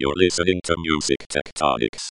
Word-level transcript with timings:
You're 0.00 0.14
listening 0.14 0.60
to 0.62 0.76
Music 0.78 1.26
Tectonics. 1.28 2.10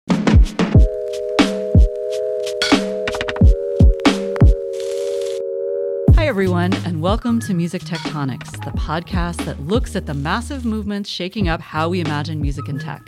Hi, 6.14 6.29
everyone, 6.29 6.72
and 6.87 7.03
welcome 7.03 7.40
to 7.40 7.54
Music 7.54 7.82
Tectonics, 7.82 8.53
the 8.64 8.71
podcast 8.79 9.45
that 9.46 9.58
looks 9.62 9.96
at 9.96 10.06
the 10.06 10.14
massive 10.14 10.64
movements 10.64 11.10
shaking 11.10 11.48
up 11.48 11.60
how 11.60 11.88
we 11.88 12.00
imagine 12.00 12.40
music 12.40 12.68
and 12.68 12.80
tech. 12.80 13.03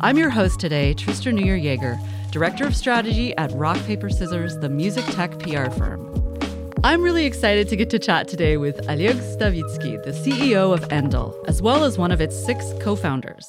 I'm 0.00 0.18
your 0.18 0.30
host 0.30 0.58
today, 0.58 0.96
Tristra 0.98 1.32
Newyear 1.32 1.62
Yeager, 1.62 1.96
Director 2.32 2.66
of 2.66 2.74
Strategy 2.74 3.36
at 3.36 3.52
Rock 3.52 3.78
Paper 3.86 4.10
Scissors, 4.10 4.58
the 4.58 4.68
music 4.68 5.04
tech 5.12 5.38
PR 5.38 5.70
firm. 5.70 6.17
I'm 6.84 7.02
really 7.02 7.26
excited 7.26 7.68
to 7.70 7.76
get 7.76 7.90
to 7.90 7.98
chat 7.98 8.28
today 8.28 8.56
with 8.56 8.88
Oleg 8.88 9.16
Stavitsky, 9.16 10.00
the 10.04 10.12
CEO 10.12 10.72
of 10.72 10.88
Endel, 10.90 11.34
as 11.48 11.60
well 11.60 11.82
as 11.82 11.98
one 11.98 12.12
of 12.12 12.20
its 12.20 12.36
six 12.36 12.72
co 12.80 12.94
founders. 12.94 13.48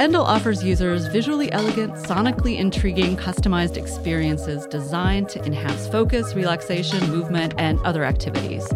Endel 0.00 0.24
offers 0.24 0.64
users 0.64 1.06
visually 1.08 1.52
elegant, 1.52 1.92
sonically 1.94 2.56
intriguing, 2.56 3.14
customized 3.14 3.76
experiences 3.76 4.66
designed 4.68 5.28
to 5.28 5.44
enhance 5.44 5.86
focus, 5.88 6.34
relaxation, 6.34 7.10
movement, 7.10 7.52
and 7.58 7.78
other 7.80 8.04
activities. 8.04 8.66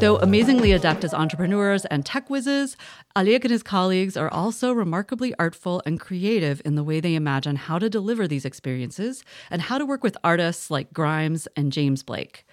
Though 0.00 0.16
amazingly 0.16 0.72
adept 0.72 1.04
as 1.04 1.12
entrepreneurs 1.12 1.84
and 1.84 2.06
tech 2.06 2.30
whizzes, 2.30 2.74
Oleg 3.14 3.44
and 3.44 3.52
his 3.52 3.62
colleagues 3.62 4.16
are 4.16 4.32
also 4.32 4.72
remarkably 4.72 5.34
artful 5.38 5.82
and 5.84 6.00
creative 6.00 6.62
in 6.64 6.74
the 6.74 6.84
way 6.84 7.00
they 7.00 7.14
imagine 7.14 7.56
how 7.56 7.78
to 7.78 7.90
deliver 7.90 8.26
these 8.26 8.46
experiences 8.46 9.24
and 9.50 9.60
how 9.60 9.76
to 9.76 9.84
work 9.84 10.02
with 10.02 10.16
artists 10.24 10.70
like 10.70 10.94
Grimes 10.94 11.48
and 11.54 11.70
James 11.70 12.02
Blake. 12.02 12.46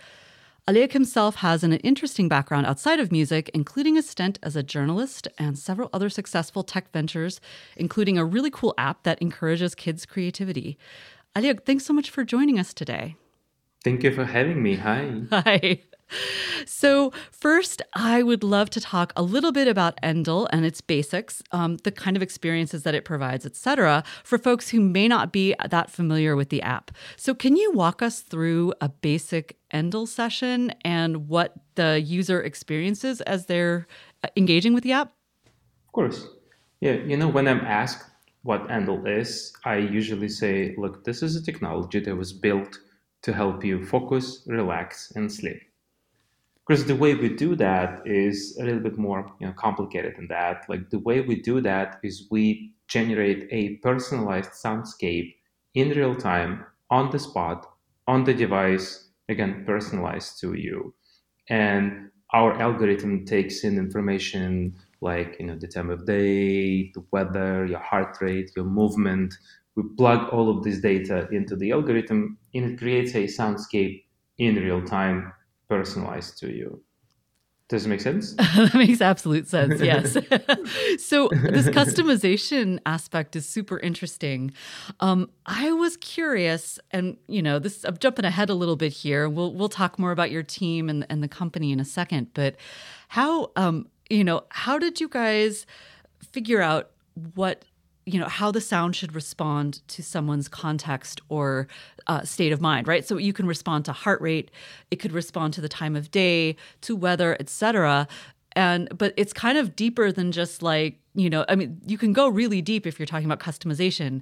Oleg 0.69 0.91
himself 0.91 1.35
has 1.35 1.63
an 1.63 1.71
interesting 1.71 2.27
background 2.27 2.65
outside 2.65 2.99
of 2.99 3.09
music, 3.09 3.49
including 3.53 3.97
a 3.97 4.01
stint 4.01 4.37
as 4.43 4.57
a 4.57 4.63
journalist 4.63 5.25
and 5.37 5.57
several 5.57 5.89
other 5.93 6.09
successful 6.09 6.61
tech 6.61 6.91
ventures, 6.91 7.39
including 7.77 8.17
a 8.17 8.25
really 8.25 8.51
cool 8.51 8.73
app 8.77 9.03
that 9.03 9.21
encourages 9.21 9.73
kids' 9.73 10.05
creativity. 10.05 10.77
Oleg, 11.37 11.63
thanks 11.63 11.85
so 11.85 11.93
much 11.93 12.09
for 12.09 12.25
joining 12.25 12.59
us 12.59 12.73
today. 12.73 13.15
Thank 13.85 14.03
you 14.03 14.11
for 14.11 14.25
having 14.25 14.61
me. 14.61 14.75
Hi. 14.75 15.21
Hi. 15.31 15.83
So, 16.65 17.11
first, 17.31 17.81
I 17.93 18.23
would 18.23 18.43
love 18.43 18.69
to 18.71 18.81
talk 18.81 19.13
a 19.15 19.23
little 19.23 19.51
bit 19.51 19.67
about 19.67 19.99
Endel 20.01 20.47
and 20.51 20.65
its 20.65 20.81
basics, 20.81 21.41
um, 21.51 21.77
the 21.77 21.91
kind 21.91 22.15
of 22.15 22.23
experiences 22.23 22.83
that 22.83 22.95
it 22.95 23.05
provides, 23.05 23.45
etc., 23.45 24.03
for 24.23 24.37
folks 24.37 24.69
who 24.69 24.79
may 24.79 25.07
not 25.07 25.31
be 25.31 25.55
that 25.69 25.89
familiar 25.91 26.35
with 26.35 26.49
the 26.49 26.61
app. 26.61 26.91
So, 27.15 27.33
can 27.33 27.55
you 27.55 27.71
walk 27.71 28.01
us 28.01 28.21
through 28.21 28.73
a 28.81 28.89
basic 28.89 29.57
Endel 29.73 30.07
session 30.07 30.71
and 30.81 31.27
what 31.27 31.53
the 31.75 31.99
user 31.99 32.41
experiences 32.41 33.21
as 33.21 33.45
they're 33.45 33.87
uh, 34.23 34.29
engaging 34.35 34.73
with 34.73 34.83
the 34.83 34.93
app? 34.93 35.13
Of 35.87 35.91
course. 35.91 36.27
Yeah, 36.79 36.93
you 36.93 37.17
know, 37.17 37.27
when 37.27 37.47
I'm 37.47 37.61
asked 37.61 38.09
what 38.43 38.67
Endel 38.69 39.05
is, 39.07 39.53
I 39.65 39.77
usually 39.77 40.29
say, 40.29 40.75
look, 40.77 41.03
this 41.03 41.21
is 41.21 41.35
a 41.35 41.43
technology 41.43 41.99
that 41.99 42.15
was 42.15 42.33
built 42.33 42.77
to 43.23 43.33
help 43.33 43.65
you 43.65 43.83
focus, 43.83 44.43
relax, 44.47 45.11
and 45.15 45.31
sleep 45.31 45.66
because 46.67 46.85
the 46.85 46.95
way 46.95 47.15
we 47.15 47.29
do 47.29 47.55
that 47.55 48.05
is 48.05 48.57
a 48.59 48.63
little 48.65 48.79
bit 48.81 48.97
more 48.97 49.31
you 49.39 49.47
know, 49.47 49.53
complicated 49.53 50.15
than 50.17 50.27
that. 50.27 50.65
Like 50.67 50.89
the 50.89 50.99
way 50.99 51.21
we 51.21 51.41
do 51.41 51.61
that 51.61 51.99
is 52.03 52.27
we 52.29 52.73
generate 52.87 53.47
a 53.51 53.77
personalized 53.77 54.51
soundscape 54.51 55.35
in 55.73 55.89
real 55.91 56.15
time, 56.15 56.65
on 56.89 57.11
the 57.11 57.19
spot, 57.19 57.65
on 58.07 58.23
the 58.23 58.33
device, 58.33 59.09
again, 59.29 59.63
personalized 59.65 60.39
to 60.41 60.53
you. 60.53 60.93
And 61.49 62.11
our 62.33 62.53
algorithm 62.61 63.25
takes 63.25 63.63
in 63.63 63.77
information 63.77 64.75
like 65.01 65.37
you 65.39 65.45
know 65.45 65.55
the 65.57 65.67
time 65.67 65.89
of 65.89 66.05
day, 66.05 66.91
the 66.93 67.03
weather, 67.11 67.65
your 67.65 67.79
heart 67.79 68.17
rate, 68.21 68.51
your 68.55 68.65
movement. 68.65 69.33
We 69.75 69.83
plug 69.97 70.29
all 70.29 70.49
of 70.49 70.63
this 70.63 70.79
data 70.81 71.27
into 71.31 71.55
the 71.55 71.71
algorithm 71.71 72.37
and 72.53 72.65
it 72.71 72.79
creates 72.79 73.13
a 73.15 73.25
soundscape 73.25 74.03
in 74.37 74.55
real 74.55 74.83
time 74.83 75.31
personalized 75.69 76.37
to 76.39 76.51
you. 76.51 76.81
Does 77.69 77.85
it 77.85 77.89
make 77.89 77.99
sense? 77.99 78.33
that 78.35 78.73
makes 78.75 79.01
absolute 79.01 79.47
sense. 79.47 79.81
Yes. 79.87 80.13
so 81.03 81.27
this 81.29 81.67
customization 81.67 82.79
aspect 82.85 83.35
is 83.35 83.47
super 83.47 83.77
interesting. 83.79 84.53
Um, 85.01 85.29
I 85.45 85.73
was 85.73 85.97
curious, 85.97 86.79
and 86.91 87.17
you 87.27 87.41
know, 87.41 87.59
this 87.59 87.83
I'm 87.83 87.97
jumping 87.97 88.23
ahead 88.25 88.49
a 88.49 88.53
little 88.53 88.77
bit 88.77 88.93
here. 88.93 89.27
We'll 89.27 89.53
we'll 89.53 89.69
talk 89.69 89.99
more 89.99 90.11
about 90.11 90.31
your 90.31 90.43
team 90.43 90.87
and, 90.87 91.05
and 91.09 91.21
the 91.21 91.27
company 91.27 91.71
in 91.73 91.79
a 91.81 91.85
second. 91.85 92.33
But 92.33 92.55
how 93.09 93.51
um, 93.57 93.89
you 94.09 94.23
know, 94.23 94.43
how 94.49 94.79
did 94.79 95.01
you 95.01 95.09
guys 95.09 95.65
figure 96.31 96.61
out 96.61 96.91
what 97.35 97.65
you 98.07 98.19
know 98.19 98.27
how 98.27 98.51
the 98.51 98.61
sound 98.61 98.95
should 98.95 99.13
respond 99.13 99.87
to 99.89 100.01
someone's 100.01 100.47
context 100.47 101.21
or 101.29 101.67
uh, 102.07 102.23
state 102.23 102.51
of 102.51 102.61
mind 102.61 102.87
right? 102.87 103.05
So 103.05 103.17
you 103.17 103.33
can 103.33 103.45
respond 103.45 103.85
to 103.85 103.91
heart 103.91 104.21
rate 104.21 104.49
it 104.91 104.97
could 104.97 105.11
respond 105.11 105.53
to 105.55 105.61
the 105.61 105.69
time 105.69 105.95
of 105.95 106.09
day 106.11 106.55
to 106.81 106.95
weather 106.95 107.35
etc 107.39 108.07
and 108.53 108.87
but 108.97 109.13
it's 109.17 109.33
kind 109.33 109.57
of 109.57 109.75
deeper 109.75 110.11
than 110.11 110.31
just 110.31 110.63
like 110.63 110.99
you 111.13 111.29
know 111.29 111.45
i 111.49 111.55
mean 111.55 111.79
you 111.85 111.97
can 111.97 112.13
go 112.13 112.27
really 112.27 112.61
deep 112.61 112.87
if 112.87 112.97
you're 112.97 113.05
talking 113.05 113.25
about 113.25 113.39
customization. 113.39 114.21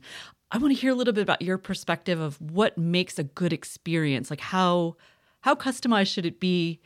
I 0.52 0.58
want 0.60 0.74
to 0.76 0.80
hear 0.80 0.92
a 0.92 0.96
little 0.96 1.14
bit 1.14 1.24
about 1.24 1.42
your 1.42 1.58
perspective 1.58 2.20
of 2.20 2.40
what 2.40 2.78
makes 2.78 3.20
a 3.20 3.24
good 3.24 3.52
experience 3.52 4.30
like 4.30 4.42
how 4.42 4.96
how 5.42 5.54
customized 5.54 6.12
should 6.12 6.26
it 6.26 6.40
be 6.40 6.82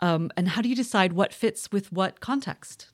um, 0.00 0.30
and 0.36 0.48
how 0.48 0.62
do 0.62 0.68
you 0.68 0.76
decide 0.76 1.12
what 1.12 1.32
fits 1.32 1.70
with 1.72 1.92
what 1.92 2.20
context? 2.20 2.88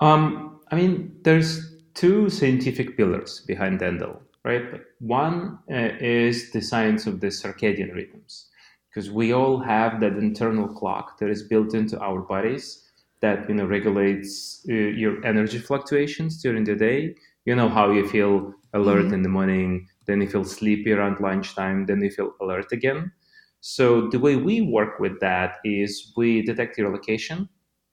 Um, 0.00 0.60
I 0.70 0.76
mean, 0.76 1.16
there's 1.22 1.71
two 1.94 2.30
scientific 2.30 2.96
pillars 2.96 3.40
behind 3.46 3.80
Endel, 3.80 4.20
right? 4.44 4.80
One 5.00 5.58
uh, 5.70 5.90
is 6.00 6.50
the 6.52 6.60
science 6.60 7.06
of 7.06 7.20
the 7.20 7.28
circadian 7.28 7.94
rhythms, 7.94 8.48
because 8.88 9.10
we 9.10 9.32
all 9.32 9.58
have 9.58 10.00
that 10.00 10.16
internal 10.16 10.68
clock 10.68 11.18
that 11.18 11.30
is 11.30 11.42
built 11.42 11.74
into 11.74 11.98
our 12.00 12.20
bodies 12.20 12.88
that 13.20 13.48
you 13.48 13.54
know 13.54 13.66
regulates 13.66 14.64
uh, 14.68 14.72
your 14.72 15.24
energy 15.24 15.58
fluctuations 15.58 16.42
during 16.42 16.64
the 16.64 16.74
day. 16.74 17.14
You 17.44 17.54
know 17.54 17.68
how 17.68 17.90
you 17.90 18.08
feel 18.08 18.52
alert 18.74 19.06
mm-hmm. 19.06 19.14
in 19.14 19.22
the 19.22 19.28
morning, 19.28 19.88
then 20.06 20.20
you 20.20 20.28
feel 20.28 20.44
sleepy 20.44 20.92
around 20.92 21.20
lunchtime, 21.20 21.86
then 21.86 22.00
you 22.02 22.10
feel 22.10 22.32
alert 22.40 22.72
again. 22.72 23.12
So 23.60 24.08
the 24.08 24.18
way 24.18 24.36
we 24.36 24.60
work 24.62 24.98
with 24.98 25.20
that 25.20 25.58
is 25.64 26.12
we 26.16 26.42
detect 26.42 26.76
your 26.76 26.90
location, 26.90 27.48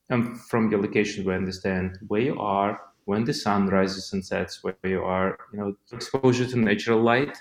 and 0.09 0.39
from 0.41 0.71
your 0.71 0.81
location 0.81 1.25
we 1.25 1.33
understand 1.35 1.99
where 2.07 2.21
you 2.21 2.39
are, 2.39 2.79
when 3.09 3.23
the 3.25 3.33
sun 3.33 3.65
rises 3.67 4.13
and 4.13 4.23
sets, 4.23 4.63
where 4.63 4.77
you 4.83 5.01
are, 5.03 5.35
you 5.51 5.57
know, 5.59 5.73
exposure 5.91 6.45
to 6.45 6.57
natural 6.59 7.01
light. 7.01 7.35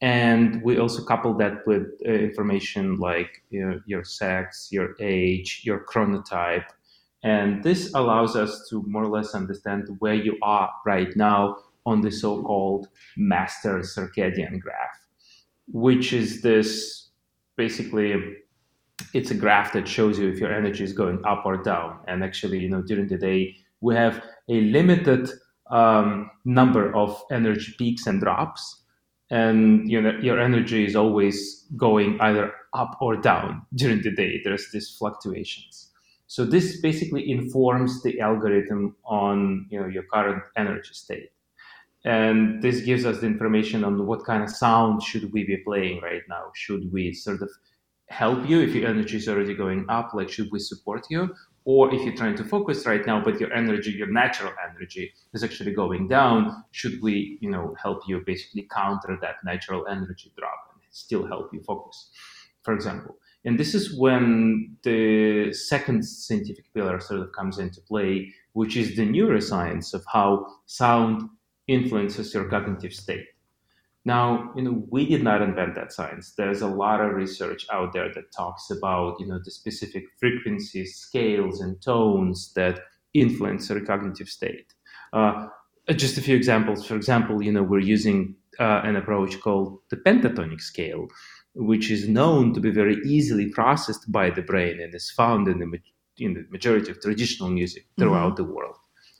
And 0.00 0.60
we 0.66 0.80
also 0.80 1.04
couple 1.04 1.34
that 1.34 1.64
with 1.68 1.86
uh, 2.04 2.10
information 2.10 2.96
like 2.96 3.30
you 3.50 3.60
know, 3.64 3.80
your 3.86 4.02
sex, 4.02 4.68
your 4.72 4.96
age, 4.98 5.62
your 5.62 5.80
chronotype. 5.90 6.68
And 7.22 7.62
this 7.62 7.94
allows 7.94 8.34
us 8.34 8.66
to 8.70 8.82
more 8.88 9.04
or 9.04 9.12
less 9.16 9.36
understand 9.36 9.82
where 10.00 10.18
you 10.26 10.36
are 10.42 10.68
right 10.84 11.14
now 11.14 11.58
on 11.86 12.00
the 12.00 12.10
so 12.10 12.42
called 12.42 12.88
master 13.16 13.74
circadian 13.94 14.58
graph, 14.58 14.98
which 15.68 16.12
is 16.12 16.42
this 16.42 17.10
basically 17.54 18.10
it's 19.14 19.30
a 19.30 19.38
graph 19.44 19.72
that 19.74 19.86
shows 19.86 20.18
you 20.18 20.28
if 20.28 20.38
your 20.40 20.52
energy 20.52 20.82
is 20.82 20.92
going 20.92 21.20
up 21.24 21.46
or 21.46 21.56
down. 21.56 22.00
And 22.08 22.24
actually, 22.24 22.58
you 22.58 22.68
know, 22.68 22.82
during 22.82 23.06
the 23.06 23.16
day, 23.16 23.56
we 23.80 23.94
have 23.94 24.22
a 24.48 24.60
limited 24.60 25.30
um, 25.70 26.30
number 26.44 26.94
of 26.94 27.22
energy 27.30 27.74
peaks 27.78 28.06
and 28.06 28.20
drops. 28.20 28.82
And 29.30 29.90
you 29.90 30.00
know 30.00 30.18
your 30.22 30.40
energy 30.40 30.86
is 30.86 30.96
always 30.96 31.66
going 31.76 32.18
either 32.20 32.50
up 32.72 32.96
or 33.00 33.16
down 33.16 33.62
during 33.74 34.02
the 34.02 34.10
day. 34.10 34.40
There's 34.42 34.70
these 34.72 34.96
fluctuations. 34.98 35.90
So 36.26 36.44
this 36.44 36.80
basically 36.80 37.30
informs 37.30 38.02
the 38.02 38.20
algorithm 38.20 38.96
on 39.04 39.66
you 39.70 39.80
know 39.80 39.86
your 39.86 40.04
current 40.04 40.42
energy 40.56 40.94
state. 40.94 41.30
And 42.04 42.62
this 42.62 42.80
gives 42.80 43.04
us 43.04 43.20
the 43.20 43.26
information 43.26 43.84
on 43.84 44.06
what 44.06 44.24
kind 44.24 44.42
of 44.42 44.50
sound 44.50 45.02
should 45.02 45.30
we 45.32 45.44
be 45.44 45.58
playing 45.58 46.00
right 46.00 46.22
now. 46.28 46.52
Should 46.54 46.90
we 46.92 47.12
sort 47.12 47.42
of 47.42 47.50
help 48.08 48.48
you 48.48 48.60
if 48.60 48.74
your 48.74 48.88
energy 48.88 49.16
is 49.18 49.28
already 49.28 49.54
going 49.54 49.84
up? 49.90 50.14
Like 50.14 50.30
should 50.30 50.50
we 50.50 50.58
support 50.58 51.06
you 51.10 51.34
or 51.68 51.94
if 51.94 52.00
you're 52.02 52.16
trying 52.16 52.34
to 52.34 52.44
focus 52.44 52.86
right 52.86 53.04
now 53.06 53.22
but 53.22 53.38
your 53.38 53.52
energy 53.52 53.90
your 53.90 54.10
natural 54.10 54.52
energy 54.68 55.12
is 55.34 55.44
actually 55.44 55.72
going 55.72 56.08
down 56.08 56.64
should 56.72 56.96
we 57.02 57.36
you 57.42 57.50
know 57.50 57.76
help 57.82 58.00
you 58.08 58.22
basically 58.24 58.66
counter 58.74 59.18
that 59.20 59.36
natural 59.44 59.86
energy 59.86 60.32
drop 60.38 60.60
and 60.72 60.80
still 60.90 61.26
help 61.26 61.50
you 61.52 61.60
focus? 61.60 62.10
For 62.62 62.72
example 62.72 63.16
and 63.44 63.60
this 63.60 63.74
is 63.74 63.96
when 63.98 64.76
the 64.82 65.52
second 65.52 66.04
scientific 66.04 66.72
pillar 66.74 67.00
sort 67.00 67.20
of 67.20 67.32
comes 67.32 67.58
into 67.58 67.80
play 67.82 68.32
which 68.54 68.74
is 68.76 68.96
the 68.96 69.06
neuroscience 69.06 69.92
of 69.92 70.02
how 70.12 70.46
sound 70.64 71.28
influences 71.66 72.32
your 72.32 72.48
cognitive 72.48 72.94
state 72.94 73.26
now, 74.08 74.50
you 74.56 74.62
know, 74.62 74.82
we 74.90 75.06
did 75.06 75.22
not 75.22 75.42
invent 75.42 75.74
that 75.74 75.92
science. 75.92 76.32
There's 76.36 76.62
a 76.62 76.66
lot 76.66 77.00
of 77.00 77.12
research 77.12 77.66
out 77.70 77.92
there 77.92 78.10
that 78.14 78.32
talks 78.32 78.70
about, 78.70 79.20
you 79.20 79.26
know, 79.26 79.38
the 79.44 79.50
specific 79.50 80.04
frequencies, 80.18 80.96
scales, 80.96 81.60
and 81.60 81.80
tones 81.82 82.52
that 82.54 82.80
influence 83.12 83.70
our 83.70 83.80
cognitive 83.80 84.28
state. 84.28 84.72
Uh, 85.12 85.48
just 85.94 86.16
a 86.16 86.22
few 86.22 86.34
examples. 86.34 86.86
For 86.86 86.96
example, 86.96 87.42
you 87.42 87.52
know, 87.52 87.62
we're 87.62 87.92
using 87.96 88.34
uh, 88.58 88.80
an 88.82 88.96
approach 88.96 89.38
called 89.40 89.78
the 89.90 89.96
pentatonic 89.96 90.62
scale, 90.62 91.06
which 91.54 91.90
is 91.90 92.08
known 92.08 92.54
to 92.54 92.60
be 92.60 92.70
very 92.70 92.96
easily 93.04 93.46
processed 93.50 94.10
by 94.10 94.30
the 94.30 94.42
brain 94.42 94.80
and 94.80 94.94
is 94.94 95.10
found 95.10 95.48
in 95.48 95.58
the 95.58 95.68
in 96.18 96.34
the 96.34 96.44
majority 96.50 96.90
of 96.90 97.00
traditional 97.00 97.50
music 97.50 97.84
throughout 97.98 98.34
mm-hmm. 98.34 98.42
the 98.42 98.54
world, 98.54 98.76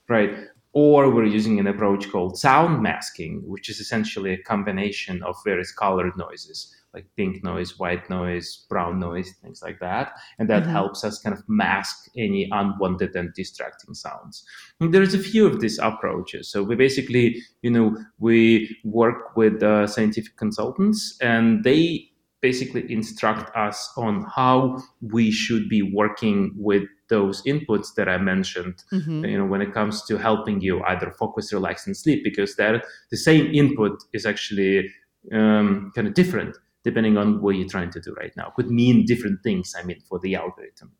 right? 0.08 0.32
Or 0.80 1.10
we're 1.12 1.24
using 1.24 1.58
an 1.58 1.66
approach 1.66 2.08
called 2.12 2.38
sound 2.38 2.82
masking, 2.82 3.42
which 3.52 3.68
is 3.68 3.80
essentially 3.80 4.32
a 4.32 4.42
combination 4.52 5.24
of 5.24 5.34
various 5.44 5.72
colored 5.72 6.16
noises 6.16 6.72
like 6.94 7.06
pink 7.16 7.44
noise, 7.44 7.78
white 7.78 8.08
noise, 8.08 8.66
brown 8.68 8.98
noise, 8.98 9.30
things 9.42 9.60
like 9.60 9.78
that. 9.80 10.12
And 10.38 10.48
that 10.48 10.62
mm-hmm. 10.62 10.72
helps 10.72 11.04
us 11.04 11.18
kind 11.18 11.36
of 11.36 11.42
mask 11.48 11.96
any 12.16 12.48
unwanted 12.50 13.14
and 13.14 13.32
distracting 13.34 13.94
sounds. 13.94 14.44
And 14.80 14.94
there's 14.94 15.14
a 15.14 15.18
few 15.18 15.46
of 15.46 15.60
these 15.60 15.78
approaches. 15.78 16.50
So 16.50 16.62
we 16.62 16.76
basically, 16.76 17.42
you 17.62 17.70
know, 17.70 17.96
we 18.18 18.76
work 18.84 19.36
with 19.36 19.62
uh, 19.62 19.86
scientific 19.86 20.36
consultants 20.36 21.16
and 21.20 21.64
they 21.64 22.08
basically 22.40 22.90
instruct 22.92 23.54
us 23.56 23.90
on 23.96 24.24
how 24.34 24.80
we 25.00 25.30
should 25.30 25.68
be 25.68 25.82
working 25.82 26.52
with 26.56 26.84
those 27.08 27.42
inputs 27.44 27.94
that 27.96 28.08
I 28.08 28.18
mentioned, 28.18 28.82
mm-hmm. 28.92 29.24
you 29.24 29.38
know, 29.38 29.46
when 29.46 29.62
it 29.62 29.72
comes 29.72 30.04
to 30.06 30.18
helping 30.18 30.60
you 30.60 30.82
either 30.84 31.10
focus, 31.10 31.52
relax, 31.52 31.86
and 31.86 31.96
sleep, 31.96 32.22
because 32.22 32.56
that 32.56 32.84
the 33.10 33.16
same 33.16 33.52
input 33.54 33.98
is 34.12 34.26
actually 34.26 34.90
um, 35.32 35.90
kind 35.94 36.06
of 36.06 36.14
different 36.14 36.56
depending 36.84 37.16
on 37.18 37.42
what 37.42 37.56
you're 37.56 37.68
trying 37.68 37.90
to 37.90 38.00
do 38.00 38.14
right 38.14 38.32
now. 38.36 38.52
Could 38.56 38.70
mean 38.70 39.04
different 39.04 39.42
things, 39.42 39.74
I 39.76 39.84
mean, 39.84 40.00
for 40.08 40.18
the 40.18 40.36
algorithm. 40.36 40.92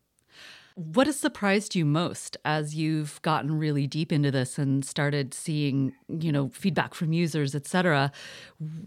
What 0.79 1.07
has 1.07 1.19
surprised 1.19 1.75
you 1.75 1.83
most 1.83 2.37
as 2.45 2.73
you've 2.73 3.21
gotten 3.21 3.57
really 3.57 3.85
deep 3.85 4.13
into 4.13 4.31
this 4.31 4.57
and 4.57 4.85
started 4.85 5.33
seeing, 5.33 5.91
you 6.07 6.31
know, 6.31 6.47
feedback 6.53 6.93
from 6.93 7.11
users, 7.11 7.53
et 7.53 7.67
cetera? 7.67 8.13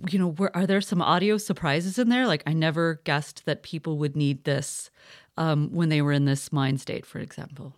You 0.09 0.19
know, 0.19 0.29
were, 0.29 0.57
are 0.57 0.67
there 0.67 0.81
some 0.81 1.03
audio 1.03 1.37
surprises 1.37 1.99
in 1.99 2.09
there? 2.09 2.27
Like, 2.27 2.45
I 2.47 2.55
never 2.55 3.03
guessed 3.05 3.45
that 3.45 3.63
people 3.63 3.99
would 3.99 4.17
need 4.17 4.45
this 4.45 4.91
um, 5.37 5.69
when 5.71 5.91
they 5.91 6.01
were 6.01 6.13
in 6.13 6.25
this 6.25 6.51
mind 6.51 6.81
state, 6.81 7.05
for 7.05 7.19
example. 7.19 7.75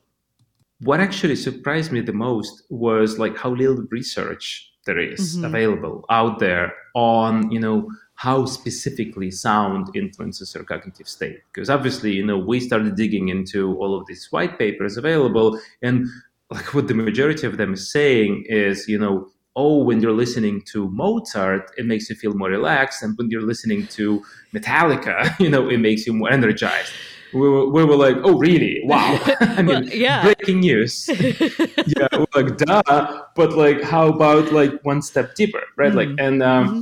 What 0.79 1.01
actually 1.01 1.35
surprised 1.35 1.91
me 1.91 2.01
the 2.01 2.13
most 2.13 2.63
was 2.71 3.19
like 3.19 3.37
how 3.37 3.51
little 3.51 3.85
research 3.91 4.71
there 4.87 5.01
is 5.01 5.35
mm-hmm. 5.35 5.47
available 5.47 6.05
out 6.09 6.39
there 6.39 6.73
on, 6.95 7.51
you 7.51 7.59
know, 7.59 7.91
how 8.17 8.45
specifically 8.47 9.31
sound 9.31 9.95
influences 9.95 10.55
our 10.57 10.63
cognitive 10.63 11.09
state. 11.09 11.41
Because 11.53 11.69
obviously, 11.69 12.13
you 12.13 12.25
know, 12.25 12.39
we 12.39 12.61
started 12.61 12.97
digging 12.97 13.29
into 13.29 13.77
all 13.79 13.99
of 13.99 14.07
these 14.07 14.31
white 14.31 14.59
papers 14.59 14.97
available, 14.97 15.59
and 15.83 16.07
like 16.51 16.75
what 16.75 16.89
the 16.89 16.95
majority 16.95 17.47
of 17.47 17.57
them 17.57 17.75
is 17.75 17.91
saying 17.91 18.45
is, 18.49 18.89
you 18.89 18.99
know, 18.99 19.29
oh, 19.57 19.83
when 19.83 20.01
you're 20.01 20.13
listening 20.13 20.63
to 20.73 20.91
Mozart, 20.91 21.71
it 21.77 21.87
makes 21.87 22.11
you 22.11 22.17
feel 22.17 22.35
more 22.35 22.49
relaxed, 22.49 23.03
and 23.03 23.17
when 23.19 23.31
you're 23.31 23.43
listening 23.43 23.87
to 23.89 24.23
Metallica, 24.55 25.39
you 25.41 25.49
know, 25.49 25.69
it 25.69 25.79
makes 25.79 26.07
you 26.07 26.13
more 26.13 26.31
energized. 26.31 26.93
We 27.33 27.41
were, 27.41 27.69
we 27.69 27.85
were 27.85 27.97
like, 27.97 28.17
oh, 28.23 28.39
really? 28.39 28.81
Wow. 28.85 29.19
I 29.41 29.63
mean, 29.63 29.67
well, 29.67 29.85
yeah. 29.87 30.23
breaking 30.23 30.61
news. 30.61 31.09
yeah, 31.09 32.07
like, 32.33 32.57
duh. 32.59 33.23
But 33.35 33.55
like, 33.55 33.83
how 33.83 34.07
about 34.07 34.53
like 34.53 34.73
one 34.85 35.03
step 35.03 35.35
deeper, 35.35 35.63
right? 35.77 35.93
Mm-hmm. 35.93 35.97
Like, 35.97 36.21
and 36.21 36.43
um, 36.45 36.69
mm-hmm 36.69 36.81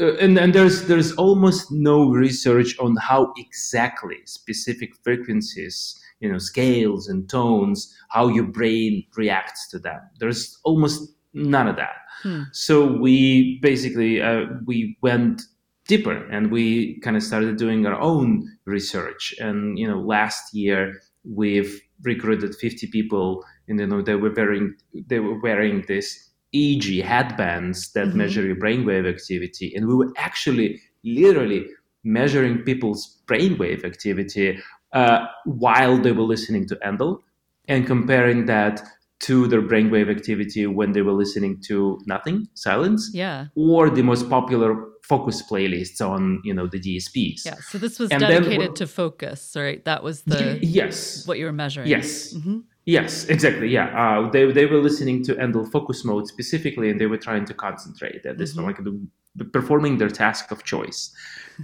uh, 0.00 0.14
and, 0.16 0.38
and 0.38 0.54
there's 0.54 0.86
there's 0.86 1.12
almost 1.12 1.70
no 1.70 2.10
research 2.10 2.78
on 2.78 2.96
how 2.96 3.32
exactly 3.36 4.18
specific 4.24 4.90
frequencies 5.02 6.00
you 6.20 6.30
know 6.30 6.38
scales 6.38 7.08
and 7.08 7.28
tones 7.28 7.94
how 8.08 8.28
your 8.28 8.44
brain 8.44 9.04
reacts 9.16 9.68
to 9.70 9.78
them. 9.78 10.00
There's 10.18 10.58
almost 10.64 11.14
none 11.32 11.68
of 11.68 11.76
that. 11.76 11.96
Hmm. 12.22 12.42
so 12.52 12.86
we 12.86 13.58
basically 13.60 14.22
uh, 14.22 14.46
we 14.64 14.96
went 15.02 15.42
deeper 15.86 16.16
and 16.30 16.50
we 16.50 16.98
kind 17.00 17.16
of 17.16 17.22
started 17.22 17.56
doing 17.56 17.86
our 17.86 18.00
own 18.00 18.48
research. 18.64 19.34
And 19.38 19.78
you 19.78 19.86
know 19.86 20.00
last 20.00 20.54
year 20.54 21.00
we've 21.24 21.80
recruited 22.02 22.54
50 22.54 22.86
people 22.88 23.44
and 23.68 23.80
you 23.80 23.86
know 23.86 24.02
they 24.02 24.14
were 24.14 24.32
wearing 24.32 24.74
they 25.08 25.20
were 25.20 25.40
wearing 25.40 25.84
this 25.88 26.30
EEG 26.54 27.02
headbands 27.02 27.92
that 27.92 28.08
mm-hmm. 28.08 28.18
measure 28.18 28.46
your 28.46 28.56
brainwave 28.56 29.08
activity. 29.08 29.74
And 29.74 29.86
we 29.86 29.94
were 29.94 30.12
actually 30.16 30.80
literally 31.02 31.66
measuring 32.04 32.58
people's 32.58 33.18
brainwave 33.26 33.84
activity 33.84 34.58
uh, 34.92 35.26
while 35.44 35.98
they 35.98 36.12
were 36.12 36.22
listening 36.22 36.68
to 36.68 36.76
Endel 36.76 37.18
and 37.66 37.86
comparing 37.86 38.46
that 38.46 38.82
to 39.20 39.46
their 39.46 39.62
brainwave 39.62 40.10
activity 40.10 40.66
when 40.66 40.92
they 40.92 41.00
were 41.02 41.12
listening 41.12 41.60
to 41.62 41.98
nothing, 42.04 42.46
silence, 42.54 43.10
yeah, 43.14 43.46
or 43.54 43.88
the 43.88 44.02
most 44.02 44.28
popular 44.28 44.86
focus 45.02 45.42
playlists 45.42 46.06
on 46.06 46.40
you 46.44 46.52
know 46.52 46.66
the 46.66 46.78
DSPs. 46.78 47.46
Yeah, 47.46 47.54
so 47.70 47.78
this 47.78 47.98
was 47.98 48.10
and 48.10 48.20
dedicated 48.20 48.60
then, 48.60 48.74
to 48.74 48.86
focus, 48.86 49.54
right? 49.56 49.82
That 49.84 50.02
was 50.02 50.22
the 50.22 50.58
yes 50.62 51.26
what 51.26 51.38
you 51.38 51.46
were 51.46 51.52
measuring. 51.52 51.88
Yes. 51.88 52.34
Mm-hmm. 52.34 52.58
Yes, 52.86 53.24
exactly. 53.26 53.68
Yeah, 53.68 53.86
uh, 53.98 54.30
they 54.30 54.50
they 54.52 54.66
were 54.66 54.78
listening 54.78 55.24
to 55.24 55.34
Endel 55.36 55.70
focus 55.70 56.04
mode 56.04 56.26
specifically, 56.26 56.90
and 56.90 57.00
they 57.00 57.06
were 57.06 57.16
trying 57.16 57.46
to 57.46 57.54
concentrate 57.54 58.26
at 58.26 58.36
this 58.36 58.54
mm-hmm. 58.54 58.66
like 58.66 58.84
the, 58.84 59.44
performing 59.52 59.96
their 59.96 60.10
task 60.10 60.50
of 60.50 60.64
choice. 60.64 61.10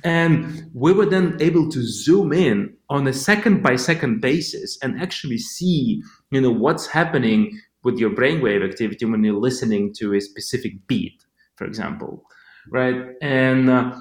And 0.02 0.70
we 0.72 0.92
were 0.92 1.06
then 1.06 1.36
able 1.40 1.68
to 1.70 1.82
zoom 1.82 2.32
in 2.32 2.74
on 2.88 3.06
a 3.06 3.12
second 3.12 3.62
by 3.62 3.76
second 3.76 4.20
basis 4.20 4.78
and 4.82 5.00
actually 5.00 5.38
see, 5.38 6.02
you 6.30 6.40
know, 6.40 6.50
what's 6.50 6.86
happening 6.86 7.60
with 7.82 7.98
your 7.98 8.10
brainwave 8.10 8.66
activity 8.66 9.04
when 9.04 9.22
you're 9.22 9.34
listening 9.34 9.92
to 9.94 10.14
a 10.14 10.20
specific 10.20 10.86
beat, 10.86 11.24
for 11.56 11.66
example, 11.66 12.24
right? 12.70 12.96
And 13.20 13.68
uh, 13.68 14.00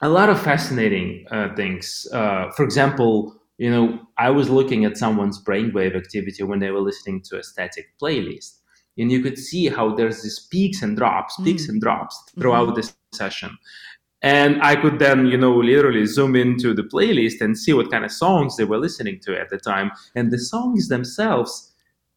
a 0.00 0.08
lot 0.08 0.28
of 0.28 0.40
fascinating 0.40 1.26
uh, 1.30 1.54
things. 1.54 2.06
Uh, 2.12 2.50
for 2.52 2.64
example 2.64 3.34
you 3.58 3.70
know, 3.70 3.98
I 4.18 4.30
was 4.30 4.50
looking 4.50 4.84
at 4.84 4.96
someone's 4.96 5.42
brainwave 5.42 5.96
activity 5.96 6.42
when 6.42 6.58
they 6.58 6.70
were 6.70 6.80
listening 6.80 7.22
to 7.22 7.38
a 7.38 7.42
static 7.42 7.86
playlist. 8.00 8.58
And 8.98 9.12
you 9.12 9.22
could 9.22 9.38
see 9.38 9.68
how 9.68 9.94
there's 9.94 10.22
these 10.22 10.40
peaks 10.50 10.82
and 10.82 10.96
drops, 10.96 11.36
peaks 11.42 11.66
mm. 11.66 11.70
and 11.70 11.80
drops 11.80 12.18
throughout 12.38 12.68
mm-hmm. 12.68 12.80
the 12.80 12.92
session. 13.12 13.56
And 14.22 14.62
I 14.62 14.76
could 14.76 14.98
then, 14.98 15.26
you 15.26 15.36
know, 15.36 15.54
literally 15.56 16.06
zoom 16.06 16.34
into 16.34 16.74
the 16.74 16.82
playlist 16.82 17.40
and 17.40 17.56
see 17.56 17.72
what 17.72 17.90
kind 17.90 18.04
of 18.04 18.10
songs 18.10 18.56
they 18.56 18.64
were 18.64 18.78
listening 18.78 19.20
to 19.20 19.38
at 19.38 19.50
the 19.50 19.58
time. 19.58 19.90
And 20.14 20.30
the 20.30 20.38
songs 20.38 20.88
themselves, 20.88 21.72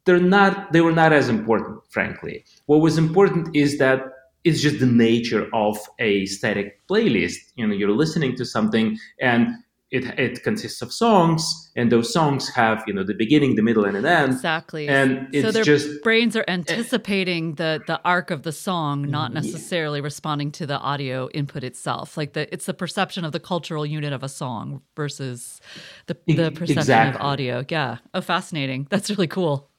they're 0.05 0.19
not, 0.19 0.71
they 0.71 0.81
were 0.81 0.93
not 0.93 1.11
as 1.11 1.27
important, 1.27 1.81
frankly. 1.89 2.45
What 2.65 2.79
was 2.79 2.97
important 2.97 3.55
is 3.55 3.77
that 3.79 4.01
it's 4.45 4.61
just 4.61 4.79
the 4.79 4.85
nature 4.85 5.49
of 5.53 5.77
a 5.99 6.25
static 6.25 6.79
playlist. 6.87 7.37
You 7.55 7.67
know, 7.67 7.75
you're 7.75 7.91
listening 7.91 8.35
to 8.37 8.45
something 8.45 8.97
and 9.19 9.49
it, 9.91 10.05
it 10.19 10.43
consists 10.43 10.81
of 10.81 10.93
songs 10.93 11.71
and 11.75 11.91
those 11.91 12.13
songs 12.13 12.49
have 12.49 12.83
you 12.85 12.93
know 12.93 13.03
the 13.03 13.13
beginning 13.13 13.55
the 13.55 13.61
middle 13.61 13.85
and 13.85 13.97
an 13.97 14.05
end 14.05 14.33
exactly 14.33 14.87
and 14.87 15.27
it's 15.33 15.43
so 15.43 15.51
their 15.51 15.63
just 15.63 16.01
brains 16.03 16.35
are 16.35 16.45
anticipating 16.47 17.55
the 17.55 17.81
the 17.87 17.99
arc 18.05 18.29
of 18.29 18.43
the 18.43 18.51
song 18.51 19.09
not 19.09 19.33
necessarily 19.33 19.99
yeah. 19.99 20.03
responding 20.03 20.51
to 20.51 20.67
the 20.67 20.77
audio 20.77 21.27
input 21.29 21.63
itself 21.63 22.17
like 22.17 22.33
the 22.33 22.51
it's 22.53 22.65
the 22.65 22.73
perception 22.73 23.25
of 23.25 23.31
the 23.31 23.39
cultural 23.39 23.85
unit 23.85 24.13
of 24.13 24.21
a 24.23 24.29
song 24.29 24.81
versus 24.95 25.59
the 26.05 26.15
the 26.27 26.51
perception 26.51 26.77
exactly. 26.77 27.19
of 27.19 27.25
audio 27.25 27.65
yeah 27.69 27.97
oh 28.13 28.21
fascinating 28.21 28.85
that's 28.89 29.09
really 29.09 29.27
cool 29.27 29.69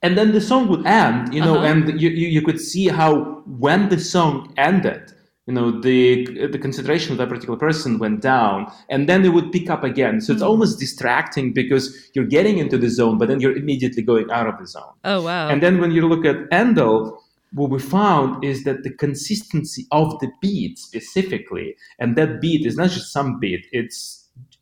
and 0.00 0.16
then 0.16 0.32
the 0.32 0.40
song 0.40 0.66
would 0.68 0.86
end 0.86 1.34
you 1.34 1.40
know 1.40 1.56
uh-huh. 1.56 1.66
and 1.66 2.00
you, 2.00 2.08
you, 2.08 2.28
you 2.28 2.42
could 2.42 2.60
see 2.60 2.88
how 2.88 3.42
when 3.46 3.90
the 3.90 3.98
song 3.98 4.54
ended 4.56 5.12
you 5.48 5.54
know 5.54 5.70
the 5.80 6.46
the 6.54 6.58
concentration 6.58 7.12
of 7.12 7.18
that 7.18 7.30
particular 7.30 7.58
person 7.58 7.98
went 7.98 8.20
down 8.20 8.70
and 8.90 9.08
then 9.08 9.22
they 9.22 9.30
would 9.30 9.50
pick 9.50 9.70
up 9.70 9.82
again. 9.82 10.20
So 10.20 10.32
it's 10.32 10.42
mm 10.42 10.48
almost 10.48 10.78
distracting 10.80 11.52
because 11.52 11.84
you're 12.14 12.32
getting 12.36 12.56
into 12.58 12.78
the 12.78 12.88
zone 12.88 13.18
but 13.18 13.28
then 13.28 13.38
you're 13.40 13.56
immediately 13.56 14.02
going 14.02 14.30
out 14.30 14.46
of 14.46 14.58
the 14.58 14.66
zone. 14.66 14.94
Oh 15.04 15.22
wow. 15.22 15.48
And 15.48 15.62
then 15.62 15.80
when 15.80 15.90
you 15.90 16.02
look 16.12 16.24
at 16.24 16.36
endel 16.50 17.18
what 17.52 17.70
we 17.70 17.78
found 17.78 18.44
is 18.44 18.64
that 18.64 18.82
the 18.82 18.94
consistency 19.04 19.86
of 19.90 20.18
the 20.20 20.30
beat 20.42 20.78
specifically 20.78 21.76
and 21.98 22.16
that 22.16 22.40
beat 22.42 22.66
is 22.66 22.76
not 22.76 22.90
just 22.90 23.12
some 23.12 23.38
beat 23.40 23.64
it's 23.72 23.98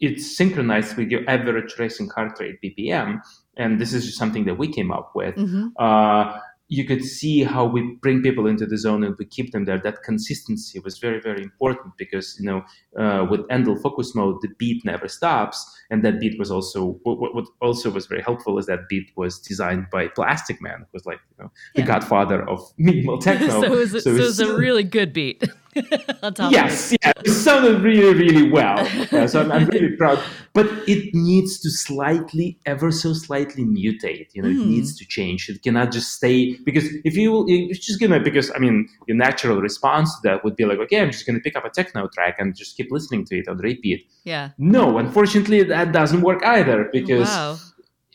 it's 0.00 0.24
synchronized 0.40 0.96
with 0.96 1.08
your 1.08 1.22
average 1.28 1.72
racing 1.78 2.08
heart 2.14 2.38
rate 2.40 2.58
bpm 2.62 3.20
and 3.56 3.80
this 3.80 3.92
is 3.92 4.04
just 4.06 4.18
something 4.18 4.44
that 4.44 4.58
we 4.58 4.68
came 4.68 4.90
up 4.92 5.12
with. 5.14 5.34
Mm-hmm. 5.36 5.68
uh, 5.78 6.38
you 6.68 6.84
could 6.84 7.04
see 7.04 7.44
how 7.44 7.64
we 7.64 7.96
bring 8.02 8.22
people 8.22 8.46
into 8.46 8.66
the 8.66 8.76
zone 8.76 9.04
and 9.04 9.14
we 9.18 9.24
keep 9.24 9.52
them 9.52 9.66
there. 9.66 9.78
That 9.78 10.02
consistency 10.02 10.80
was 10.80 10.98
very, 10.98 11.20
very 11.20 11.42
important 11.42 11.96
because, 11.96 12.36
you 12.40 12.46
know, 12.46 12.64
uh, 12.98 13.24
with 13.30 13.42
Endel 13.48 13.80
focus 13.80 14.14
mode, 14.14 14.40
the 14.42 14.48
beat 14.58 14.84
never 14.84 15.06
stops. 15.06 15.64
And 15.90 16.04
that 16.04 16.18
beat 16.18 16.38
was 16.38 16.50
also, 16.50 16.98
what, 17.04 17.34
what 17.34 17.44
also 17.60 17.90
was 17.90 18.06
very 18.06 18.22
helpful 18.22 18.58
is 18.58 18.66
that 18.66 18.88
beat 18.88 19.12
was 19.16 19.38
designed 19.38 19.86
by 19.92 20.08
Plastikman, 20.08 20.78
who 20.78 20.86
was 20.92 21.06
like, 21.06 21.20
you 21.30 21.44
know, 21.44 21.52
the 21.76 21.82
yeah. 21.82 21.86
godfather 21.86 22.48
of 22.48 22.60
minimal 22.78 23.18
techno. 23.18 23.48
so 23.60 23.64
it 23.64 23.70
was, 23.70 23.90
so, 23.92 23.98
so 24.00 24.10
it 24.10 24.18
was 24.18 24.40
a 24.40 24.56
really 24.56 24.82
good 24.82 25.12
beat. 25.12 25.44
Yes, 26.50 26.92
yeah, 27.02 27.12
it 27.24 27.30
sounded 27.30 27.82
really, 27.82 28.14
really 28.14 28.50
well. 28.50 28.86
Uh, 29.16 29.26
so 29.26 29.40
I'm, 29.40 29.52
I'm, 29.52 29.66
really 29.68 29.96
proud. 29.96 30.18
But 30.52 30.66
it 30.88 31.14
needs 31.14 31.60
to 31.60 31.70
slightly, 31.70 32.58
ever 32.66 32.90
so 32.90 33.12
slightly 33.12 33.64
mutate. 33.64 34.28
You 34.34 34.42
know, 34.42 34.48
mm. 34.48 34.62
it 34.62 34.66
needs 34.66 34.90
hmm. 34.92 34.98
to 34.98 35.04
change. 35.06 35.48
It 35.48 35.62
cannot 35.62 35.92
just 35.92 36.12
stay 36.12 36.56
because 36.64 36.86
if 37.04 37.16
you, 37.16 37.44
it's 37.48 37.86
just 37.86 38.00
gonna 38.00 38.20
because 38.20 38.50
I 38.54 38.58
mean, 38.58 38.88
your 39.06 39.16
natural 39.16 39.60
response 39.60 40.14
to 40.16 40.28
that 40.28 40.44
would 40.44 40.56
be 40.56 40.64
like, 40.64 40.78
okay, 40.80 41.00
I'm 41.00 41.10
just 41.10 41.26
gonna 41.26 41.40
pick 41.40 41.56
up 41.56 41.64
a 41.64 41.70
techno 41.70 42.08
track 42.08 42.36
and 42.38 42.54
just 42.56 42.76
keep 42.76 42.90
listening 42.90 43.24
to 43.26 43.38
it 43.38 43.48
on 43.48 43.58
repeat. 43.58 44.06
Yeah. 44.24 44.50
No, 44.58 44.98
unfortunately, 44.98 45.62
that 45.62 45.92
doesn't 45.92 46.22
work 46.22 46.42
either 46.44 46.88
because. 46.92 47.28
Wow 47.28 47.58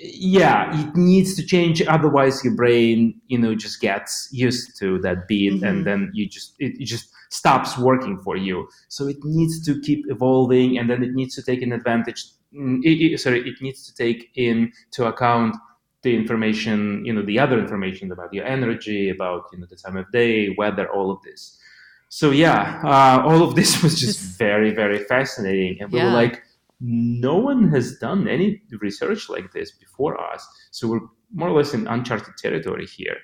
yeah 0.02 0.80
it 0.80 0.96
needs 0.96 1.36
to 1.36 1.46
change 1.46 1.82
otherwise 1.84 2.44
your 2.44 2.56
brain 2.56 3.20
you 3.28 3.38
know 3.38 3.54
just 3.54 3.80
gets 3.82 4.28
used 4.32 4.78
to 4.80 5.00
that 5.00 5.28
beat 5.28 5.54
mm-hmm. 5.54 5.64
and 5.64 5.86
then 5.86 6.10
you 6.14 6.28
just 6.28 6.56
it, 6.60 6.74
it, 6.80 6.86
just 6.86 7.12
stops 7.32 7.78
working 7.78 8.18
for 8.20 8.36
you 8.36 8.68
so 8.90 9.08
it 9.08 9.18
needs 9.24 9.64
to 9.66 9.80
keep 9.82 10.06
evolving 10.10 10.78
and 10.78 10.90
then 10.90 11.04
it 11.04 11.14
needs 11.14 11.36
to 11.36 11.42
take 11.42 11.62
an 11.62 11.72
advantage 11.72 12.26
mm, 12.54 12.80
it, 12.84 13.14
it, 13.14 13.20
sorry 13.20 13.40
it 13.48 13.62
needs 13.62 13.86
to 13.88 13.96
take 13.96 14.30
into 14.36 15.06
account 15.06 15.56
the 16.04 16.16
information 16.16 17.04
you 17.06 17.14
know 17.14 17.22
the 17.22 17.40
other 17.40 17.60
information 17.60 18.12
about 18.12 18.34
your 18.34 18.46
energy 18.46 19.10
about 19.10 19.46
you 19.52 19.60
know 19.60 19.68
the 19.70 19.76
time 19.76 19.98
of 19.98 20.12
day 20.12 20.54
weather 20.58 20.92
all 20.92 21.10
of 21.10 21.22
this 21.24 21.58
so 22.10 22.32
yeah 22.32 22.82
uh, 22.84 23.22
all 23.26 23.42
of 23.44 23.56
this 23.56 23.82
was 23.84 24.00
just 24.00 24.20
very 24.38 24.72
very 24.72 25.04
fascinating 25.06 25.78
and 25.80 25.92
we 25.92 26.00
yeah. 26.00 26.06
were 26.06 26.12
like 26.12 26.44
no 26.82 27.38
one 27.38 27.70
has 27.70 27.98
done 28.00 28.28
any 28.28 28.62
research 28.80 29.30
like 29.30 29.52
this 29.54 29.72
before 29.72 30.20
us. 30.20 30.48
So 30.72 30.88
we're 30.88 31.08
more 31.32 31.50
or 31.50 31.58
less 31.58 31.74
in 31.74 31.88
uncharted 31.88 32.36
territory 32.38 32.88
here. 32.88 33.18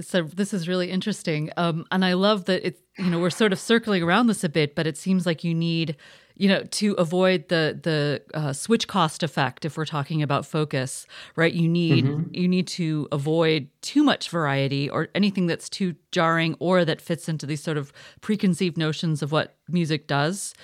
So 0.00 0.22
this 0.22 0.52
is 0.52 0.68
really 0.68 0.90
interesting, 0.90 1.50
um, 1.56 1.86
and 1.90 2.04
I 2.04 2.12
love 2.12 2.44
that 2.46 2.66
it's 2.66 2.80
you 2.98 3.10
know 3.10 3.18
we're 3.18 3.30
sort 3.30 3.52
of 3.52 3.58
circling 3.58 4.02
around 4.02 4.26
this 4.26 4.44
a 4.44 4.48
bit, 4.48 4.74
but 4.74 4.86
it 4.86 4.96
seems 4.96 5.24
like 5.24 5.42
you 5.42 5.54
need 5.54 5.96
you 6.36 6.48
know 6.48 6.62
to 6.64 6.92
avoid 6.94 7.48
the 7.48 7.78
the 7.82 8.22
uh, 8.34 8.52
switch 8.52 8.86
cost 8.86 9.22
effect 9.22 9.64
if 9.64 9.76
we're 9.76 9.84
talking 9.84 10.22
about 10.22 10.46
focus 10.46 11.06
right 11.34 11.54
you 11.54 11.68
need 11.68 12.04
mm-hmm. 12.04 12.34
you 12.34 12.46
need 12.46 12.66
to 12.66 13.08
avoid 13.10 13.68
too 13.80 14.04
much 14.04 14.28
variety 14.28 14.88
or 14.88 15.08
anything 15.14 15.46
that's 15.46 15.68
too 15.68 15.94
jarring 16.12 16.54
or 16.58 16.84
that 16.84 17.00
fits 17.00 17.28
into 17.28 17.46
these 17.46 17.62
sort 17.62 17.76
of 17.76 17.92
preconceived 18.20 18.76
notions 18.76 19.22
of 19.22 19.32
what 19.32 19.56
music 19.68 20.06
does 20.06 20.54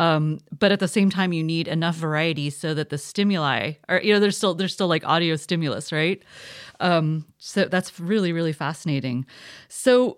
um, 0.00 0.38
but 0.58 0.72
at 0.72 0.80
the 0.80 0.88
same 0.88 1.10
time, 1.10 1.34
you 1.34 1.44
need 1.44 1.68
enough 1.68 1.94
variety 1.94 2.48
so 2.48 2.72
that 2.72 2.88
the 2.88 2.96
stimuli 2.96 3.72
are, 3.86 4.00
you 4.00 4.14
know, 4.14 4.18
there's 4.18 4.34
still 4.34 4.54
there's 4.54 4.72
still 4.72 4.88
like 4.88 5.06
audio 5.06 5.36
stimulus, 5.36 5.92
right? 5.92 6.22
Um, 6.80 7.26
so 7.36 7.66
that's 7.66 8.00
really 8.00 8.32
really 8.32 8.54
fascinating. 8.54 9.26
So 9.68 10.16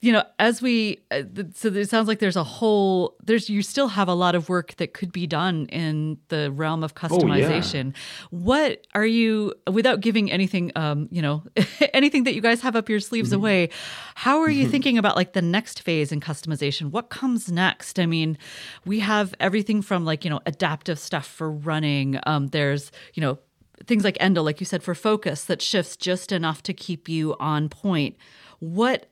you 0.00 0.12
know 0.12 0.22
as 0.38 0.60
we 0.60 0.98
uh, 1.10 1.22
so 1.54 1.68
it 1.68 1.88
sounds 1.88 2.08
like 2.08 2.18
there's 2.18 2.36
a 2.36 2.44
whole 2.44 3.16
there's 3.22 3.48
you 3.48 3.62
still 3.62 3.88
have 3.88 4.08
a 4.08 4.14
lot 4.14 4.34
of 4.34 4.48
work 4.48 4.74
that 4.76 4.94
could 4.94 5.12
be 5.12 5.26
done 5.26 5.66
in 5.66 6.18
the 6.28 6.50
realm 6.52 6.82
of 6.82 6.94
customization 6.94 7.88
oh, 7.88 7.98
yeah. 7.98 8.38
what 8.44 8.86
are 8.94 9.06
you 9.06 9.54
without 9.70 10.00
giving 10.00 10.30
anything 10.30 10.72
um 10.76 11.08
you 11.10 11.22
know 11.22 11.42
anything 11.94 12.24
that 12.24 12.34
you 12.34 12.40
guys 12.40 12.60
have 12.60 12.76
up 12.76 12.88
your 12.88 13.00
sleeves 13.00 13.30
mm-hmm. 13.30 13.40
away 13.40 13.68
how 14.14 14.40
are 14.40 14.50
you 14.50 14.64
mm-hmm. 14.64 14.72
thinking 14.72 14.98
about 14.98 15.16
like 15.16 15.32
the 15.32 15.42
next 15.42 15.82
phase 15.82 16.12
in 16.12 16.20
customization 16.20 16.90
what 16.90 17.10
comes 17.10 17.50
next 17.50 17.98
i 17.98 18.06
mean 18.06 18.36
we 18.84 19.00
have 19.00 19.34
everything 19.40 19.82
from 19.82 20.04
like 20.04 20.24
you 20.24 20.30
know 20.30 20.40
adaptive 20.46 20.98
stuff 20.98 21.26
for 21.26 21.50
running 21.50 22.18
um 22.26 22.48
there's 22.48 22.90
you 23.14 23.20
know 23.20 23.38
things 23.86 24.04
like 24.04 24.16
Endel, 24.18 24.44
like 24.44 24.60
you 24.60 24.66
said, 24.66 24.82
for 24.82 24.94
focus 24.94 25.44
that 25.44 25.62
shifts 25.62 25.96
just 25.96 26.32
enough 26.32 26.62
to 26.64 26.72
keep 26.72 27.08
you 27.08 27.34
on 27.40 27.68
point. 27.68 28.16
What 28.60 29.08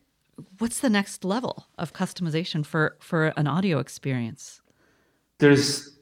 what's 0.59 0.81
the 0.81 0.91
next 0.91 1.25
level 1.25 1.67
of 1.79 1.93
customization 1.93 2.65
for 2.65 2.97
for 3.01 3.33
an 3.37 3.47
audio 3.47 3.79
experience? 3.79 4.61
There's 5.39 5.99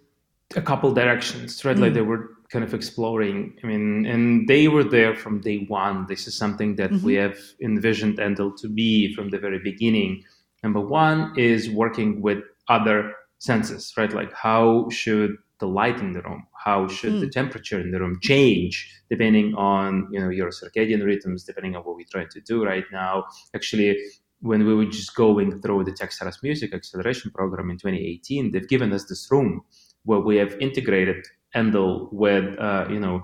a 0.56 0.62
couple 0.62 0.92
directions, 0.92 1.64
right? 1.64 1.76
Mm. 1.76 1.80
Like 1.80 1.94
they 1.94 2.02
were 2.02 2.30
kind 2.50 2.64
of 2.64 2.74
exploring. 2.74 3.56
I 3.62 3.66
mean, 3.66 4.06
and 4.06 4.48
they 4.48 4.68
were 4.68 4.84
there 4.84 5.14
from 5.14 5.40
day 5.40 5.66
one. 5.68 6.06
This 6.08 6.26
is 6.26 6.34
something 6.36 6.76
that 6.76 6.90
mm-hmm. 6.90 7.06
we 7.06 7.14
have 7.14 7.38
envisioned 7.60 8.18
Endel 8.18 8.56
to 8.58 8.68
be 8.68 9.14
from 9.14 9.30
the 9.30 9.38
very 9.38 9.58
beginning. 9.58 10.24
Number 10.62 10.80
one 10.80 11.34
is 11.36 11.70
working 11.70 12.20
with 12.22 12.38
other 12.68 13.12
senses, 13.38 13.92
right? 13.96 14.12
Like 14.12 14.32
how 14.32 14.88
should 14.90 15.36
the 15.60 15.66
light 15.66 15.98
in 15.98 16.12
the 16.12 16.22
room, 16.22 16.46
how 16.64 16.86
should 16.88 17.14
mm. 17.14 17.20
the 17.20 17.28
temperature 17.28 17.80
in 17.80 17.90
the 17.90 17.98
room 17.98 18.18
change 18.22 18.98
depending 19.10 19.54
on 19.54 20.08
you 20.12 20.20
know 20.20 20.28
your 20.28 20.50
circadian 20.50 21.04
rhythms, 21.04 21.44
depending 21.44 21.74
on 21.76 21.82
what 21.82 21.96
we're 21.96 22.06
trying 22.10 22.28
to 22.28 22.40
do 22.40 22.64
right 22.64 22.84
now. 22.92 23.24
Actually, 23.54 23.96
when 24.40 24.66
we 24.66 24.74
were 24.74 24.84
just 24.84 25.14
going 25.14 25.60
through 25.60 25.84
the 25.84 25.92
Techstars 25.92 26.42
Music 26.42 26.72
Acceleration 26.74 27.30
Program 27.30 27.70
in 27.70 27.76
2018, 27.76 28.52
they've 28.52 28.68
given 28.68 28.92
us 28.92 29.04
this 29.04 29.28
room 29.30 29.62
where 30.04 30.20
we 30.20 30.36
have 30.36 30.56
integrated 30.60 31.26
Endel 31.54 32.12
with, 32.12 32.58
uh, 32.58 32.86
you 32.88 33.00
know, 33.00 33.22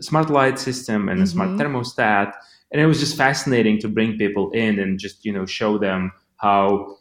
smart 0.00 0.30
light 0.30 0.58
system 0.58 1.08
and 1.08 1.20
a 1.20 1.22
mm-hmm. 1.22 1.32
smart 1.32 1.50
thermostat. 1.50 2.32
And 2.72 2.80
it 2.80 2.86
was 2.86 2.98
just 2.98 3.16
fascinating 3.16 3.78
to 3.80 3.88
bring 3.88 4.18
people 4.18 4.50
in 4.50 4.78
and 4.80 4.98
just, 4.98 5.24
you 5.24 5.32
know, 5.32 5.46
show 5.46 5.78
them 5.78 6.12
how 6.38 6.96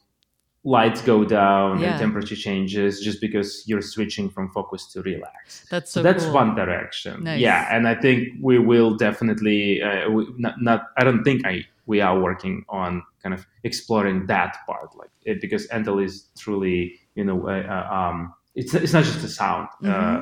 lights 0.66 1.02
go 1.02 1.24
down 1.24 1.80
yeah. 1.80 1.92
and 1.92 2.00
temperature 2.00 2.36
changes 2.36 3.00
just 3.00 3.22
because 3.22 3.64
you're 3.68 3.82
switching 3.82 4.30
from 4.30 4.52
focus 4.52 4.92
to 4.92 5.02
relax. 5.04 5.66
That's 5.70 5.92
so, 5.92 6.00
so 6.00 6.04
that's 6.04 6.26
cool. 6.26 6.34
one 6.34 6.56
direction. 6.56 7.24
Nice. 7.24 7.40
Yeah, 7.40 7.68
and 7.72 7.88
I 7.88 7.96
think 7.96 8.30
we 8.42 8.60
will 8.60 8.98
definitely 8.98 9.82
uh, 9.82 10.10
we, 10.10 10.28
not, 10.38 10.62
not 10.62 10.88
I 10.98 11.04
don't 11.04 11.24
think 11.24 11.46
I 11.46 11.66
we 11.86 12.02
are 12.02 12.20
working 12.20 12.66
on 12.70 13.04
kind 13.22 13.34
of 13.34 13.46
exploring 13.64 14.26
that 14.28 14.58
part, 14.68 14.96
like 14.96 15.10
it, 15.24 15.42
because 15.42 15.68
Endel 15.68 16.04
is 16.04 16.30
truly, 16.38 17.00
you 17.16 17.24
know, 17.24 17.48
uh, 17.48 17.64
uh, 17.68 17.94
um, 17.94 18.34
it's 18.56 18.74
it's 18.74 18.94
not 18.94 19.04
just 19.04 19.24
a 19.24 19.28
sound 19.28 19.68
uh, 19.84 19.88
mm-hmm. 19.88 20.22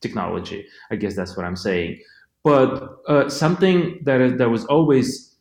technology. 0.00 0.66
I 0.90 0.96
guess 0.96 1.14
that's 1.16 1.36
what 1.36 1.44
I'm 1.44 1.56
saying. 1.56 2.00
But 2.42 2.98
uh, 3.08 3.28
something 3.28 4.00
that 4.04 4.38
that 4.38 4.50
was 4.50 4.64
always 4.66 5.36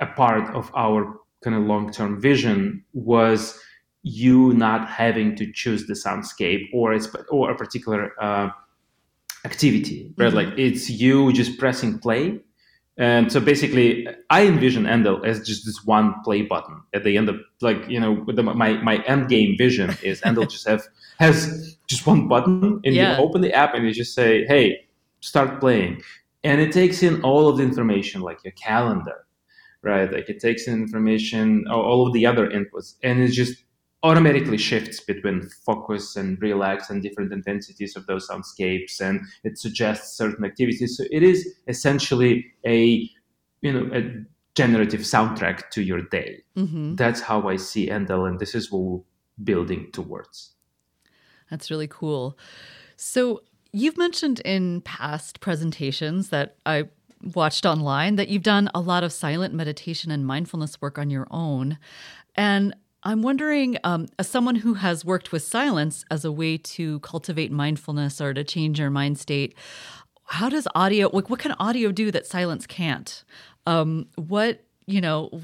a 0.00 0.06
part 0.06 0.54
of 0.54 0.70
our 0.74 1.20
kind 1.44 1.56
of 1.56 1.62
long-term 1.64 2.20
vision 2.20 2.84
was 2.92 3.58
you 4.02 4.52
not 4.54 4.88
having 4.88 5.36
to 5.36 5.52
choose 5.52 5.86
the 5.86 5.94
soundscape 5.94 6.68
or 6.72 6.92
it's 6.92 7.08
or 7.30 7.50
a 7.50 7.56
particular 7.56 8.12
uh, 8.20 8.48
activity, 9.44 10.12
right? 10.16 10.28
Mm-hmm. 10.28 10.36
Like 10.36 10.58
it's 10.58 10.90
you 10.90 11.32
just 11.32 11.58
pressing 11.58 11.98
play 11.98 12.40
and 12.98 13.32
so 13.32 13.40
basically, 13.40 14.06
I 14.30 14.46
envision 14.46 14.84
Endel 14.84 15.24
as 15.24 15.46
just 15.46 15.64
this 15.64 15.84
one 15.84 16.14
play 16.24 16.42
button 16.42 16.82
at 16.92 17.04
the 17.04 17.16
end 17.16 17.28
of 17.28 17.40
like 17.60 17.88
you 17.88 17.98
know 17.98 18.24
the, 18.26 18.42
my 18.42 18.74
my 18.74 19.02
end 19.04 19.28
game 19.28 19.56
vision 19.56 19.96
is 20.02 20.20
Endel 20.22 20.50
just 20.50 20.66
have 20.68 20.82
has 21.18 21.76
just 21.86 22.06
one 22.06 22.28
button 22.28 22.80
and 22.84 22.94
yeah. 22.94 23.16
you 23.16 23.22
open 23.22 23.40
the 23.40 23.52
app 23.52 23.74
and 23.74 23.86
you 23.86 23.92
just 23.92 24.14
say 24.14 24.44
hey 24.46 24.86
start 25.20 25.60
playing. 25.60 26.02
And 26.44 26.60
it 26.60 26.72
takes 26.72 27.04
in 27.04 27.22
all 27.22 27.48
of 27.48 27.56
the 27.56 27.62
information 27.62 28.20
like 28.20 28.42
your 28.42 28.52
calendar 28.52 29.22
right? 29.82 30.10
Like 30.12 30.28
it 30.28 30.40
takes 30.40 30.66
in 30.66 30.74
information 30.74 31.66
all 31.68 32.06
of 32.06 32.12
the 32.12 32.24
other 32.24 32.48
inputs. 32.48 32.94
And 33.02 33.20
it's 33.20 33.34
just 33.34 33.64
automatically 34.02 34.58
shifts 34.58 35.00
between 35.00 35.48
focus 35.64 36.16
and 36.16 36.40
relax 36.42 36.90
and 36.90 37.02
different 37.02 37.32
intensities 37.32 37.94
of 37.96 38.06
those 38.06 38.28
soundscapes 38.28 39.00
and 39.00 39.20
it 39.44 39.58
suggests 39.58 40.16
certain 40.16 40.44
activities. 40.44 40.96
So 40.96 41.04
it 41.10 41.22
is 41.22 41.54
essentially 41.68 42.46
a 42.66 43.08
you 43.60 43.72
know 43.72 43.88
a 43.96 44.24
generative 44.54 45.00
soundtrack 45.00 45.70
to 45.70 45.82
your 45.82 46.02
day. 46.02 46.42
Mm-hmm. 46.56 46.96
that's 46.96 47.20
how 47.20 47.48
i 47.48 47.56
see 47.56 47.88
endel 47.88 48.28
and 48.28 48.38
this 48.38 48.54
is 48.54 48.70
what 48.70 48.82
we're 48.82 49.00
building 49.42 49.90
towards. 49.92 50.52
That's 51.50 51.70
really 51.70 51.88
cool. 51.88 52.38
So 52.96 53.42
you've 53.72 53.96
mentioned 53.96 54.40
in 54.40 54.80
past 54.82 55.40
presentations 55.40 56.28
that 56.30 56.56
i 56.66 56.88
watched 57.34 57.64
online 57.64 58.16
that 58.16 58.28
you've 58.28 58.42
done 58.42 58.68
a 58.74 58.80
lot 58.80 59.04
of 59.04 59.12
silent 59.12 59.54
meditation 59.54 60.10
and 60.10 60.26
mindfulness 60.26 60.80
work 60.80 60.98
on 60.98 61.08
your 61.08 61.26
own. 61.30 61.78
And 62.34 62.74
I'm 63.04 63.22
wondering, 63.22 63.78
um, 63.82 64.06
as 64.18 64.28
someone 64.28 64.56
who 64.56 64.74
has 64.74 65.04
worked 65.04 65.32
with 65.32 65.42
silence 65.42 66.04
as 66.10 66.24
a 66.24 66.30
way 66.30 66.56
to 66.58 67.00
cultivate 67.00 67.50
mindfulness 67.50 68.20
or 68.20 68.32
to 68.32 68.44
change 68.44 68.78
your 68.78 68.90
mind 68.90 69.18
state, 69.18 69.54
how 70.24 70.48
does 70.48 70.68
audio, 70.74 71.10
like, 71.12 71.28
what 71.28 71.40
can 71.40 71.52
audio 71.58 71.90
do 71.90 72.10
that 72.12 72.26
silence 72.26 72.66
can't? 72.66 73.24
Um, 73.66 74.06
what, 74.14 74.64
you 74.86 75.00
know, 75.00 75.40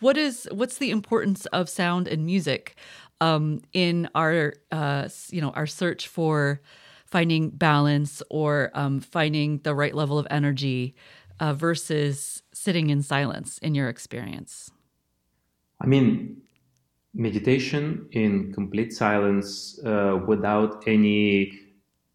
what 0.00 0.16
is, 0.16 0.48
what's 0.50 0.78
the 0.78 0.90
importance 0.90 1.46
of 1.46 1.68
sound 1.68 2.08
and 2.08 2.24
music 2.24 2.76
um, 3.20 3.60
in 3.72 4.08
our, 4.14 4.54
uh, 4.72 5.08
you 5.30 5.40
know, 5.40 5.50
our 5.50 5.66
search 5.66 6.08
for 6.08 6.60
finding 7.04 7.50
balance 7.50 8.22
or 8.30 8.70
um, 8.74 9.00
finding 9.00 9.58
the 9.58 9.74
right 9.74 9.94
level 9.94 10.18
of 10.18 10.26
energy 10.30 10.94
uh, 11.40 11.52
versus 11.52 12.42
sitting 12.52 12.90
in 12.90 13.02
silence 13.02 13.58
in 13.58 13.74
your 13.74 13.88
experience? 13.88 14.70
I 15.80 15.86
mean, 15.86 16.42
meditation 17.16 18.06
in 18.12 18.52
complete 18.52 18.92
silence 18.92 19.80
uh, 19.84 20.18
without 20.26 20.82
any 20.86 21.58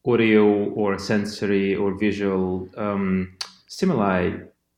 audio 0.05 0.45
or 0.73 0.97
sensory 0.99 1.75
or 1.75 1.97
visual 1.97 2.67
um, 2.77 3.35
stimuli 3.67 4.31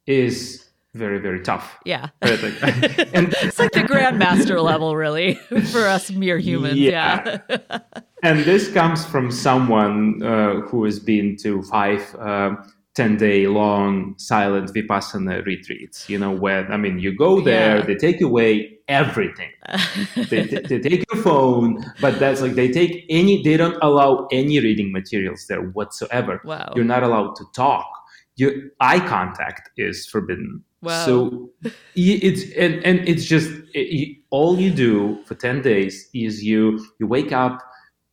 is 0.08 0.70
very 0.94 1.18
very 1.20 1.42
tough. 1.42 1.78
Yeah, 1.86 2.10
and 2.22 3.34
it's 3.42 3.58
like 3.60 3.72
the 3.72 3.82
grandmaster 3.82 4.64
level, 4.64 4.96
really, 4.96 5.34
for 5.72 5.88
us 5.88 6.12
mere 6.12 6.38
humans. 6.38 6.78
Yeah, 6.78 7.40
Yeah. 7.50 7.80
and 8.22 8.40
this 8.46 8.72
comes 8.72 9.04
from 9.06 9.32
someone 9.32 10.22
uh, 10.22 10.62
who 10.62 10.84
has 10.86 11.00
been 11.00 11.36
to 11.38 11.64
five 11.64 12.16
uh, 12.20 12.56
10 12.96 13.18
day 13.18 13.48
long 13.48 14.14
silent 14.18 14.70
vipassana 14.74 15.44
retreats 15.46 16.08
you 16.10 16.18
know 16.18 16.32
where 16.32 16.72
i 16.72 16.78
mean 16.78 17.00
you 17.00 17.16
go 17.16 17.42
there 17.42 17.78
Yeah. 17.78 17.86
they 17.86 17.96
take 17.96 18.22
away 18.22 18.78
everything 18.88 19.50
they, 20.30 20.42
they, 20.44 20.60
they 20.70 20.80
take 20.80 21.04
your 21.12 21.24
phone 21.24 21.84
but 22.02 22.20
that's 22.20 22.42
like 22.42 22.54
they 22.54 22.70
take 22.72 23.06
any 23.10 23.42
they 23.44 23.58
don't 23.58 23.78
allow 23.82 24.28
any 24.32 24.60
reading 24.60 24.92
materials 24.92 25.46
there 25.48 25.62
whatsoever 25.62 26.42
wow. 26.46 26.72
you're 26.76 26.86
not 26.86 27.02
allowed 27.04 27.36
to 27.38 27.46
talk 27.56 27.88
your 28.36 28.52
eye 28.80 29.00
contact 29.00 29.70
is 29.78 30.06
forbidden 30.06 30.64
Wow. 30.82 31.06
so 31.06 31.50
it's 31.96 32.44
and, 32.58 32.74
and 32.84 33.08
it's 33.08 33.24
just 33.24 33.50
it, 33.74 34.18
all 34.32 34.60
you 34.60 34.70
do 34.70 35.24
for 35.24 35.34
10 35.34 35.62
days 35.62 36.10
is 36.14 36.44
you 36.44 36.86
you 37.00 37.08
wake 37.08 37.32
up 37.32 37.60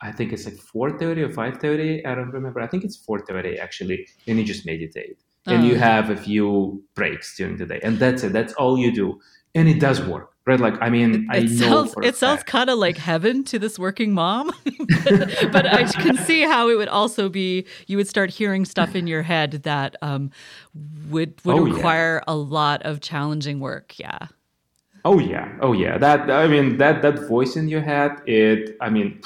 i 0.03 0.11
think 0.13 0.33
it's 0.33 0.45
like 0.45 0.55
4.30 0.55 1.19
or 1.23 1.29
5.30 1.29 2.07
i 2.07 2.15
don't 2.15 2.31
remember 2.31 2.61
i 2.61 2.67
think 2.67 2.85
it's 2.85 2.97
4.30 3.07 3.59
actually 3.61 4.07
and 4.27 4.39
you 4.39 4.45
just 4.45 4.65
meditate 4.67 5.19
and 5.47 5.65
you 5.65 5.75
Oh. 5.75 5.79
have 5.79 6.11
a 6.11 6.17
few 6.17 6.83
breaks 6.95 7.37
during 7.37 7.57
the 7.57 7.67
day 7.67 7.81
and 7.83 7.99
that's 7.99 8.23
it 8.25 8.33
that's 8.33 8.53
all 8.55 8.79
you 8.79 8.93
do 8.93 9.21
and 9.55 9.69
it 9.69 9.81
does 9.81 10.01
work 10.03 10.35
right 10.47 10.61
like 10.61 10.75
i 10.81 10.89
mean 10.91 11.27
i 11.31 11.39
it 11.39 11.51
know 11.51 11.85
sounds 11.85 11.93
for 11.95 12.05
it 12.05 12.15
sounds 12.17 12.43
kind 12.43 12.71
of 12.71 12.79
like 12.79 12.97
heaven 12.99 13.43
to 13.45 13.59
this 13.59 13.79
working 13.79 14.13
mom 14.13 14.51
but 15.53 15.67
i 15.67 15.85
can 15.85 16.17
see 16.17 16.43
how 16.43 16.69
it 16.69 16.77
would 16.77 16.89
also 16.89 17.29
be 17.29 17.67
you 17.87 17.97
would 17.97 18.09
start 18.09 18.31
hearing 18.31 18.65
stuff 18.65 18.95
in 18.95 19.07
your 19.07 19.23
head 19.23 19.53
that 19.65 19.97
um, 20.03 20.31
would 21.11 21.35
would 21.45 21.57
Oh, 21.57 21.67
yeah. 21.67 21.73
require 21.75 22.23
a 22.29 22.35
lot 22.37 22.83
of 22.83 23.01
challenging 23.01 23.61
work 23.61 23.99
yeah 23.99 24.29
Oh 25.03 25.19
yeah, 25.19 25.57
oh 25.63 25.73
yeah. 25.73 25.97
That 25.97 26.31
I 26.31 26.47
mean 26.47 26.77
that 26.77 27.01
that 27.01 27.21
voice 27.27 27.57
in 27.57 27.69
your 27.69 27.81
head. 27.81 28.21
It 28.27 28.77
I 28.83 28.91
mean, 28.91 29.23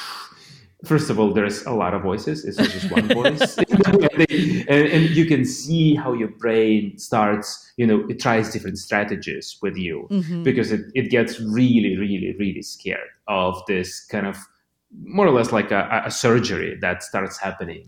first 0.85 1.11
of 1.11 1.19
all, 1.19 1.33
there's 1.33 1.65
a 1.67 1.73
lot 1.73 1.95
of 1.95 2.03
voices. 2.03 2.45
It's 2.45 2.59
not 2.59 2.69
just 2.69 2.91
one 2.91 3.09
voice, 3.09 3.57
and, 3.59 4.69
and 4.69 5.11
you 5.11 5.27
can 5.27 5.45
see 5.45 5.95
how 5.95 6.13
your 6.13 6.29
brain 6.29 6.99
starts. 6.99 7.73
You 7.77 7.87
know, 7.87 8.05
it 8.09 8.21
tries 8.21 8.53
different 8.53 8.79
strategies 8.79 9.59
with 9.63 9.77
you 9.77 10.07
Mhm. 10.11 10.45
because 10.45 10.73
it, 10.73 10.83
it 10.95 11.11
gets 11.11 11.41
really, 11.41 11.97
really, 11.97 12.35
really 12.39 12.63
scared 12.63 13.09
of 13.29 13.63
this 13.67 14.05
kind 14.07 14.27
of 14.27 14.37
more 15.03 15.27
or 15.27 15.33
less 15.33 15.51
like 15.51 15.73
a, 15.73 16.03
a 16.07 16.11
surgery 16.11 16.79
that 16.81 17.03
starts 17.03 17.37
happening, 17.39 17.85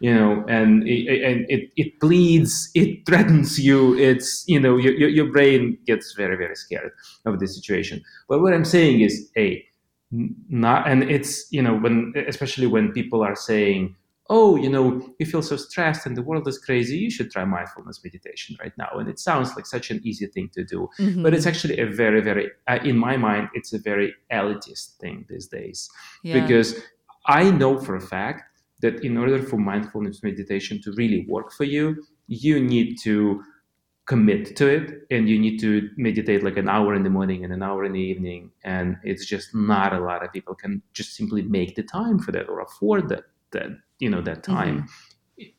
you 0.00 0.12
know, 0.12 0.44
and 0.48 0.86
it, 0.88 1.22
and 1.22 1.46
it, 1.48 1.70
it 1.76 2.00
bleeds, 2.00 2.70
it 2.74 2.88
threatens 3.06 3.58
you. 3.58 3.96
It's, 3.96 4.44
you 4.48 4.58
know, 4.58 4.76
your, 4.76 4.92
your, 4.92 5.30
brain 5.30 5.78
gets 5.86 6.14
very, 6.14 6.36
very 6.36 6.56
scared 6.56 6.90
of 7.26 7.38
this 7.38 7.54
situation. 7.54 8.02
But 8.28 8.40
what 8.40 8.54
I'm 8.54 8.64
saying 8.64 9.02
is, 9.02 9.30
hey, 9.36 9.67
not, 10.10 10.88
and 10.88 11.02
it's, 11.02 11.46
you 11.52 11.62
know, 11.62 11.76
when, 11.76 12.12
especially 12.26 12.66
when 12.66 12.92
people 12.92 13.22
are 13.22 13.36
saying, 13.36 13.94
oh, 14.30 14.56
you 14.56 14.68
know, 14.68 15.00
you 15.18 15.24
feel 15.24 15.40
so 15.40 15.56
stressed 15.56 16.04
and 16.04 16.14
the 16.16 16.22
world 16.22 16.46
is 16.46 16.58
crazy, 16.58 16.98
you 16.98 17.10
should 17.10 17.30
try 17.30 17.44
mindfulness 17.46 18.02
meditation 18.04 18.56
right 18.60 18.72
now. 18.76 18.88
And 18.92 19.08
it 19.08 19.18
sounds 19.18 19.56
like 19.56 19.64
such 19.64 19.90
an 19.90 20.00
easy 20.04 20.26
thing 20.26 20.50
to 20.54 20.64
do 20.64 20.88
Mhm. 20.98 21.22
but 21.22 21.32
it's 21.34 21.46
actually 21.46 21.78
a 21.78 21.86
very 21.86 22.20
very 22.20 22.50
uh, 22.66 22.78
in 22.84 22.96
my 22.96 23.16
mind 23.16 23.48
it's 23.54 23.72
a 23.72 23.78
very 23.78 24.14
elitist 24.30 24.96
thing 25.00 25.24
these 25.30 25.46
days 25.48 25.88
yeah. 26.22 26.34
because 26.38 26.74
i 27.26 27.50
know 27.50 27.78
for 27.78 27.96
a 27.96 28.00
fact 28.00 28.42
that 28.80 29.02
in 29.02 29.16
order 29.16 29.42
for 29.42 29.56
mindfulness 29.56 30.22
meditation 30.22 30.80
to 30.82 30.92
really 30.92 31.24
work 31.28 31.48
for 31.52 31.64
you 31.64 31.84
you 32.26 32.60
need 32.60 32.96
to 33.02 33.42
commit 34.08 34.56
to 34.56 34.66
it 34.66 35.06
and 35.10 35.28
you 35.28 35.38
need 35.38 35.58
to 35.58 35.90
meditate 35.98 36.42
like 36.42 36.56
an 36.56 36.68
hour 36.68 36.94
in 36.94 37.02
the 37.02 37.10
morning 37.10 37.44
and 37.44 37.52
an 37.52 37.62
hour 37.62 37.84
in 37.84 37.92
the 37.92 38.00
evening 38.00 38.50
and 38.64 38.96
it's 39.04 39.26
just 39.26 39.54
not 39.54 39.92
a 39.92 40.00
lot 40.00 40.24
of 40.24 40.32
people 40.32 40.54
can 40.54 40.80
just 40.94 41.14
simply 41.14 41.42
make 41.42 41.76
the 41.76 41.82
time 41.82 42.18
for 42.18 42.32
that 42.32 42.48
or 42.48 42.60
afford 42.60 43.10
that 43.10 43.24
that 43.52 43.68
you 43.98 44.10
know 44.10 44.22
that 44.22 44.42
time. 44.42 44.86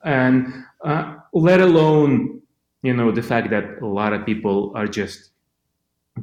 And 0.03 0.65
uh, 0.83 1.15
let 1.33 1.61
alone 1.61 2.41
you 2.81 2.93
know 2.93 3.11
the 3.11 3.21
fact 3.21 3.49
that 3.51 3.81
a 3.81 3.85
lot 3.85 4.13
of 4.13 4.25
people 4.25 4.71
are 4.75 4.87
just 4.87 5.31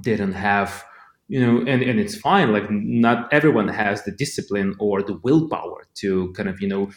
didn't 0.00 0.33
have 0.33 0.85
you 1.28 1.40
know 1.45 1.59
and, 1.61 1.83
and 1.83 1.99
it's 2.00 2.16
fine 2.16 2.52
like 2.52 2.71
not 2.71 3.33
everyone 3.33 3.69
has 3.69 4.02
the 4.04 4.10
discipline 4.12 4.75
or 4.78 5.02
the 5.02 5.19
willpower 5.23 5.86
to 5.95 6.32
kind 6.32 6.49
of 6.49 6.60
you 6.60 6.69
know 6.69 6.91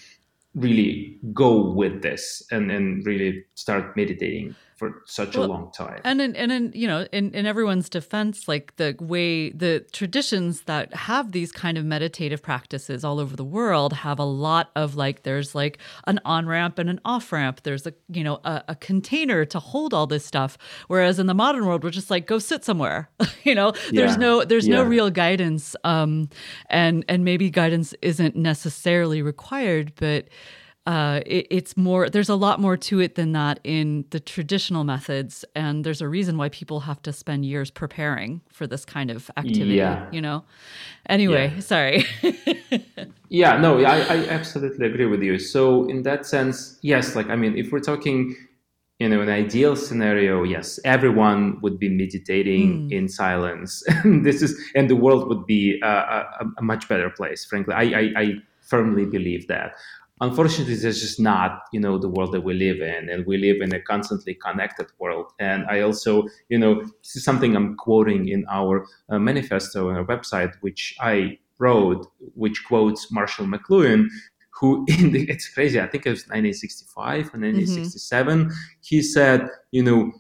really 0.56 1.18
go 1.34 1.72
with 1.72 2.02
this 2.02 2.44
and 2.52 2.72
and 2.72 3.06
really 3.06 3.44
start 3.56 3.96
meditating 3.96 4.56
for 4.80 5.04
such 5.06 5.36
Well, 5.36 5.48
a 5.48 5.54
long 5.56 5.72
time. 5.72 6.00
and 6.06 6.22
in, 6.22 6.36
and 6.36 6.52
in 6.52 6.72
you 6.74 6.88
know 6.88 7.06
in, 7.12 7.26
in 7.34 7.46
everyone's 7.46 7.89
defense 7.89 8.48
like 8.48 8.76
the 8.78 8.96
way 9.00 9.52
the 9.52 9.86
traditions 9.92 10.62
that 10.72 10.94
have 11.10 11.34
these 11.34 11.52
kind 11.52 11.78
of 11.78 11.84
meditative 11.86 12.42
practices 12.42 13.04
all 13.04 13.20
over 13.20 13.36
the 13.36 13.44
world 13.60 13.92
have 13.94 14.20
a 14.20 14.24
lot 14.48 14.72
of 14.76 14.96
like 14.96 15.24
there's 15.24 15.54
like 15.54 15.78
an 16.08 16.18
on 16.24 16.48
ramp 16.48 16.80
and 16.80 16.89
an 16.89 17.00
off 17.04 17.32
ramp 17.34 17.62
there's 17.63 17.86
a 17.86 17.94
you 18.08 18.24
know 18.24 18.39
a, 18.46 18.63
a 18.70 18.76
container 18.76 19.44
to 19.46 19.60
hold 19.60 19.94
all 19.94 20.08
this 20.08 20.26
stuff. 20.26 20.58
Whereas 20.88 21.20
in 21.20 21.28
the 21.28 21.34
modern 21.34 21.65
world 21.65 21.84
we're 21.84 21.89
just 22.02 22.10
like 22.10 22.26
go 22.26 22.39
sit 22.39 22.63
somewhere 22.63 23.10
you 23.44 23.54
know? 23.54 23.72
There's 23.92 24.13
Yeah. 24.15 24.28
no 24.28 24.46
there's 24.46 24.68
no 24.68 24.84
real 24.84 25.10
guidance 25.10 25.76
um 25.84 26.30
and 26.70 27.04
and 27.10 27.26
maybe 27.26 27.50
guidance 27.50 27.94
isn't 28.02 28.36
necessarily 28.36 29.22
required 29.22 29.92
but 29.96 30.26
uh, 30.86 31.22
it, 31.26 31.46
it's 31.52 31.78
more 31.78 32.10
there's 32.10 32.30
a 32.30 32.36
lot 32.36 32.60
more 32.60 32.76
to 32.78 33.00
it 33.00 33.15
than 33.15 33.32
that 33.34 33.60
in 33.63 34.06
the 34.10 34.20
traditional 34.20 34.84
methods 34.84 35.46
and 35.56 35.84
there's 35.84 36.02
a 36.02 36.08
reason 36.08 36.38
why 36.38 36.50
people 36.50 36.80
have 36.82 37.02
to 37.02 37.12
spend 37.13 37.46
years 37.46 37.70
preparing 37.70 38.42
for 38.52 38.65
this 38.65 38.86
kind 38.86 39.12
of 39.12 39.30
activity 39.38 39.76
Yeah. 39.76 40.08
you 40.12 40.22
know 40.22 40.44
anyway 41.08 41.52
Yeah. 41.54 41.60
sorry 41.62 42.06
Yeah, 43.30 43.58
no, 43.60 43.80
I, 43.84 44.00
I 44.00 44.28
absolutely 44.30 44.88
agree 44.88 45.06
with 45.06 45.22
you. 45.22 45.38
So 45.38 45.88
in 45.88 46.02
that 46.04 46.26
sense, 46.26 46.80
yes, 46.82 47.15
like 47.15 47.30
I 47.30 47.36
mean, 47.36 47.56
if 47.58 47.72
we're 47.72 47.80
talking, 47.80 48.36
you 48.98 49.08
know, 49.08 49.22
an 49.22 49.30
ideal 49.30 49.76
scenario, 49.76 50.42
yes, 50.44 50.80
everyone 50.84 51.60
would 51.62 51.78
be 51.80 51.89
meditating 51.89 52.88
Mm. 52.89 52.92
in 52.92 53.08
silence. 53.08 53.84
this 54.04 54.42
is, 54.42 54.60
and 54.76 54.89
the 54.89 54.96
world 54.96 55.28
would 55.30 55.46
be 55.46 55.80
a, 55.84 55.88
a, 55.88 56.46
a 56.58 56.62
much 56.63 56.89
better 56.89 57.10
place. 57.12 57.46
Frankly, 57.46 57.74
I, 57.76 57.84
I, 57.84 58.04
I 58.24 58.26
firmly 58.62 59.06
believe 59.06 59.48
that. 59.48 59.74
Unfortunately, 60.21 60.75
that's 60.75 60.99
just 60.99 61.19
not, 61.19 61.62
you 61.71 61.79
know, 61.79 61.97
the 61.97 62.10
world 62.10 62.34
that 62.34 62.41
we 62.41 62.53
live 62.53 62.82
in, 62.82 63.10
and 63.10 63.25
we 63.25 63.38
live 63.38 63.62
in 63.62 63.73
a 63.73 63.82
constantly 63.82 64.34
connected 64.34 64.88
world. 64.99 65.32
And 65.39 65.65
I 65.69 65.82
also, 65.82 66.23
you 66.49 66.58
know, 66.58 66.82
this 66.82 67.15
is 67.15 67.23
something 67.23 67.55
I'm 67.55 67.75
quoting 67.77 68.27
in 68.27 68.45
our 68.49 68.86
uh, 69.10 69.19
manifesto 69.19 69.89
on 69.89 69.95
our 69.95 70.05
website, 70.05 70.53
which 70.62 70.95
I 70.99 71.39
wrote, 71.58 72.05
which 72.36 72.65
quotes 72.65 73.12
Marshall 73.12 73.47
McLuhan, 73.47 74.08
who 74.60 74.86
in 74.99 75.12
the, 75.12 75.29
it's 75.29 75.47
crazy. 75.47 75.79
I 75.79 75.88
think 75.88 76.05
it 76.05 76.10
was 76.10 76.23
1965 76.27 77.34
and 77.34 77.43
1967. 77.43 78.51
He 78.82 79.01
said, 79.01 79.47
you 79.71 79.84
know, 79.84 80.12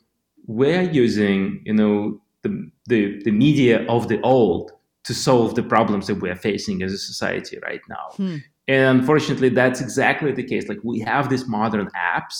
we're 0.47 0.81
using, 0.81 1.61
you 1.65 1.73
know, 1.73 2.21
the, 2.41 2.71
the 2.87 3.21
the 3.23 3.31
media 3.31 3.85
of 3.87 4.07
the 4.07 4.21
old 4.21 4.71
to 5.03 5.13
solve 5.13 5.55
the 5.55 5.63
problems 5.63 6.07
that 6.07 6.15
we 6.15 6.29
are 6.29 6.35
facing 6.35 6.81
as 6.83 6.93
a 6.93 6.97
society 6.97 7.57
right 7.63 7.81
now. 7.89 8.09
Hmm. 8.15 8.37
And 8.69 8.99
unfortunately, 8.99 9.49
that's 9.49 9.81
exactly 9.81 10.31
the 10.31 10.43
case. 10.43 10.65
Like 10.71 10.79
we 10.83 10.99
have 11.11 11.29
these 11.29 11.45
modern 11.47 11.87
apps 12.15 12.37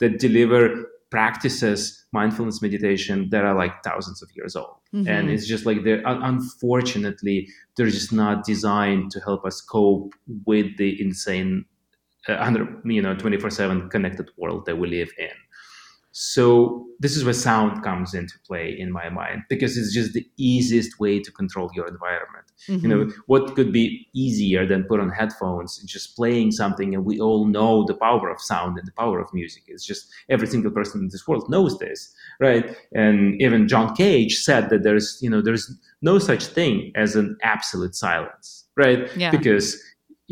that 0.00 0.18
deliver 0.26 0.86
practices, 1.10 1.78
mindfulness 2.12 2.62
meditation 2.62 3.28
that 3.32 3.44
are 3.44 3.54
like 3.54 3.74
thousands 3.84 4.22
of 4.22 4.28
years 4.38 4.54
old 4.56 4.76
and 4.94 5.28
Mhm. 5.28 5.32
it's 5.32 5.46
just 5.46 5.64
like 5.64 5.78
they're 5.84 6.02
unfortunately 6.04 7.48
they're 7.74 7.94
just 8.00 8.12
not 8.12 8.44
designed 8.44 9.10
to 9.10 9.18
help 9.20 9.44
us 9.50 9.60
cope 9.60 10.12
with 10.44 10.68
the 10.76 10.90
insane 11.00 11.64
uh, 12.28 12.36
100 12.36 12.82
you 12.84 13.02
know 13.02 13.14
24/7 13.14 13.88
connected 13.90 14.28
world 14.36 14.60
that 14.66 14.76
we 14.78 14.86
live 14.88 15.10
in 15.18 15.36
so 16.12 16.86
this 17.00 17.16
is 17.16 17.24
where 17.24 17.32
sound 17.32 17.82
comes 17.82 18.14
into 18.14 18.38
play 18.46 18.76
in 18.78 18.92
my 18.92 19.08
mind 19.08 19.42
because 19.48 19.76
it's 19.76 19.92
just 19.92 20.12
the 20.12 20.26
easiest 20.36 21.00
way 21.00 21.18
to 21.18 21.32
control 21.32 21.70
your 21.74 21.88
environment. 21.88 22.46
You 22.68 22.88
know 22.88 23.04
mm-hmm. 23.06 23.20
what 23.26 23.56
could 23.56 23.72
be 23.72 24.06
easier 24.12 24.66
than 24.66 24.84
put 24.84 25.00
on 25.00 25.10
headphones 25.10 25.78
just 25.78 26.14
playing 26.14 26.52
something 26.52 26.94
and 26.94 27.04
we 27.04 27.18
all 27.18 27.46
know 27.46 27.84
the 27.84 27.94
power 27.94 28.30
of 28.30 28.40
sound 28.40 28.78
and 28.78 28.86
the 28.86 28.92
power 28.92 29.20
of 29.20 29.32
music. 29.32 29.64
It's 29.66 29.84
just 29.84 30.08
every 30.28 30.46
single 30.46 30.70
person 30.70 31.00
in 31.00 31.08
this 31.08 31.26
world 31.26 31.48
knows 31.48 31.78
this 31.78 32.14
right? 32.40 32.76
And 32.92 33.40
even 33.40 33.66
john 33.68 33.94
cage 33.96 34.38
said 34.38 34.70
that 34.70 34.82
there's 34.82 35.18
you 35.20 35.30
know 35.30 35.42
there's 35.42 35.74
no 36.02 36.18
such 36.18 36.46
thing 36.46 36.92
as 36.94 37.16
an 37.16 37.36
absolute 37.42 37.94
silence 37.94 38.62
right? 38.76 39.14
Yeah. 39.16 39.30
because 39.30 39.82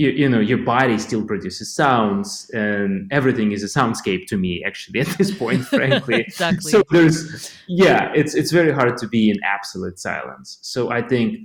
you, 0.00 0.08
you 0.20 0.28
know 0.28 0.40
your 0.40 0.58
body 0.58 0.98
still 0.98 1.24
produces 1.24 1.74
sounds 1.74 2.50
and 2.54 3.06
everything 3.12 3.52
is 3.52 3.62
a 3.62 3.66
soundscape 3.78 4.26
to 4.26 4.36
me 4.38 4.64
actually 4.66 5.00
at 5.04 5.06
this 5.18 5.30
point 5.36 5.62
frankly 5.66 6.20
exactly 6.28 6.70
so 6.72 6.82
there's 6.90 7.52
yeah 7.68 8.10
it's 8.14 8.34
it's 8.34 8.50
very 8.50 8.72
hard 8.72 8.96
to 8.96 9.06
be 9.06 9.30
in 9.30 9.36
absolute 9.44 9.98
silence 9.98 10.58
so 10.62 10.90
i 10.90 11.02
think 11.02 11.38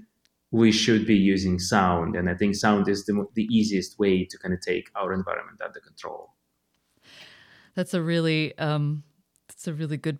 we 0.51 0.71
should 0.71 1.05
be 1.05 1.15
using 1.15 1.59
sound 1.59 2.15
and 2.15 2.29
i 2.29 2.33
think 2.33 2.55
sound 2.55 2.87
is 2.87 3.05
the, 3.05 3.25
the 3.33 3.47
easiest 3.51 3.99
way 3.99 4.23
to 4.23 4.37
kind 4.37 4.53
of 4.53 4.61
take 4.61 4.89
our 4.95 5.11
environment 5.11 5.59
under 5.61 5.81
control 5.81 6.31
That's 7.75 7.93
a 7.93 8.01
really 8.01 8.57
um, 8.57 9.03
It's 9.49 9.67
a 9.67 9.73
really 9.73 9.97
good. 9.97 10.19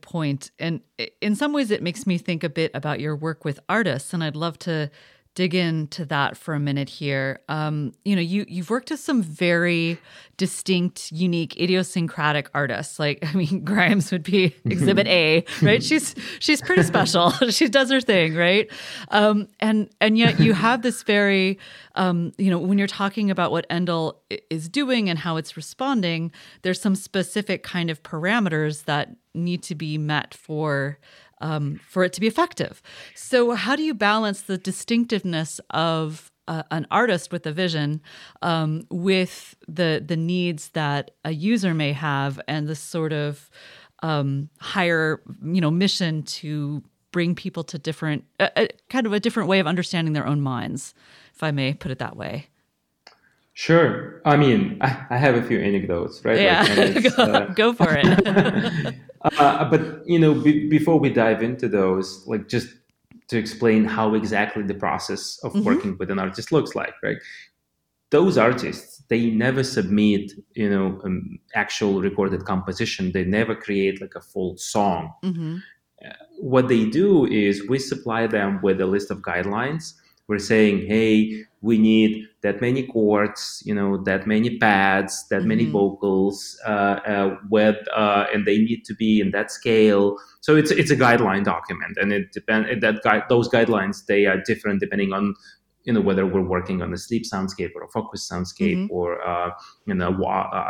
And 0.60 0.82
in 1.22 1.36
some 1.36 1.54
ways, 1.54 1.72
it 1.72 1.82
makes 1.82 2.06
me 2.06 2.18
think 2.18 2.44
a 2.44 2.50
bit 2.50 2.72
about 2.74 3.00
your 3.00 3.16
work 3.16 3.46
with 3.46 3.60
artists. 3.68 4.14
And 4.14 4.22
I'd 4.24 4.36
love 4.36 4.58
to 4.60 4.92
dig 5.36 5.54
into 5.54 6.06
that 6.06 6.38
for 6.38 6.54
a 6.54 6.60
minute 6.60 6.90
here. 6.90 7.42
Um, 7.50 7.92
you 8.06 8.16
know, 8.16 8.22
you 8.22 8.46
you've 8.48 8.70
worked 8.70 8.90
with 8.90 9.02
some 9.02 9.22
very 9.22 10.00
distinct, 10.38 11.12
unique, 11.12 11.60
idiosyncratic 11.60 12.50
artists. 12.54 12.98
Like, 12.98 13.20
I 13.24 13.34
mean, 13.34 13.64
Grimes 13.64 14.12
would 14.12 14.24
be 14.24 14.56
Exhibit 14.66 15.08
A, 15.08 15.44
right? 15.62 15.84
she's 15.84 16.16
she's 16.40 16.62
pretty 16.62 16.84
special. 16.94 17.32
she 17.50 17.68
does 17.68 17.92
her 17.92 18.02
thing, 18.02 18.34
right? 18.34 18.72
Um, 19.10 19.48
and 19.60 19.90
and 20.02 20.18
yet 20.18 20.40
you 20.40 20.54
have 20.54 20.82
this 20.82 21.04
very, 21.04 21.60
um, 21.96 22.32
you 22.38 22.50
know, 22.50 22.58
when 22.58 22.78
you're 22.78 22.88
talking 22.88 23.30
about 23.30 23.52
what 23.52 23.68
Endel 23.70 24.16
is 24.50 24.70
doing 24.70 25.10
and 25.10 25.20
how 25.20 25.36
it's 25.36 25.58
responding, 25.58 26.32
there's 26.62 26.82
some 26.82 26.96
specific 26.96 27.62
kind 27.62 27.90
of 27.90 28.02
parameters 28.04 28.86
that 28.86 29.16
need 29.34 29.62
to 29.64 29.76
be 29.76 29.98
met 29.98 30.34
for 30.34 30.98
um, 31.42 31.80
for 31.88 32.04
it 32.04 32.14
to 32.14 32.22
be 32.22 32.28
effective. 32.28 32.82
So, 33.16 33.52
how 33.52 33.76
do 33.76 33.84
you 33.84 33.94
balance 33.94 34.42
the 34.42 34.58
distinctiveness 34.58 35.60
of 35.72 36.32
uh, 36.48 36.64
an 36.72 36.86
artist 36.92 37.32
with 37.32 37.46
a 37.46 37.52
vision 37.52 38.02
um, 38.42 38.86
with 38.90 39.56
the 39.68 40.04
the 40.06 40.18
needs 40.18 40.70
that 40.70 41.12
a 41.24 41.32
user 41.32 41.74
may 41.74 41.92
have 41.92 42.40
and 42.48 42.68
the 42.68 42.76
sort 42.76 43.14
of 43.14 43.50
um, 44.04 44.50
higher 44.60 45.22
you 45.44 45.62
know 45.62 45.72
mission 45.72 46.24
to 46.24 46.84
bring 47.12 47.34
people 47.34 47.64
to 47.64 47.80
different 47.80 48.26
uh, 48.40 48.50
uh, 48.56 48.68
kind 48.90 49.08
of 49.08 49.14
a 49.14 49.20
different 49.20 49.50
way 49.50 49.60
of 49.60 49.68
understanding 49.68 50.14
their 50.14 50.28
own 50.28 50.42
minds 50.42 50.94
if 51.34 51.42
i 51.42 51.50
may 51.50 51.74
put 51.74 51.92
it 51.92 51.98
that 51.98 52.16
way 52.16 52.48
Sure. 53.56 54.22
I 54.26 54.36
mean, 54.36 54.78
I, 54.82 55.06
I, 55.12 55.18
have 55.18 55.36
a 55.36 55.42
few 55.42 55.58
anecdotes, 55.58 56.24
right? 56.26 56.38
Yeah, 56.38 56.64
like, 56.78 57.16
go, 57.16 57.24
uh, 57.24 57.46
go, 57.54 57.72
for 57.72 57.88
it. 57.90 58.96
uh, 59.22 59.70
but 59.70 60.06
you 60.06 60.20
know, 60.20 60.34
be, 60.34 60.68
before 60.68 61.00
we 61.00 61.10
dive 61.10 61.42
into 61.42 61.70
those, 61.70 62.28
like 62.28 62.50
just 62.50 62.68
to 63.30 63.38
explain 63.38 63.86
how 63.86 64.14
exactly 64.14 64.62
the 64.62 64.74
process 64.74 65.40
of 65.42 65.54
mm-hmm. 65.54 65.64
working 65.64 65.98
with 65.98 66.12
an 66.12 66.20
artist 66.20 66.52
looks 66.52 66.76
like, 66.76 66.96
right? 67.02 67.16
Those 68.12 68.38
artists, 68.38 69.02
they 69.08 69.30
never 69.30 69.64
submit, 69.64 70.34
you 70.54 70.70
know, 70.70 71.00
um, 71.06 71.40
actual 71.54 72.02
recorded 72.02 72.44
composition. 72.44 73.14
They 73.14 73.24
never 73.24 73.56
create 73.56 74.02
like 74.02 74.16
a 74.16 74.22
full 74.22 74.58
song. 74.58 75.14
Mm-hmm. 75.24 75.58
Uh, 76.06 76.10
what 76.42 76.68
they 76.68 76.90
do 76.90 77.26
is 77.26 77.66
we 77.70 77.80
supply 77.80 78.28
them 78.28 78.60
with 78.62 78.82
a 78.82 78.86
list 78.86 79.12
of 79.12 79.20
guidelines 79.20 79.94
we're 80.28 80.40
saying 80.40 80.86
hey 80.88 81.44
we 81.62 81.78
need 81.78 82.28
that 82.46 82.62
many 82.62 82.84
chords 82.86 83.64
you 83.66 83.74
know 83.74 83.98
that 84.04 84.28
many 84.28 84.58
pads 84.60 85.28
that 85.30 85.40
mm-hmm. 85.40 85.48
many 85.54 85.66
vocals 85.66 86.38
uh, 86.68 86.98
uh, 87.14 87.38
with 87.50 87.78
uh, 87.96 88.26
and 88.32 88.46
they 88.46 88.60
need 88.60 88.86
to 88.86 88.94
be 88.94 89.20
in 89.20 89.32
that 89.32 89.50
scale 89.50 90.16
so 90.42 90.56
it's 90.56 90.70
it's 90.70 90.92
a 90.92 90.96
guideline 90.96 91.44
document 91.44 91.98
and 92.00 92.14
it 92.14 92.32
depend 92.32 92.82
that 92.84 93.02
guide 93.04 93.24
those 93.30 93.50
guidelines 93.50 94.06
they 94.06 94.28
are 94.28 94.38
different 94.46 94.80
depending 94.80 95.12
on 95.12 95.34
you 95.86 95.94
know 95.94 96.02
whether 96.02 96.26
we're 96.26 96.50
working 96.58 96.84
on 96.84 96.94
a 96.94 96.98
sleep 96.98 97.24
soundscape 97.24 97.72
or 97.76 97.84
a 97.84 97.90
focus 97.90 98.30
soundscape 98.32 98.78
mm-hmm. 98.78 98.98
or 98.98 99.08
uh, 99.28 99.50
you 99.88 99.96
know 99.96 100.12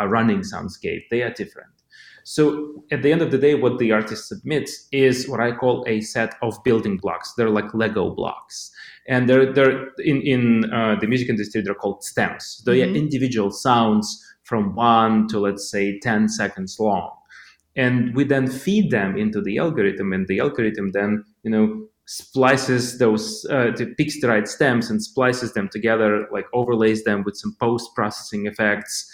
a 0.04 0.08
running 0.08 0.42
soundscape 0.54 1.04
they 1.12 1.22
are 1.24 1.32
different 1.32 1.76
so 2.28 2.84
at 2.92 3.04
the 3.04 3.12
end 3.12 3.22
of 3.22 3.30
the 3.30 3.38
day, 3.38 3.54
what 3.54 3.78
the 3.78 3.92
artist 3.92 4.28
submits 4.28 4.88
is 4.92 5.30
what 5.30 5.40
I 5.40 5.52
call 5.52 5.86
a 5.88 6.02
set 6.02 6.34
of 6.42 6.58
building 6.64 6.98
blocks. 6.98 7.34
They're 7.34 7.52
like 7.52 7.72
Lego 7.76 8.10
blocks 8.16 8.72
and 9.08 9.30
they're 9.30 9.52
they're 9.54 9.90
in 10.00 10.22
in 10.22 10.74
uh, 10.74 10.96
the 11.00 11.08
music 11.08 11.30
industry 11.30 11.62
they're 11.62 11.74
called 11.74 12.04
stems. 12.04 12.62
They 12.66 12.80
mm-hmm. 12.80 12.94
are 12.94 12.96
individual 12.96 13.52
sounds 13.52 14.24
from 14.44 14.76
one 14.76 15.28
to 15.30 15.40
let's 15.40 15.70
say 15.70 16.00
ten 16.00 16.28
seconds 16.28 16.78
long, 16.80 17.12
and 17.76 18.16
we 18.16 18.24
then 18.24 18.48
feed 18.48 18.92
them 18.92 19.18
into 19.18 19.42
the 19.42 19.58
algorithm, 19.58 20.14
and 20.14 20.28
the 20.28 20.40
algorithm 20.40 20.92
then 20.92 21.24
you 21.44 21.52
know 21.52 21.88
splices 22.08 23.00
those 23.00 23.46
uh, 23.50 23.72
picks 23.98 24.22
the 24.22 24.28
right 24.28 24.48
stems 24.48 24.90
and 24.90 25.04
splices 25.04 25.54
them 25.54 25.70
together, 25.70 26.28
like 26.32 26.46
overlays 26.54 27.04
them 27.04 27.24
with 27.24 27.36
some 27.36 27.56
post 27.60 27.90
processing 27.96 28.46
effects, 28.46 29.12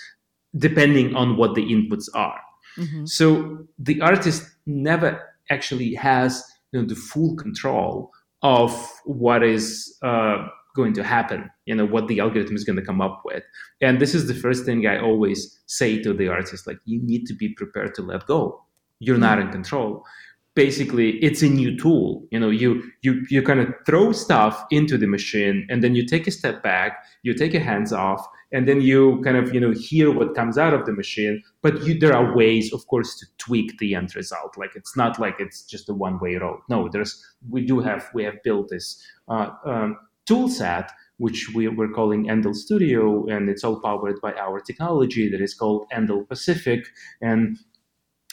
depending 0.57 1.15
on 1.15 1.37
what 1.37 1.55
the 1.55 1.63
inputs 1.63 2.07
are. 2.13 2.39
Mm-hmm. 2.77 3.05
So 3.05 3.65
the 3.79 4.01
artist 4.01 4.43
never 4.65 5.21
actually 5.49 5.93
has 5.95 6.43
you 6.71 6.81
know, 6.81 6.87
the 6.87 6.95
full 6.95 7.35
control 7.35 8.11
of 8.41 8.71
what 9.05 9.43
is 9.43 9.97
uh, 10.03 10.47
going 10.75 10.93
to 10.93 11.03
happen, 11.03 11.49
you 11.65 11.75
know, 11.75 11.85
what 11.85 12.07
the 12.07 12.19
algorithm 12.19 12.55
is 12.55 12.63
going 12.63 12.77
to 12.77 12.85
come 12.85 13.01
up 13.01 13.21
with. 13.25 13.43
And 13.81 13.99
this 13.99 14.15
is 14.15 14.27
the 14.27 14.33
first 14.33 14.65
thing 14.65 14.87
I 14.87 14.99
always 14.99 15.59
say 15.67 16.01
to 16.01 16.13
the 16.13 16.27
artist 16.27 16.67
like, 16.67 16.79
you 16.85 17.01
need 17.01 17.25
to 17.27 17.33
be 17.33 17.49
prepared 17.53 17.93
to 17.95 18.01
let 18.01 18.25
go. 18.25 18.63
You're 18.99 19.17
not 19.17 19.39
in 19.39 19.49
control. 19.51 20.05
Basically, 20.53 21.11
it's 21.19 21.41
a 21.41 21.47
new 21.47 21.77
tool. 21.77 22.27
You 22.31 22.39
know, 22.39 22.49
you 22.49 22.83
you 23.01 23.25
you 23.29 23.41
kind 23.41 23.59
of 23.59 23.73
throw 23.85 24.11
stuff 24.11 24.65
into 24.69 24.97
the 24.97 25.07
machine, 25.07 25.65
and 25.69 25.83
then 25.83 25.95
you 25.95 26.05
take 26.05 26.27
a 26.27 26.31
step 26.31 26.61
back, 26.61 27.03
you 27.23 27.33
take 27.33 27.53
your 27.53 27.61
hands 27.61 27.93
off, 27.93 28.27
and 28.51 28.67
then 28.67 28.81
you 28.81 29.21
kind 29.23 29.37
of 29.37 29.53
you 29.53 29.59
know 29.59 29.71
hear 29.71 30.11
what 30.11 30.35
comes 30.35 30.57
out 30.57 30.73
of 30.73 30.85
the 30.85 30.91
machine 30.91 31.41
but 31.61 31.81
you, 31.83 31.97
there 31.97 32.13
are 32.13 32.35
ways 32.35 32.73
of 32.73 32.85
course 32.87 33.17
to 33.17 33.25
tweak 33.37 33.77
the 33.77 33.95
end 33.95 34.13
result 34.13 34.57
like 34.57 34.75
it's 34.75 34.97
not 34.97 35.17
like 35.19 35.35
it's 35.39 35.63
just 35.63 35.87
a 35.87 35.93
one 35.93 36.19
way 36.19 36.35
road 36.35 36.59
no 36.69 36.89
there's 36.89 37.25
we 37.49 37.65
do 37.65 37.79
have 37.79 38.09
we 38.13 38.23
have 38.23 38.35
built 38.43 38.67
this 38.67 39.01
uh, 39.29 39.49
um, 39.65 39.97
tool 40.25 40.49
set 40.49 40.91
which 41.21 41.51
we, 41.53 41.67
we're 41.67 41.87
calling 41.87 42.25
Endel 42.25 42.55
Studio, 42.55 43.27
and 43.27 43.47
it's 43.47 43.63
all 43.63 43.79
powered 43.79 44.19
by 44.21 44.33
our 44.33 44.59
technology 44.59 45.29
that 45.29 45.39
is 45.39 45.53
called 45.53 45.85
Endel 45.93 46.27
Pacific. 46.27 46.83
And 47.21 47.59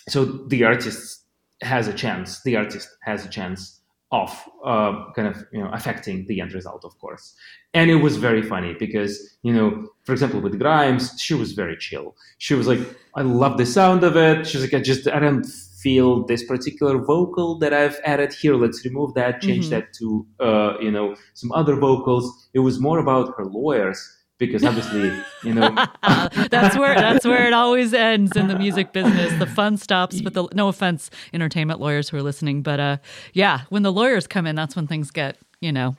so 0.08 0.24
the 0.24 0.64
artist 0.64 1.26
has 1.62 1.88
a 1.88 1.92
chance. 1.92 2.42
The 2.42 2.56
artist 2.56 2.88
has 3.02 3.24
a 3.24 3.28
chance 3.28 3.78
of 4.10 4.30
uh, 4.64 5.12
kind 5.14 5.28
of 5.28 5.44
you 5.52 5.60
know 5.62 5.70
affecting 5.72 6.26
the 6.28 6.40
end 6.40 6.52
result 6.54 6.82
of 6.84 6.98
course 6.98 7.34
and 7.74 7.90
it 7.90 7.96
was 7.96 8.16
very 8.16 8.40
funny 8.40 8.74
because 8.78 9.36
you 9.42 9.52
know 9.52 9.86
for 10.04 10.12
example 10.12 10.40
with 10.40 10.58
grimes 10.58 11.20
she 11.20 11.34
was 11.34 11.52
very 11.52 11.76
chill 11.76 12.16
she 12.38 12.54
was 12.54 12.66
like 12.66 12.80
i 13.16 13.20
love 13.22 13.58
the 13.58 13.66
sound 13.66 14.02
of 14.02 14.16
it 14.16 14.46
she's 14.46 14.62
like 14.62 14.72
i 14.72 14.80
just 14.80 15.06
i 15.08 15.18
don't 15.18 15.44
feel 15.44 16.24
this 16.24 16.42
particular 16.42 16.96
vocal 16.96 17.58
that 17.58 17.74
i've 17.74 18.00
added 18.02 18.32
here 18.32 18.54
let's 18.54 18.82
remove 18.82 19.12
that 19.12 19.42
change 19.42 19.66
mm-hmm. 19.66 19.74
that 19.74 19.92
to 19.92 20.26
uh, 20.40 20.78
you 20.80 20.90
know 20.90 21.14
some 21.34 21.52
other 21.52 21.76
vocals 21.76 22.48
it 22.54 22.60
was 22.60 22.80
more 22.80 22.98
about 22.98 23.34
her 23.36 23.44
lawyers 23.44 24.17
because 24.38 24.64
obviously 24.64 25.12
you 25.42 25.52
know 25.52 25.68
that's 26.50 26.76
where 26.76 26.94
that's 26.94 27.26
where 27.26 27.46
it 27.46 27.52
always 27.52 27.92
ends 27.92 28.36
in 28.36 28.48
the 28.48 28.58
music 28.58 28.92
business. 28.92 29.38
The 29.38 29.46
fun 29.46 29.76
stops 29.76 30.20
but 30.20 30.34
the 30.34 30.48
no 30.54 30.68
offense 30.68 31.10
entertainment 31.32 31.80
lawyers 31.80 32.08
who 32.08 32.16
are 32.16 32.22
listening 32.22 32.62
but 32.62 32.80
uh 32.80 32.96
yeah 33.32 33.62
when 33.68 33.82
the 33.82 33.92
lawyers 33.92 34.26
come 34.26 34.46
in 34.46 34.54
that's 34.54 34.76
when 34.76 34.86
things 34.86 35.10
get 35.10 35.36
you 35.60 35.72
know 35.72 35.96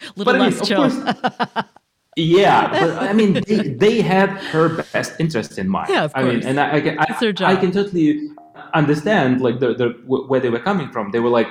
a 0.00 0.12
little 0.16 0.32
but, 0.32 0.40
less 0.40 0.54
I 0.54 0.56
mean, 0.56 0.64
chill. 0.64 1.46
course, 1.46 1.64
yeah 2.16 2.70
but 2.70 3.02
i 3.02 3.12
mean 3.12 3.34
they, 3.34 3.68
they, 3.68 4.00
had 4.02 4.28
her 4.28 4.82
best 4.92 5.18
interest 5.18 5.58
in 5.58 5.68
mind. 5.68 5.88
Yeah 5.88 6.04
of 6.04 6.12
course. 6.12 6.26
i 6.26 6.28
mean 6.28 6.42
and 6.44 6.60
i, 6.60 6.70
I, 6.70 6.96
I, 6.98 7.52
I 7.52 7.56
can 7.56 7.72
totally 7.72 8.30
understand 8.74 9.40
like 9.40 9.60
the, 9.60 9.74
the 9.74 9.88
where 10.06 10.40
they 10.40 10.50
were 10.50 10.60
coming 10.60 10.90
from. 10.90 11.10
They 11.10 11.20
were 11.20 11.30
like 11.30 11.48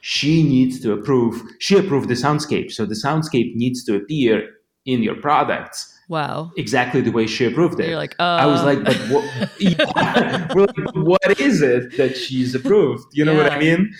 she 0.00 0.42
needs 0.42 0.80
to 0.80 0.92
approve 0.92 1.42
she 1.58 1.76
approved 1.76 2.08
the 2.08 2.14
soundscape 2.14 2.70
so 2.70 2.86
the 2.86 2.94
soundscape 2.94 3.54
needs 3.56 3.82
to 3.84 3.96
appear 3.96 4.48
in 4.86 5.02
your 5.02 5.16
products. 5.16 5.92
Wow. 6.08 6.52
Exactly 6.56 7.00
the 7.00 7.10
way 7.10 7.26
she 7.26 7.44
approved 7.44 7.80
it. 7.80 7.88
You're 7.88 7.96
like, 7.96 8.14
uh... 8.18 8.38
I 8.40 8.46
was 8.46 8.62
like, 8.62 8.84
but 8.84 8.96
what, 9.10 9.50
yeah. 9.60 10.46
like, 10.54 10.94
what 10.94 11.40
is 11.40 11.62
it 11.62 11.96
that 11.96 12.16
she's 12.16 12.54
approved? 12.54 13.06
You 13.12 13.24
know 13.24 13.32
yeah. 13.32 13.42
what 13.42 13.52
I 13.52 13.58
mean? 13.58 13.92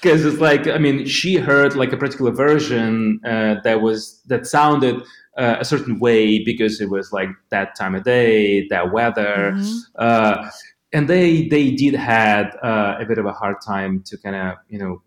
Because 0.00 0.24
it's 0.24 0.40
like, 0.40 0.66
I 0.66 0.78
mean, 0.78 1.06
she 1.06 1.36
heard 1.36 1.76
like 1.76 1.92
a 1.92 1.96
particular 1.96 2.32
version 2.32 3.20
uh, 3.24 3.56
that 3.62 3.82
was, 3.82 4.20
that 4.26 4.46
sounded 4.46 4.96
uh, 5.36 5.56
a 5.60 5.64
certain 5.64 6.00
way 6.00 6.42
because 6.42 6.80
it 6.80 6.88
was 6.90 7.12
like 7.12 7.28
that 7.50 7.76
time 7.76 7.94
of 7.94 8.02
day, 8.02 8.66
that 8.68 8.92
weather. 8.92 9.52
Mm-hmm. 9.54 9.78
Uh, 9.96 10.50
and 10.94 11.08
they, 11.08 11.46
they 11.48 11.70
did 11.70 11.94
had 11.94 12.56
uh, 12.62 12.96
a 12.98 13.04
bit 13.04 13.18
of 13.18 13.26
a 13.26 13.32
hard 13.32 13.56
time 13.64 14.02
to 14.06 14.16
kind 14.18 14.36
of, 14.36 14.56
you 14.68 14.78
know, 14.78 15.02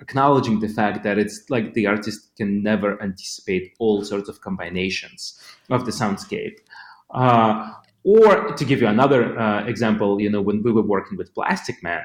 acknowledging 0.00 0.60
the 0.60 0.68
fact 0.68 1.02
that 1.04 1.18
it's 1.18 1.48
like 1.50 1.74
the 1.74 1.86
artist 1.86 2.30
can 2.36 2.62
never 2.62 3.00
anticipate 3.02 3.74
all 3.78 4.02
sorts 4.04 4.28
of 4.28 4.40
combinations 4.40 5.40
of 5.70 5.84
the 5.84 5.92
soundscape. 5.92 6.56
Uh, 7.10 7.72
or 8.02 8.52
to 8.54 8.64
give 8.64 8.80
you 8.80 8.86
another 8.86 9.38
uh, 9.38 9.64
example, 9.66 10.20
you 10.20 10.30
know, 10.30 10.40
when 10.40 10.62
we 10.62 10.72
were 10.72 10.82
working 10.82 11.18
with 11.18 11.34
Plastikman, 11.34 12.04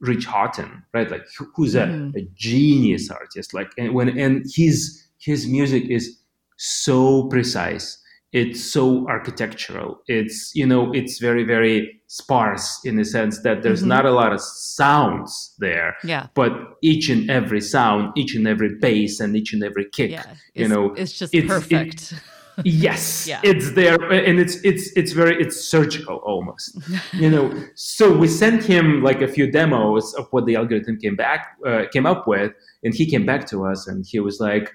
Rich 0.00 0.26
Hawtin, 0.26 0.82
right, 0.92 1.10
like 1.10 1.26
who's 1.54 1.74
a, 1.74 1.86
mm. 1.86 2.16
a 2.16 2.22
genius 2.34 3.10
artist, 3.10 3.54
like 3.54 3.70
and 3.78 3.94
when 3.94 4.18
and 4.18 4.44
his 4.54 5.06
his 5.18 5.46
music 5.46 5.84
is 5.88 6.18
so 6.56 7.28
precise 7.28 7.98
it's 8.34 8.60
so 8.60 9.06
architectural 9.08 10.00
it's 10.08 10.50
you 10.54 10.66
know 10.66 10.92
it's 10.92 11.18
very 11.18 11.44
very 11.44 12.00
sparse 12.08 12.80
in 12.84 12.96
the 12.96 13.04
sense 13.04 13.40
that 13.42 13.62
there's 13.62 13.80
mm-hmm. 13.80 13.90
not 13.90 14.04
a 14.04 14.10
lot 14.10 14.32
of 14.32 14.40
sounds 14.40 15.54
there 15.58 15.96
yeah 16.02 16.26
but 16.34 16.52
each 16.82 17.08
and 17.08 17.30
every 17.30 17.60
sound 17.60 18.12
each 18.16 18.34
and 18.34 18.46
every 18.48 18.74
bass 18.80 19.20
and 19.20 19.36
each 19.36 19.52
and 19.52 19.62
every 19.62 19.86
kick 19.92 20.10
yeah. 20.10 20.24
you 20.54 20.66
know 20.66 20.92
it's 20.94 21.12
just 21.12 21.32
it's, 21.32 21.46
perfect 21.46 22.12
yes 22.64 23.26
Yeah. 23.28 23.40
it's 23.44 23.72
there 23.72 23.94
and 24.10 24.40
it's 24.40 24.56
it's 24.64 24.90
it's 24.96 25.12
very 25.12 25.40
it's 25.40 25.56
surgical 25.64 26.16
almost 26.16 26.76
you 27.12 27.30
know 27.30 27.52
so 27.76 28.16
we 28.16 28.26
sent 28.26 28.64
him 28.64 29.02
like 29.02 29.22
a 29.22 29.28
few 29.28 29.50
demos 29.50 30.12
of 30.14 30.26
what 30.32 30.44
the 30.46 30.56
algorithm 30.56 30.98
came 30.98 31.14
back 31.14 31.56
uh, 31.66 31.84
came 31.92 32.06
up 32.06 32.26
with 32.26 32.52
and 32.82 32.94
he 32.94 33.06
came 33.06 33.24
back 33.24 33.46
to 33.46 33.64
us 33.64 33.86
and 33.86 34.04
he 34.06 34.18
was 34.18 34.40
like 34.40 34.72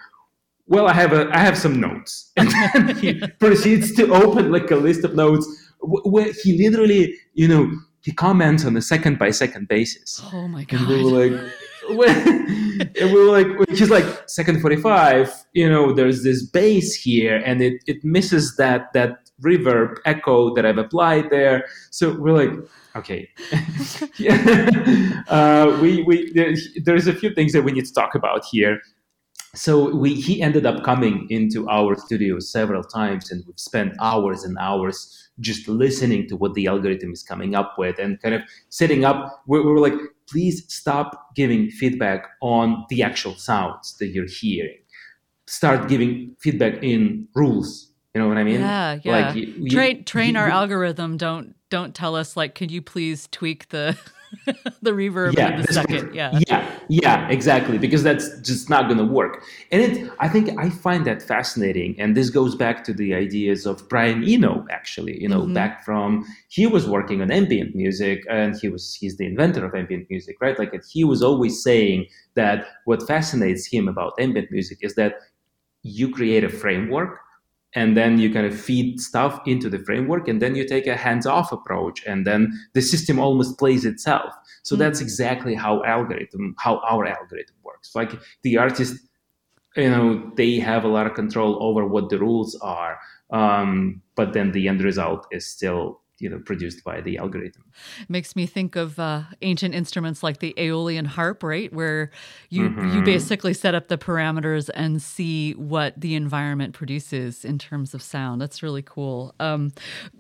well 0.70 0.88
i 0.88 0.94
have 0.94 1.12
a 1.14 1.30
i 1.34 1.40
have 1.40 1.58
some 1.58 1.80
notes 1.80 2.32
and 2.38 2.50
then 2.52 2.96
he 2.98 3.28
proceeds 3.40 3.94
to 3.94 4.12
open 4.14 4.52
like 4.52 4.72
a 4.72 4.76
list 4.76 5.04
of 5.04 5.16
notes 5.16 5.46
where 5.82 6.32
he 6.44 6.58
literally 6.66 7.14
you 7.34 7.48
know 7.48 7.70
he 8.02 8.12
comments 8.14 8.64
on 8.66 8.78
a 8.78 8.82
second 8.82 9.20
by 9.20 9.30
second 9.30 9.68
basis 9.68 10.22
Oh 10.32 10.48
my 10.48 10.66
and 10.70 10.88
we 10.88 11.04
were 11.04 11.30
god. 11.30 11.42
like, 11.42 11.52
and 12.00 13.12
we 13.12 13.14
were 13.14 13.32
like, 13.32 13.48
he's 13.70 13.90
like, 13.90 14.06
second 14.30 14.62
45, 14.62 15.34
you 15.54 15.68
know, 15.68 15.92
there's 15.92 16.24
this 16.24 16.46
bass 16.46 16.94
here 16.94 17.42
and 17.44 17.62
it, 17.64 17.82
it 17.88 18.04
misses 18.04 18.58
that, 18.58 18.94
that 18.94 19.30
reverb 19.42 19.96
echo 20.06 20.54
that 20.54 20.66
I've 20.66 20.78
applied 20.78 21.32
there. 21.32 21.66
So 21.90 22.16
we're 22.20 22.46
like, 22.46 22.52
okay. 22.96 23.28
yeah. 24.18 25.24
uh, 25.30 25.80
we, 25.82 26.04
we, 26.04 26.32
there, 26.34 26.54
there's 26.84 27.08
a 27.08 27.14
few 27.14 27.34
things 27.34 27.54
that 27.54 27.64
we 27.64 27.72
need 27.72 27.86
to 27.86 27.94
talk 27.94 28.14
about 28.14 28.46
here. 28.46 28.82
So 29.56 29.96
we, 29.96 30.14
he 30.14 30.42
ended 30.42 30.66
up 30.66 30.84
coming 30.84 31.26
into 31.30 31.68
our 31.70 31.96
studio 31.96 32.40
several 32.40 32.84
times 32.84 33.32
and 33.32 33.44
we've 33.48 33.60
spent 33.60 33.94
hours 34.00 34.44
and 34.44 34.58
hours 34.60 35.30
just 35.40 35.68
listening 35.68 36.28
to 36.28 36.36
what 36.36 36.54
the 36.54 36.68
algorithm 36.68 37.12
is 37.14 37.24
coming 37.24 37.56
up 37.56 37.76
with 37.78 37.98
and 37.98 38.22
kind 38.22 38.36
of 38.36 38.42
setting 38.70 39.06
up, 39.06 39.42
we, 39.48 39.60
we 39.60 39.66
were 39.72 39.80
like, 39.80 39.94
please 40.30 40.64
stop 40.72 41.34
giving 41.36 41.70
feedback 41.72 42.28
on 42.42 42.86
the 42.90 43.02
actual 43.02 43.34
sounds 43.36 43.96
that 43.98 44.08
you're 44.10 44.28
hearing. 44.28 44.78
Start 45.48 45.90
giving 45.90 46.36
feedback 46.40 46.84
in 46.84 47.28
rules. 47.34 47.92
You 48.14 48.22
know 48.22 48.28
what 48.28 48.38
I 48.38 48.44
mean? 48.44 48.60
Yeah, 48.62 49.00
yeah. 49.04 49.12
Like 49.28 49.36
you- 49.36 49.54
you- 49.58 49.70
train 49.72 50.04
train 50.04 50.34
you- 50.36 50.40
our 50.42 50.48
algorithm. 50.50 51.18
Don't 51.18 51.56
don't 51.70 51.94
tell 51.96 52.16
us 52.16 52.36
like, 52.38 52.54
could 52.56 52.70
you 52.72 52.82
please 52.82 53.28
tweak 53.32 53.70
the 53.70 53.98
the 54.82 54.92
reverb 54.92 55.36
yeah, 55.38 55.56
in 55.56 55.62
the 55.62 55.74
second? 55.74 56.14
Yeah. 56.14 56.40
yeah, 56.48 56.80
yeah, 56.88 57.30
exactly. 57.30 57.78
Because 57.78 58.04
that's 58.04 58.38
just 58.40 58.70
not 58.70 58.86
going 58.86 58.98
to 58.98 59.06
work. 59.06 59.44
And 59.72 59.82
it, 59.82 60.12
I 60.20 60.28
think 60.28 60.58
I 60.60 60.70
find 60.70 61.06
that 61.06 61.22
fascinating. 61.22 62.00
And 62.00 62.16
this 62.16 62.30
goes 62.30 62.56
back 62.56 62.84
to 62.86 62.94
the 62.94 63.14
ideas 63.14 63.66
of 63.66 63.88
Brian 63.90 64.24
Eno, 64.24 64.66
actually. 64.70 65.22
You 65.22 65.28
know, 65.30 65.42
Mhm. 65.42 65.54
back 65.54 65.84
from 65.84 66.26
he 66.50 66.68
was 66.68 66.88
working 66.88 67.22
on 67.22 67.32
ambient 67.32 67.76
music, 67.76 68.26
and 68.30 68.56
he 68.56 68.70
was 68.70 68.96
he's 68.96 69.18
the 69.18 69.26
inventor 69.26 69.66
of 69.66 69.76
ambient 69.76 70.10
music, 70.10 70.38
right? 70.42 70.58
Like 70.58 70.74
he 70.92 71.04
was 71.04 71.22
always 71.22 71.62
saying 71.62 72.06
that 72.36 72.68
what 72.86 73.06
fascinates 73.08 73.66
him 73.66 73.88
about 73.88 74.14
ambient 74.20 74.52
music 74.52 74.80
is 74.82 74.96
that 74.96 75.14
you 75.84 76.12
create 76.12 76.44
a 76.44 76.50
framework 76.50 77.20
and 77.76 77.96
then 77.96 78.18
you 78.18 78.34
kind 78.34 78.48
of 78.48 78.60
feed 78.60 79.00
stuff 79.00 79.40
into 79.46 79.70
the 79.70 79.80
framework 79.80 80.28
and 80.28 80.42
then 80.42 80.56
you 80.56 80.68
take 80.68 80.88
a 80.88 80.96
hands-off 80.96 81.52
approach 81.52 82.04
and 82.06 82.26
then 82.26 82.52
the 82.74 82.82
system 82.82 83.20
almost 83.20 83.58
plays 83.60 83.86
itself 83.86 84.34
so 84.64 84.76
Mm. 84.76 84.80
that's 84.80 85.02
exactly 85.02 85.56
how 85.56 85.84
algorithm 85.84 86.56
how 86.58 86.80
our 86.80 87.06
algorithm 87.06 87.56
works 87.64 87.96
like 87.96 88.12
the 88.44 88.58
artist 88.58 88.96
you 89.76 89.90
know 89.90 90.32
they 90.36 90.60
have 90.60 90.84
a 90.84 90.88
lot 90.88 91.06
of 91.08 91.14
control 91.14 91.62
over 91.62 91.86
what 91.86 92.10
the 92.10 92.20
rules 92.20 92.56
are 92.62 93.00
um, 93.32 94.02
but 94.16 94.34
then 94.34 94.52
the 94.52 94.68
end 94.68 94.82
result 94.82 95.28
is 95.32 95.46
still 95.46 96.02
you 96.20 96.30
know 96.30 96.40
produced 96.40 96.84
by 96.84 97.02
the 97.02 97.18
algorithm 97.18 97.64
makes 98.10 98.36
me 98.36 98.46
think 98.46 98.76
of 98.76 99.00
uh, 99.00 99.24
ancient 99.42 99.74
instruments 99.74 100.22
like 100.22 100.40
the 100.40 100.54
Aeolian 100.58 101.06
harp, 101.06 101.44
right, 101.44 101.72
where 101.74 102.10
you 102.50 102.64
you 102.66 103.02
Mhm. 103.02 103.06
basically 103.06 103.54
set 103.54 103.74
up 103.76 103.88
the 103.88 103.98
parameters 103.98 104.70
and 104.74 105.02
see 105.02 105.54
what 105.54 105.94
the 106.00 106.16
environment 106.16 106.74
produces 106.74 107.46
in 107.46 107.58
terms 107.58 107.94
of 107.94 108.02
sound. 108.02 108.42
That's 108.42 108.62
really 108.62 108.82
cool. 108.82 109.34
Um, 109.40 109.72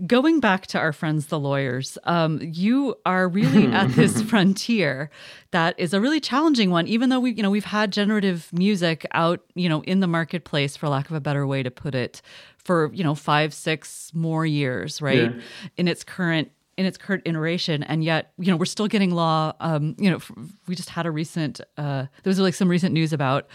going 0.07 0.39
back 0.39 0.67
to 0.67 0.79
our 0.79 0.93
friends, 0.93 1.25
the 1.27 1.39
lawyers, 1.39 1.97
um, 2.05 2.39
you 2.41 2.95
are 3.05 3.27
really 3.27 3.65
at 3.67 3.89
this 3.95 4.21
frontier 4.21 5.09
that 5.51 5.75
is 5.77 5.93
a 5.93 5.99
really 5.99 6.19
challenging 6.19 6.69
one. 6.69 6.87
Even 6.87 7.09
though 7.09 7.19
we 7.19 7.31
you 7.31 7.43
know 7.43 7.51
we've 7.51 7.65
had 7.65 7.91
generative 7.91 8.49
music 8.53 9.05
out 9.11 9.41
you 9.55 9.67
know 9.67 9.81
in 9.83 9.99
the 9.99 10.07
marketplace, 10.07 10.77
for 10.77 10.87
lack 10.87 11.09
of 11.09 11.15
a 11.15 11.19
better 11.21 11.45
way 11.45 11.61
to 11.63 11.71
put 11.71 11.93
it, 11.95 12.21
for 12.63 12.91
you 12.93 13.03
know 13.03 13.15
five 13.15 13.53
six 13.53 14.11
more 14.13 14.45
years, 14.45 15.01
right, 15.01 15.31
Yeah. 15.35 15.41
in 15.77 15.87
its 15.87 16.03
current 16.03 16.51
in 16.77 16.85
its 16.85 16.97
current 16.97 17.23
iteration. 17.25 17.83
And 17.83 18.03
yet 18.03 18.31
you 18.37 18.51
know 18.51 18.57
we're 18.57 18.65
still 18.65 18.87
getting 18.87 19.11
law 19.11 19.53
um, 19.59 19.95
you 19.97 20.09
know 20.09 20.19
we 20.67 20.75
just 20.75 20.89
had 20.89 21.05
a 21.05 21.11
recent 21.11 21.59
uh, 21.77 22.05
there 22.23 22.31
was 22.31 22.39
like 22.39 22.53
some 22.53 22.69
recent 22.69 22.93
news 22.93 23.11
about 23.13 23.47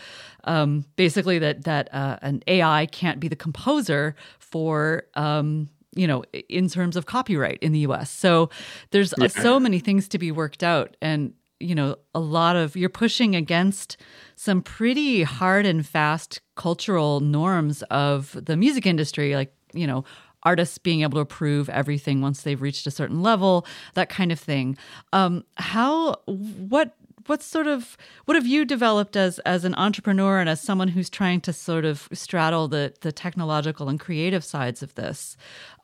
um, 0.45 0.85
basically 0.97 1.39
that 1.39 1.65
that 1.65 1.89
uh, 1.95 2.19
an 2.23 2.43
ai 2.49 2.87
can't 2.87 3.21
be 3.21 3.29
the 3.29 3.37
composer 3.37 4.15
for 4.39 5.05
um, 5.15 5.69
you 5.97 6.07
know 6.07 6.23
in 6.49 6.69
terms 6.69 6.97
of 6.97 7.07
copyright 7.07 7.59
in 7.63 7.73
the 7.73 7.81
us 7.81 8.11
so 8.11 8.51
there's 8.91 9.15
uh, 9.15 9.29
so 9.29 9.59
many 9.61 9.79
things 9.79 10.09
to 10.09 10.19
be 10.19 10.31
worked 10.33 10.63
out. 10.63 10.97
And 11.01 11.33
you 11.61 11.75
know 11.75 11.97
a 12.15 12.21
lot 12.21 12.57
of 12.57 12.77
you're 12.77 12.89
pushing 12.89 13.35
against 13.35 13.97
some 14.37 14.61
pretty 14.63 15.23
hard 15.23 15.67
and 15.67 15.87
fast 15.87 16.41
cultural 16.57 17.21
norms 17.21 17.83
of 17.85 18.37
the 18.45 18.57
music 18.57 18.87
industry 18.87 19.35
like 19.35 19.53
you 19.73 19.87
know 19.87 20.05
artists 20.43 20.79
being 20.79 21.03
able 21.03 21.15
to 21.15 21.21
approve 21.21 21.69
everything 21.71 22.21
once 22.21 22.43
they've 22.43 22.61
reached 22.61 22.87
a 22.87 22.91
certain 22.91 23.23
level 23.23 23.67
that 23.95 24.09
kind 24.09 24.31
of 24.31 24.39
thing. 24.39 24.77
Um 25.13 25.45
how 25.57 26.17
what 26.27 26.95
what 27.27 27.43
sort 27.43 27.67
of 27.67 27.97
what 28.27 28.35
have 28.35 28.47
you 28.47 28.65
developed 28.65 29.17
as 29.17 29.39
as 29.41 29.65
an 29.65 29.75
entrepreneur 29.77 30.39
and 30.39 30.49
as 30.49 30.61
someone 30.61 30.89
who's 30.89 31.09
trying 31.09 31.41
to 31.41 31.53
sort 31.53 31.85
of 31.85 32.09
straddle 32.13 32.69
the 32.69 32.93
the 33.01 33.13
technological 33.13 33.89
and 33.89 33.99
creative 33.99 34.45
sides 34.45 34.83
of 34.83 34.95
this 34.95 35.37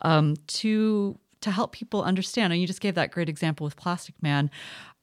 um, 0.02 0.36
to 0.46 1.18
to 1.40 1.50
help 1.50 1.72
people 1.72 2.02
understand 2.02 2.52
and 2.52 2.60
you 2.60 2.66
just 2.66 2.80
gave 2.80 2.94
that 2.94 3.10
great 3.10 3.28
example 3.28 3.64
with 3.64 3.76
Plastikman. 3.76 4.50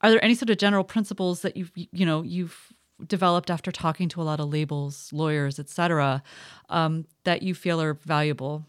Are 0.02 0.12
there 0.12 0.24
any 0.24 0.36
sort 0.36 0.50
of 0.50 0.58
general 0.58 0.84
principles 0.84 1.42
that 1.42 1.58
you've 1.58 1.72
you 1.76 2.06
know 2.06 2.22
you've 2.22 2.74
developed 3.06 3.52
after 3.52 3.72
talking 3.72 4.10
to 4.10 4.22
a 4.22 4.24
lot 4.24 4.40
of 4.40 4.50
labels 4.50 5.12
lawyers 5.14 5.60
etc 5.60 6.24
um, 6.70 7.06
that 7.24 7.42
you 7.42 7.54
feel 7.54 7.82
are 7.82 7.94
valuable? 7.94 8.66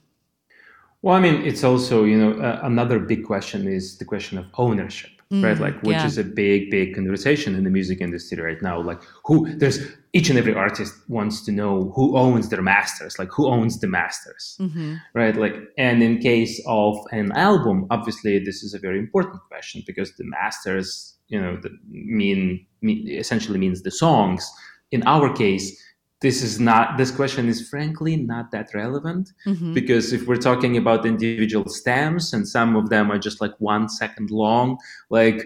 Well, 1.01 1.15
I 1.15 1.21
mean, 1.21 1.47
it's 1.47 1.63
also, 1.63 2.05
you 2.05 2.17
know, 2.17 2.33
uh, 2.43 2.61
another 2.65 2.99
big 2.99 3.25
question 3.25 3.69
is 3.69 3.99
the 3.99 4.05
question 4.05 4.37
of 4.37 4.47
ownership, 4.55 5.18
right? 5.31 5.57
Mm, 5.57 5.61
Like, 5.61 5.83
which 5.83 5.97
yeah. 5.97 6.07
is 6.07 6.19
a 6.19 6.25
big, 6.25 6.71
big 6.71 6.95
conversation 6.95 7.55
in 7.55 7.65
the 7.65 7.71
music 7.71 8.01
industry 8.01 8.41
right 8.43 8.63
now. 8.63 8.81
Like, 8.81 9.03
who, 9.27 9.55
there's 9.57 9.79
each 10.13 10.31
and 10.31 10.39
every 10.39 10.55
artist 10.55 10.95
wants 11.09 11.45
to 11.45 11.53
know 11.53 11.93
who 11.95 12.17
owns 12.17 12.49
their 12.49 12.63
masters, 12.63 13.19
like, 13.19 13.31
who 13.33 13.47
owns 13.47 13.79
the 13.81 13.89
masters, 13.89 14.57
hmm 14.59 14.95
right? 15.15 15.37
Like, 15.37 15.55
and 15.77 16.03
in 16.03 16.19
case 16.19 16.63
of 16.67 16.97
an 17.13 17.33
album, 17.33 17.87
obviously, 17.91 18.39
this 18.39 18.63
is 18.63 18.73
a 18.75 18.79
very 18.79 18.99
important 18.99 19.41
question 19.49 19.83
because 19.87 20.17
the 20.17 20.25
masters, 20.25 21.15
you 21.29 21.41
know, 21.41 21.59
the, 21.63 21.71
mean, 21.91 22.67
mean 22.81 23.09
essentially 23.09 23.59
means 23.59 23.83
the 23.83 23.91
songs. 23.91 24.51
In 24.91 25.03
our 25.07 25.31
case, 25.31 25.79
this 26.21 26.43
is 26.43 26.59
not, 26.59 26.99
this 26.99 27.11
question 27.11 27.49
is 27.49 27.69
frankly 27.69 28.17
not 28.17 28.51
that 28.51 28.75
relevant 28.75 29.33
hmm 29.45 29.75
because 29.75 30.13
if 30.13 30.27
we're 30.27 30.37
talking 30.37 30.77
about 30.77 31.07
individual 31.07 31.69
stems 31.69 32.33
and 32.33 32.49
some 32.49 32.75
of 32.75 32.89
them 32.89 33.11
are 33.13 33.19
just 33.19 33.41
like 33.41 33.55
one 33.59 33.89
second 33.89 34.31
long 34.31 34.77
like 35.11 35.45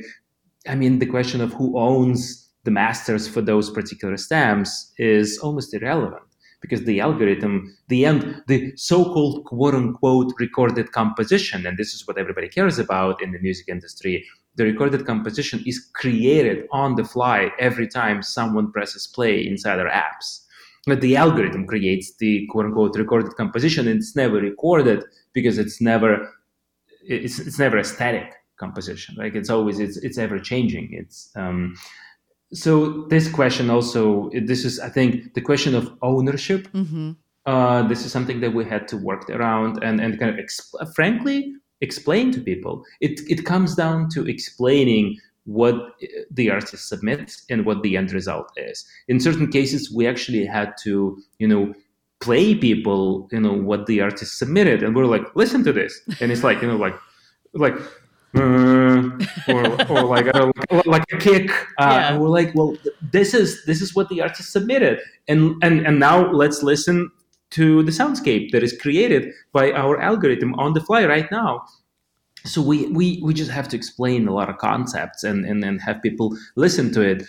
i 0.68 0.74
mean 0.74 0.98
the 0.98 1.06
question 1.06 1.40
of 1.40 1.52
who 1.52 1.78
owns 1.78 2.50
the 2.64 2.70
masters 2.70 3.28
for 3.28 3.42
those 3.42 3.70
particular 3.70 4.16
stems 4.16 4.92
is 4.96 5.38
almost 5.38 5.74
irrelevant 5.74 6.22
because 6.60 6.84
the 6.84 7.00
algorithm 7.00 7.76
the 7.88 8.06
end 8.06 8.42
the 8.46 8.72
so-called 8.76 9.44
quote 9.44 9.74
unquote 9.74 10.32
recorded 10.38 10.90
composition 10.92 11.66
and 11.66 11.76
this 11.76 11.92
is 11.92 12.06
what 12.06 12.16
everybody 12.16 12.48
cares 12.48 12.78
about 12.78 13.20
in 13.22 13.32
the 13.32 13.38
music 13.40 13.68
industry 13.68 14.24
the 14.54 14.64
recorded 14.64 15.04
composition 15.04 15.62
is 15.66 15.90
created 15.94 16.66
on 16.70 16.94
the 16.94 17.04
fly 17.04 17.50
every 17.58 17.88
time 17.88 18.22
someone 18.22 18.70
presses 18.70 19.06
play 19.06 19.44
inside 19.46 19.80
our 19.80 19.90
apps 19.90 20.42
but 20.86 21.00
the 21.00 21.16
algorithm 21.16 21.66
creates 21.66 22.16
the 22.16 22.46
quote 22.50 22.66
unquote 22.66 22.96
recorded 22.96 23.34
composition. 23.36 23.88
And 23.88 23.98
it's 23.98 24.16
never 24.16 24.36
recorded 24.36 25.04
because 25.32 25.58
it's 25.58 25.80
never 25.80 26.28
it's, 27.04 27.38
it's 27.38 27.58
never 27.58 27.78
a 27.78 27.84
static 27.84 28.32
composition. 28.58 29.14
Like 29.16 29.34
it's 29.34 29.50
always 29.50 29.78
it's 29.78 29.96
it's 29.98 30.18
ever 30.18 30.38
changing 30.38 30.90
it's 30.92 31.30
um 31.36 31.74
so 32.52 33.06
this 33.08 33.30
question 33.30 33.70
also 33.70 34.30
this 34.44 34.66
is 34.66 34.78
i 34.78 34.90
think 34.90 35.32
the 35.32 35.40
question 35.40 35.74
of 35.74 35.90
ownership. 36.02 36.68
Hmm 36.68 37.12
uh, 37.46 37.82
this 37.88 38.04
is 38.04 38.12
something 38.12 38.40
that 38.40 38.54
we 38.54 38.64
had 38.64 38.86
to 38.88 38.96
work 38.96 39.28
around 39.30 39.82
and, 39.82 40.00
and 40.00 40.18
kind 40.18 40.30
of 40.30 40.44
exp- 40.44 40.94
frankly 40.94 41.52
explain 41.80 42.30
to 42.32 42.40
people. 42.40 42.84
It, 43.00 43.20
it 43.28 43.44
comes 43.44 43.74
down 43.74 44.08
to 44.10 44.26
explaining 44.28 45.18
what 45.44 45.74
the 46.30 46.50
artist 46.50 46.88
submits 46.88 47.44
and 47.50 47.66
what 47.66 47.82
the 47.82 47.96
end 47.96 48.12
result 48.12 48.50
is. 48.56 48.86
In 49.08 49.18
certain 49.20 49.50
cases, 49.50 49.92
we 49.92 50.06
actually 50.06 50.46
had 50.46 50.72
to, 50.84 51.18
you 51.38 51.48
know, 51.48 51.74
play 52.20 52.54
people, 52.54 53.28
you 53.32 53.40
know, 53.40 53.52
what 53.52 53.86
the 53.86 54.00
artist 54.00 54.38
submitted, 54.38 54.82
and 54.82 54.94
we're 54.94 55.06
like, 55.06 55.24
listen 55.34 55.64
to 55.64 55.72
this, 55.72 56.00
and 56.20 56.30
it's 56.30 56.44
like, 56.44 56.62
you 56.62 56.68
know, 56.68 56.76
like, 56.76 56.94
like. 57.54 57.74
uh, 58.34 59.10
or, 59.48 59.90
or 59.90 60.04
like 60.04 60.34
uh, 60.34 60.50
like, 60.70 60.86
like 60.86 61.04
a 61.12 61.18
kick, 61.18 61.50
uh, 61.78 61.90
Yeah. 61.90 62.08
and 62.08 62.20
we're 62.20 62.30
like, 62.30 62.54
well, 62.54 62.74
this 63.12 63.34
is 63.34 63.62
this 63.66 63.82
is 63.82 63.94
what 63.94 64.08
the 64.08 64.22
artist 64.22 64.52
submitted, 64.52 65.00
and 65.28 65.56
and 65.62 65.86
and 65.86 65.98
now 66.00 66.30
let's 66.32 66.62
listen 66.62 67.10
to 67.50 67.82
the 67.82 67.90
soundscape 67.92 68.50
that 68.52 68.62
is 68.62 68.72
created 68.80 69.32
by 69.52 69.70
our 69.72 70.00
algorithm 70.00 70.54
on 70.54 70.72
the 70.72 70.80
fly 70.80 71.04
right 71.04 71.30
now 71.30 71.62
so 72.44 72.60
we, 72.60 72.86
we 72.88 73.20
we 73.22 73.34
just 73.34 73.50
have 73.50 73.68
to 73.68 73.76
explain 73.76 74.28
a 74.28 74.34
lot 74.34 74.48
of 74.48 74.58
concepts 74.58 75.24
and 75.24 75.44
and, 75.44 75.64
and 75.64 75.80
have 75.82 76.02
people 76.02 76.36
listen 76.56 76.92
to 76.92 77.00
it. 77.00 77.24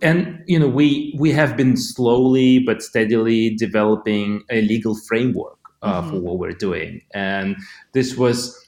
And 0.00 0.42
you 0.46 0.58
know 0.58 0.68
we 0.68 1.14
we 1.18 1.32
have 1.32 1.56
been 1.56 1.76
slowly 1.76 2.58
but 2.58 2.82
steadily 2.82 3.54
developing 3.56 4.42
a 4.50 4.62
legal 4.62 4.94
framework 4.94 5.58
uh, 5.82 6.00
mm-hmm. 6.00 6.10
for 6.10 6.20
what 6.20 6.38
we're 6.38 6.52
doing. 6.52 7.02
And 7.14 7.56
this 7.92 8.16
was 8.16 8.58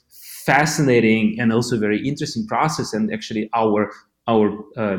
fascinating 0.44 1.36
and 1.40 1.52
also 1.52 1.78
very 1.78 2.06
interesting 2.06 2.46
process. 2.46 2.92
And 2.92 3.12
actually 3.12 3.48
our 3.54 3.90
our 4.28 4.52
uh, 4.76 4.98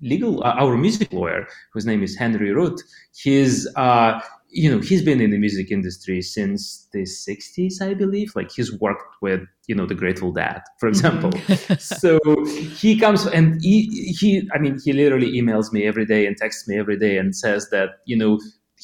legal 0.00 0.42
uh, 0.44 0.54
our 0.58 0.76
music 0.76 1.12
lawyer 1.12 1.46
whose 1.72 1.86
name 1.86 2.02
is 2.02 2.16
henry 2.16 2.52
root 2.52 2.80
he's 3.14 3.68
uh, 3.76 4.20
you 4.52 4.70
know 4.70 4.80
he's 4.80 5.02
been 5.02 5.20
in 5.20 5.30
the 5.30 5.38
music 5.38 5.70
industry 5.70 6.20
since 6.20 6.86
the 6.92 7.02
60s 7.02 7.80
i 7.80 7.94
believe 7.94 8.30
like 8.36 8.50
he's 8.52 8.72
worked 8.80 9.16
with 9.22 9.40
you 9.66 9.74
know 9.74 9.86
the 9.86 9.94
grateful 9.94 10.30
dead 10.30 10.60
for 10.78 10.88
mm-hmm. 10.88 10.94
example 10.94 11.30
mm-hmm. 11.30 11.74
so 11.78 12.18
he 12.76 12.98
comes 12.98 13.26
and 13.26 13.62
he, 13.62 13.86
he 14.18 14.48
i 14.54 14.58
mean 14.58 14.78
he 14.84 14.92
literally 14.92 15.32
emails 15.32 15.72
me 15.72 15.84
every 15.84 16.04
day 16.04 16.26
and 16.26 16.36
texts 16.36 16.68
me 16.68 16.78
every 16.78 16.98
day 16.98 17.16
and 17.16 17.34
says 17.34 17.70
that 17.70 17.90
you 18.04 18.16
know 18.16 18.38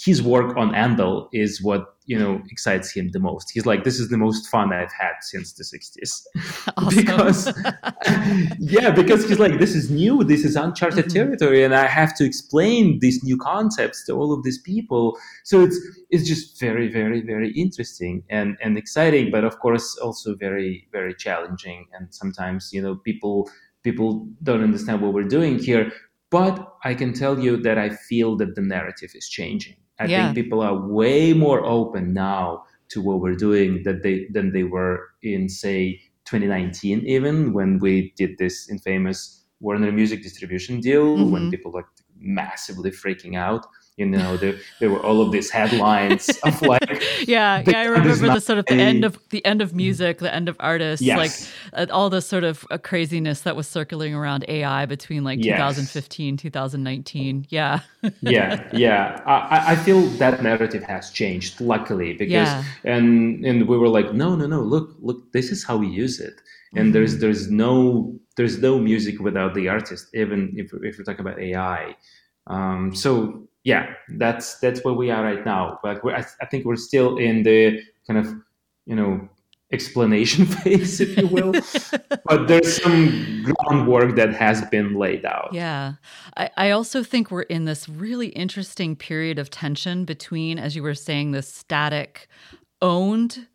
his 0.04 0.22
work 0.22 0.56
on 0.56 0.72
Endel 0.74 1.28
is 1.32 1.60
what 1.62 1.94
you 2.06 2.18
know 2.18 2.40
excites 2.50 2.92
him 2.92 3.10
the 3.10 3.18
most. 3.18 3.50
He's 3.52 3.66
like, 3.66 3.84
this 3.84 3.98
is 3.98 4.08
the 4.08 4.16
most 4.16 4.48
fun 4.48 4.72
I've 4.72 4.92
had 4.92 5.14
since 5.22 5.52
the 5.52 5.64
'60s, 5.64 6.22
awesome. 6.76 6.96
because 6.96 7.52
yeah, 8.58 8.90
because 8.90 9.28
he's 9.28 9.38
like, 9.38 9.58
this 9.58 9.74
is 9.74 9.90
new, 9.90 10.22
this 10.24 10.44
is 10.44 10.56
uncharted 10.56 11.06
mm-hmm. 11.06 11.14
territory, 11.14 11.64
and 11.64 11.74
I 11.74 11.86
have 11.86 12.14
to 12.16 12.24
explain 12.24 13.00
these 13.00 13.22
new 13.24 13.36
concepts 13.36 14.06
to 14.06 14.12
all 14.12 14.32
of 14.32 14.44
these 14.44 14.58
people. 14.58 15.18
So 15.44 15.62
it's 15.62 15.78
it's 16.10 16.28
just 16.28 16.60
very, 16.60 16.88
very, 16.88 17.20
very 17.20 17.50
interesting 17.52 18.22
and 18.30 18.56
and 18.62 18.78
exciting, 18.78 19.30
but 19.30 19.44
of 19.44 19.58
course 19.58 19.96
also 19.98 20.36
very, 20.36 20.88
very 20.92 21.14
challenging. 21.14 21.86
And 21.92 22.14
sometimes 22.14 22.70
you 22.72 22.82
know 22.82 22.96
people 22.96 23.50
people 23.82 24.28
don't 24.42 24.62
understand 24.62 25.02
what 25.02 25.12
we're 25.12 25.24
doing 25.38 25.58
here. 25.58 25.90
But 26.30 26.76
I 26.84 26.92
can 26.92 27.14
tell 27.14 27.38
you 27.40 27.56
that 27.62 27.78
I 27.78 27.88
feel 27.88 28.36
that 28.36 28.54
the 28.54 28.60
narrative 28.60 29.12
is 29.14 29.26
changing 29.28 29.76
I 29.98 30.06
yeah. 30.06 30.24
think 30.24 30.34
people 30.34 30.60
are 30.60 30.74
way 30.74 31.32
more 31.32 31.64
open 31.64 32.12
now 32.12 32.64
to 32.90 33.02
what 33.02 33.20
we're 33.20 33.34
doing 33.34 33.82
that 33.84 34.02
they 34.02 34.26
than 34.32 34.52
they 34.52 34.64
were 34.64 35.10
in 35.22 35.48
say 35.48 36.00
2019 36.24 37.06
even 37.06 37.52
when 37.52 37.78
we 37.78 38.12
did 38.16 38.38
this 38.38 38.68
infamous 38.70 39.44
Warner 39.60 39.92
Music 39.92 40.22
distribution 40.22 40.80
deal 40.80 41.16
mm-hmm. 41.16 41.30
when 41.30 41.50
people 41.50 41.72
like 41.72 41.86
massively 42.18 42.90
freaking 42.90 43.36
out 43.36 43.66
you 43.98 44.06
know 44.06 44.36
there, 44.36 44.56
there 44.78 44.90
were 44.90 45.00
all 45.00 45.20
of 45.20 45.32
these 45.32 45.50
headlines 45.50 46.28
of 46.44 46.62
like 46.62 47.02
yeah 47.26 47.62
yeah 47.66 47.80
i 47.80 47.84
remember 47.84 48.14
the 48.32 48.40
sort 48.40 48.58
of 48.58 48.64
the 48.66 48.74
end 48.74 49.04
of 49.04 49.18
the 49.30 49.44
end 49.44 49.60
of 49.60 49.74
music 49.74 50.18
the 50.18 50.32
end 50.32 50.48
of 50.48 50.56
artists 50.60 51.04
yes. 51.04 51.18
like 51.18 51.32
uh, 51.74 51.92
all 51.92 52.08
this 52.08 52.26
sort 52.26 52.44
of 52.44 52.64
uh, 52.70 52.78
craziness 52.78 53.40
that 53.40 53.56
was 53.56 53.66
circling 53.66 54.14
around 54.14 54.44
ai 54.48 54.86
between 54.86 55.24
like 55.24 55.44
yes. 55.44 55.56
2015 55.56 56.36
2019 56.36 57.46
yeah 57.50 57.80
yeah 58.20 58.68
yeah 58.72 59.20
I, 59.26 59.72
I 59.72 59.76
feel 59.76 60.02
that 60.22 60.42
narrative 60.42 60.84
has 60.84 61.10
changed 61.10 61.60
luckily 61.60 62.12
because 62.12 62.32
yeah. 62.32 62.64
and 62.84 63.44
and 63.44 63.66
we 63.66 63.76
were 63.76 63.88
like 63.88 64.14
no 64.14 64.36
no 64.36 64.46
no 64.46 64.60
look 64.60 64.94
look 65.00 65.32
this 65.32 65.50
is 65.50 65.64
how 65.64 65.76
we 65.76 65.88
use 65.88 66.20
it 66.20 66.40
and 66.74 66.84
mm-hmm. 66.84 66.92
there's 66.92 67.18
there's 67.18 67.50
no 67.50 68.14
there's 68.36 68.58
no 68.58 68.78
music 68.78 69.18
without 69.18 69.54
the 69.54 69.68
artist 69.68 70.06
even 70.14 70.52
if, 70.56 70.72
if 70.82 70.98
we're 70.98 71.04
talking 71.04 71.26
about 71.26 71.40
ai 71.40 71.96
um, 72.46 72.94
so 72.94 73.47
yeah, 73.64 73.94
that's 74.16 74.58
that's 74.58 74.84
where 74.84 74.94
we 74.94 75.10
are 75.10 75.22
right 75.22 75.44
now. 75.44 75.78
But 75.82 76.04
I, 76.04 76.24
I 76.40 76.46
think 76.46 76.64
we're 76.64 76.76
still 76.76 77.18
in 77.18 77.42
the 77.42 77.82
kind 78.06 78.18
of 78.18 78.34
you 78.86 78.96
know 78.96 79.28
explanation 79.72 80.46
phase, 80.46 81.00
if 81.00 81.16
you 81.16 81.26
will. 81.26 81.52
but 82.24 82.48
there's 82.48 82.82
some 82.82 83.44
groundwork 83.44 84.16
that 84.16 84.32
has 84.34 84.64
been 84.66 84.94
laid 84.94 85.24
out. 85.24 85.50
Yeah. 85.52 85.94
I, 86.36 86.50
I, 86.56 86.70
also 86.70 87.02
think 87.02 87.30
we're 87.30 87.42
in 87.42 87.66
this 87.66 87.88
really 87.88 88.28
interesting 88.28 88.96
period 88.96 89.38
of 89.38 89.50
tension 89.50 90.04
between, 90.06 90.58
as 90.58 90.74
you 90.74 90.82
were 90.82 90.94
saying, 90.94 91.32
the 91.32 91.42
static 91.42 92.28
owned 92.80 93.47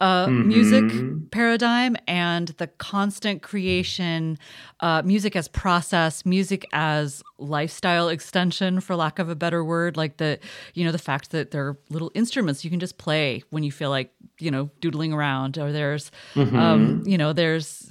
uh, 0.00 0.26
mm-hmm. 0.26 0.48
music 0.48 1.30
paradigm 1.30 1.96
and 2.08 2.48
the 2.58 2.66
constant 2.66 3.42
creation, 3.42 4.38
uh, 4.80 5.02
music 5.02 5.36
as 5.36 5.46
process, 5.48 6.24
music 6.24 6.66
as 6.72 7.22
lifestyle 7.38 8.08
extension, 8.08 8.80
for 8.80 8.96
lack 8.96 9.18
of 9.18 9.28
a 9.28 9.34
better 9.34 9.64
word. 9.64 9.96
Like 9.96 10.16
the, 10.16 10.38
you 10.74 10.84
know, 10.84 10.92
the 10.92 10.98
fact 10.98 11.30
that 11.32 11.50
there 11.50 11.66
are 11.66 11.78
little 11.90 12.10
instruments 12.14 12.64
you 12.64 12.70
can 12.70 12.80
just 12.80 12.98
play 12.98 13.42
when 13.50 13.62
you 13.62 13.72
feel 13.72 13.90
like, 13.90 14.12
you 14.38 14.50
know, 14.50 14.70
doodling 14.80 15.12
around, 15.12 15.58
or 15.58 15.70
there's, 15.70 16.10
mm-hmm. 16.34 16.56
um, 16.56 17.02
you 17.04 17.18
know, 17.18 17.32
there's, 17.34 17.90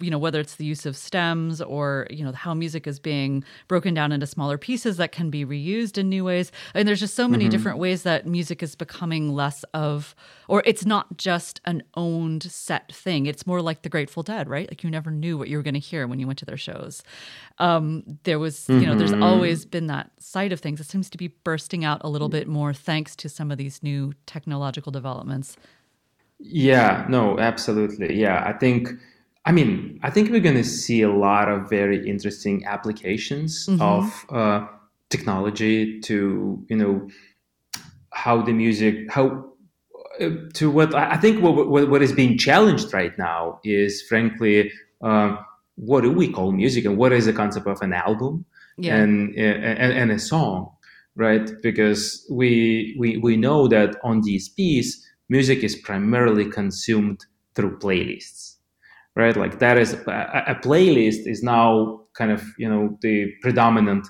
you 0.00 0.10
know, 0.10 0.18
whether 0.18 0.40
it's 0.40 0.54
the 0.54 0.64
use 0.64 0.86
of 0.86 0.96
stems 0.96 1.60
or, 1.60 2.06
you 2.10 2.24
know, 2.24 2.32
how 2.32 2.54
music 2.54 2.86
is 2.86 2.98
being 2.98 3.44
broken 3.68 3.92
down 3.92 4.12
into 4.12 4.26
smaller 4.26 4.56
pieces 4.56 4.96
that 4.96 5.12
can 5.12 5.28
be 5.28 5.44
reused 5.44 5.98
in 5.98 6.08
new 6.08 6.24
ways. 6.24 6.52
And 6.72 6.88
there's 6.88 7.00
just 7.00 7.14
so 7.14 7.28
many 7.28 7.44
mm-hmm. 7.44 7.50
different 7.50 7.78
ways 7.78 8.02
that 8.04 8.26
music 8.26 8.62
is 8.62 8.74
becoming 8.74 9.34
less 9.34 9.62
of, 9.74 10.14
or 10.48 10.62
it's 10.64 10.86
not 10.86 11.18
just 11.18 11.49
an 11.64 11.82
owned 11.94 12.44
set 12.44 12.92
thing. 12.92 13.26
It's 13.26 13.46
more 13.46 13.62
like 13.62 13.82
the 13.82 13.88
Grateful 13.88 14.22
Dead, 14.22 14.48
right? 14.48 14.70
Like 14.70 14.84
you 14.84 14.90
never 14.90 15.10
knew 15.10 15.36
what 15.36 15.48
you 15.48 15.56
were 15.56 15.62
going 15.62 15.74
to 15.74 15.80
hear 15.80 16.06
when 16.06 16.20
you 16.20 16.26
went 16.26 16.38
to 16.40 16.44
their 16.44 16.56
shows. 16.56 17.02
Um, 17.58 18.18
there 18.24 18.38
was, 18.38 18.66
mm-hmm. 18.66 18.80
you 18.80 18.86
know, 18.86 18.94
there's 18.94 19.12
mm-hmm. 19.12 19.22
always 19.22 19.64
been 19.64 19.88
that 19.88 20.10
side 20.18 20.52
of 20.52 20.60
things. 20.60 20.80
It 20.80 20.86
seems 20.86 21.10
to 21.10 21.18
be 21.18 21.28
bursting 21.28 21.84
out 21.84 22.00
a 22.04 22.08
little 22.08 22.28
bit 22.28 22.46
more 22.46 22.72
thanks 22.72 23.16
to 23.16 23.28
some 23.28 23.50
of 23.50 23.58
these 23.58 23.82
new 23.82 24.12
technological 24.26 24.92
developments. 24.92 25.56
Yeah, 26.38 27.06
no, 27.08 27.38
absolutely. 27.38 28.18
Yeah, 28.18 28.44
I 28.46 28.52
think. 28.52 28.90
I 29.46 29.52
mean, 29.52 29.98
I 30.02 30.10
think 30.10 30.30
we're 30.30 30.40
going 30.40 30.56
to 30.56 30.64
see 30.64 31.00
a 31.00 31.10
lot 31.10 31.48
of 31.48 31.68
very 31.70 32.06
interesting 32.06 32.66
applications 32.66 33.66
mm-hmm. 33.66 33.80
of 33.80 34.26
uh, 34.28 34.66
technology 35.08 35.98
to, 36.00 36.62
you 36.68 36.76
know, 36.76 37.08
how 38.12 38.42
the 38.42 38.52
music, 38.52 39.10
how 39.10 39.49
to 40.54 40.70
what 40.70 40.94
I 40.94 41.16
think 41.16 41.42
what, 41.42 41.68
what, 41.68 41.88
what 41.88 42.02
is 42.02 42.12
being 42.12 42.36
challenged 42.36 42.92
right 42.92 43.16
now 43.18 43.58
is 43.64 44.02
frankly 44.02 44.70
uh, 45.02 45.36
what 45.76 46.02
do 46.02 46.12
we 46.12 46.30
call 46.30 46.52
music 46.52 46.84
and 46.84 46.96
what 46.96 47.12
is 47.12 47.26
the 47.26 47.32
concept 47.32 47.66
of 47.66 47.80
an 47.80 47.92
album 47.92 48.44
yeah. 48.78 48.96
and, 48.96 49.34
and 49.36 49.92
and 49.92 50.10
a 50.10 50.18
song 50.18 50.70
right 51.16 51.50
because 51.62 52.26
we 52.30 52.94
we 52.98 53.16
we 53.16 53.36
know 53.36 53.66
that 53.68 53.96
on 54.04 54.22
DSPs 54.22 54.88
music 55.28 55.64
is 55.64 55.76
primarily 55.76 56.44
consumed 56.44 57.24
through 57.54 57.78
playlists 57.78 58.56
right 59.16 59.36
like 59.36 59.58
that 59.58 59.78
is 59.78 59.94
a, 59.94 60.44
a 60.48 60.54
playlist 60.56 61.26
is 61.26 61.42
now 61.42 62.00
kind 62.14 62.30
of 62.30 62.44
you 62.58 62.68
know 62.68 62.98
the 63.00 63.32
predominant 63.40 64.06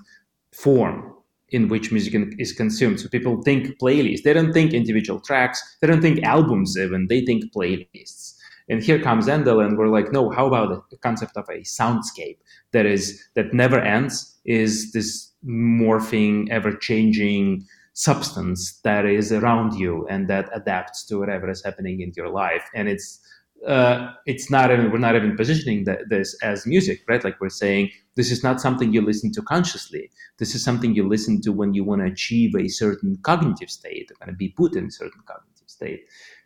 form 0.52 1.14
in 1.50 1.68
which 1.68 1.92
music 1.92 2.14
is 2.38 2.52
consumed. 2.52 3.00
So 3.00 3.08
people 3.08 3.42
think 3.42 3.78
playlists. 3.80 4.22
They 4.22 4.32
don't 4.32 4.52
think 4.52 4.72
individual 4.72 5.20
tracks. 5.20 5.62
They 5.80 5.86
don't 5.86 6.02
think 6.02 6.22
albums 6.22 6.76
even. 6.78 7.06
They 7.08 7.24
think 7.24 7.52
playlists. 7.52 8.36
And 8.68 8.82
here 8.82 9.02
comes 9.02 9.26
Endel, 9.26 9.64
and 9.64 9.76
we're 9.76 9.88
like, 9.88 10.12
no. 10.12 10.30
How 10.30 10.46
about 10.46 10.90
the 10.90 10.96
concept 10.98 11.36
of 11.36 11.48
a 11.48 11.62
soundscape 11.62 12.38
that 12.72 12.86
is 12.86 13.20
that 13.34 13.52
never 13.52 13.80
ends? 13.80 14.38
Is 14.44 14.92
this 14.92 15.32
morphing, 15.44 16.48
ever-changing 16.50 17.66
substance 17.94 18.80
that 18.84 19.04
is 19.04 19.32
around 19.32 19.74
you 19.74 20.06
and 20.08 20.28
that 20.28 20.48
adapts 20.54 21.04
to 21.06 21.18
whatever 21.18 21.50
is 21.50 21.64
happening 21.64 22.00
in 22.00 22.12
your 22.16 22.28
life? 22.28 22.64
And 22.74 22.88
it's 22.88 23.20
uh, 23.66 24.12
it's 24.26 24.50
not 24.50 24.70
even 24.70 24.90
we're 24.90 24.98
not 24.98 25.16
even 25.16 25.36
positioning 25.36 25.84
that, 25.84 26.08
this 26.08 26.36
as 26.42 26.66
music, 26.66 27.02
right? 27.08 27.22
Like 27.22 27.40
we're 27.40 27.50
saying 27.50 27.90
this 28.14 28.30
is 28.30 28.42
not 28.42 28.60
something 28.60 28.92
you 28.92 29.02
listen 29.02 29.32
to 29.32 29.42
consciously. 29.42 30.10
This 30.38 30.54
is 30.54 30.64
something 30.64 30.94
you 30.94 31.06
listen 31.06 31.40
to 31.42 31.52
when 31.52 31.74
you 31.74 31.84
want 31.84 32.00
to 32.00 32.06
achieve 32.06 32.54
a 32.56 32.68
certain 32.68 33.18
cognitive 33.22 33.70
state, 33.70 34.10
kind 34.18 34.30
of 34.30 34.38
be 34.38 34.48
put 34.48 34.74
in 34.76 34.86
a 34.86 34.90
certain 34.90 35.22
cognitive 35.26 35.68
state. 35.68 36.00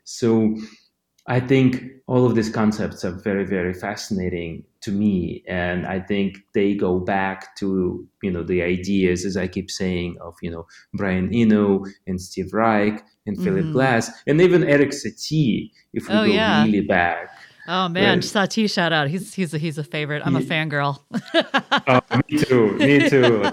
So 0.05 0.57
I 1.27 1.41
think 1.41 1.83
all 2.07 2.27
of 2.27 2.35
these 2.35 2.51
concepts 2.51 3.05
are 3.05 3.11
very, 3.11 3.47
very 3.47 3.73
fascinating 3.73 4.65
to 4.83 4.93
me, 4.93 5.43
and 5.49 5.87
I 5.87 6.01
think 6.01 6.39
they 6.53 6.75
go 6.75 7.01
back 7.01 7.57
to 7.57 8.07
you 8.23 8.31
know 8.31 8.43
the 8.43 8.63
ideas, 8.63 9.25
as 9.25 9.37
I 9.37 9.49
keep 9.49 9.71
saying, 9.71 10.19
of 10.21 10.35
you 10.43 10.51
know 10.51 10.67
Brian 10.93 11.35
Eno 11.35 11.85
and 12.07 12.21
Steve 12.21 12.53
Reich 12.53 13.03
and 13.27 13.37
mm-hmm. 13.37 13.45
Philip 13.45 13.73
Glass, 13.73 14.11
and 14.27 14.41
even 14.41 14.65
Erik 14.65 14.91
Satie, 14.91 15.71
if 15.95 16.09
we 16.09 16.15
oh, 16.15 16.27
go 16.27 16.33
yeah. 16.33 16.63
really 16.65 16.83
back. 16.83 17.31
Oh 17.66 17.88
man, 17.88 18.18
right. 18.18 18.18
Satie 18.18 18.71
shout 18.71 18.92
out. 18.92 19.08
He's 19.08 19.33
he's 19.33 19.54
a, 19.54 19.58
he's 19.58 19.79
a 19.79 19.85
favorite. 19.85 20.23
I'm 20.25 20.37
a 20.37 20.40
fangirl. 20.40 21.00
oh, 21.88 22.00
me 22.29 22.38
too. 22.38 22.73
Me 22.73 23.08
too. 23.08 23.50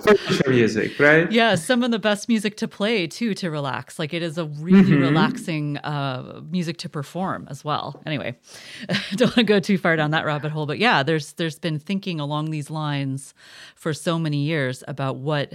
Music, 0.48 1.00
right? 1.00 1.32
Yeah, 1.32 1.56
some 1.56 1.82
of 1.82 1.92
the 1.92 2.00
best 2.00 2.28
music 2.28 2.58
to 2.58 2.68
play 2.68 3.08
too 3.08 3.34
to 3.36 3.50
relax. 3.50 4.00
Like 4.00 4.14
it 4.14 4.22
is 4.22 4.38
a 4.38 4.46
really 4.46 4.84
mm-hmm. 4.84 5.02
relaxing 5.02 5.78
uh, 5.78 6.42
music 6.50 6.78
to 6.80 6.90
perform 6.90 7.48
as 7.50 7.64
well. 7.64 8.02
Anyway, 8.06 8.38
don't 9.16 9.30
want 9.30 9.36
to 9.36 9.44
go 9.44 9.62
too 9.62 9.78
far 9.78 9.96
down 9.96 10.12
that 10.12 10.26
rabbit 10.26 10.52
hole, 10.52 10.66
but 10.66 10.78
yeah, 10.78 11.04
there's 11.04 11.34
there's 11.34 11.58
been 11.58 11.80
thinking 11.80 12.20
along 12.20 12.52
these 12.52 12.70
lines 12.70 13.34
for 13.76 13.94
so 13.94 14.20
many 14.20 14.44
years 14.44 14.84
about 14.90 15.18
what 15.18 15.54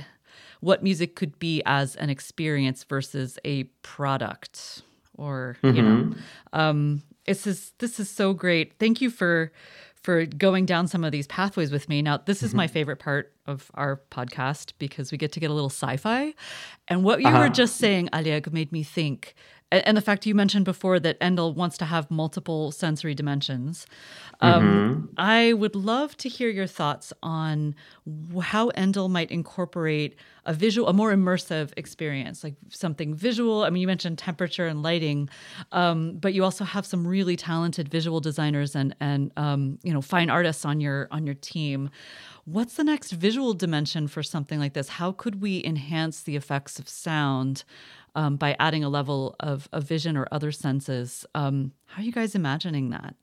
what 0.61 0.83
music 0.83 1.15
could 1.15 1.39
be 1.39 1.63
as 1.67 1.95
an 1.97 2.09
experience 2.09 2.85
versus 2.85 3.39
a 3.45 3.65
product 3.83 4.83
or 5.15 5.59
mm-hmm. 5.63 5.77
you 5.77 5.83
know 5.83 5.97
mm-hmm. 5.97 6.59
um 6.59 7.03
this 7.27 7.47
is 7.47 7.73
this 7.79 7.99
is 8.01 8.09
so 8.09 8.33
great 8.33 8.73
thank 8.79 9.01
you 9.01 9.11
for 9.11 9.53
for 10.07 10.25
going 10.25 10.65
down 10.65 10.87
some 10.87 11.03
of 11.03 11.11
these 11.11 11.27
pathways 11.27 11.73
with 11.73 11.89
me. 11.89 12.01
Now, 12.01 12.19
this 12.19 12.41
is 12.45 12.51
mm-hmm. 12.51 12.59
my 12.59 12.67
favorite 12.69 13.01
part 13.01 13.33
of 13.45 13.73
our 13.75 14.01
podcast 14.13 14.73
because 14.79 15.11
we 15.11 15.19
get 15.19 15.33
to 15.33 15.41
get 15.41 15.51
a 15.51 15.53
little 15.53 15.69
sci-fi. 15.69 16.33
And 16.87 17.03
what 17.03 17.21
you 17.21 17.27
uh-huh. 17.27 17.41
were 17.41 17.49
just 17.49 17.79
saying, 17.79 18.11
Oleg, 18.13 18.53
made 18.53 18.71
me 18.71 18.85
think 18.85 19.35
and 19.73 19.97
the 19.97 20.01
fact 20.01 20.27
you 20.27 20.35
mentioned 20.35 20.65
before 20.65 21.01
that 21.01 21.19
Endel 21.21 21.55
wants 21.55 21.77
to 21.79 21.85
have 21.85 22.09
multiple 22.11 22.71
sensory 22.71 23.15
dimensions. 23.15 23.87
Um, 24.41 24.63
mm-hmm. 24.63 25.07
I 25.17 25.55
would 25.55 25.75
love 25.75 26.17
to 26.19 26.29
hear 26.29 26.49
your 26.49 26.69
thoughts 26.69 27.13
on 27.23 27.75
how 28.43 28.71
Endel 28.71 29.11
might 29.11 29.31
incorporate 29.31 30.15
a 30.45 30.53
visual, 30.53 30.89
a 30.89 30.93
more 30.93 31.13
immersive 31.13 31.73
experience, 31.77 32.45
like 32.45 32.55
something 32.69 33.15
visual. 33.15 33.65
I 33.65 33.71
mean, 33.71 33.81
you 33.81 33.87
mentioned 33.89 34.19
temperature 34.19 34.67
and 34.67 34.83
lighting, 34.83 35.29
um, 35.73 36.19
but 36.19 36.33
you 36.33 36.45
also 36.45 36.65
have 36.65 36.87
some 36.87 37.07
really 37.07 37.35
talented 37.37 37.89
visual 37.89 38.21
designers 38.21 38.77
and 38.77 38.95
and 39.01 39.33
um, 39.37 39.79
you 39.83 39.93
know 39.93 40.01
fine 40.01 40.31
artists 40.31 40.65
on 40.65 40.81
your 40.81 41.09
on 41.11 41.27
your 41.27 41.35
team. 41.35 41.91
What's 42.45 42.75
the 42.75 42.85
next 42.85 43.11
visual 43.11 43.55
dimension 43.55 44.07
for 44.07 44.23
something 44.23 44.61
like 44.61 44.75
this? 44.75 44.89
How 44.89 45.11
could 45.11 45.43
we 45.43 45.65
enhance 45.65 46.23
the 46.23 46.37
effects 46.37 46.79
of 46.79 46.89
sound? 46.89 47.65
Um, 48.17 48.37
by 48.37 48.57
adding 48.59 48.83
a 48.83 48.89
level 48.89 49.37
of, 49.39 49.69
of 49.73 49.85
vision 49.85 50.17
or 50.17 50.27
other 50.33 50.51
senses. 50.51 51.25
Um, 51.35 51.73
how 51.85 52.03
are 52.03 52.05
you 52.05 52.13
guys 52.13 52.35
imagining 52.35 52.91
that? 52.91 53.15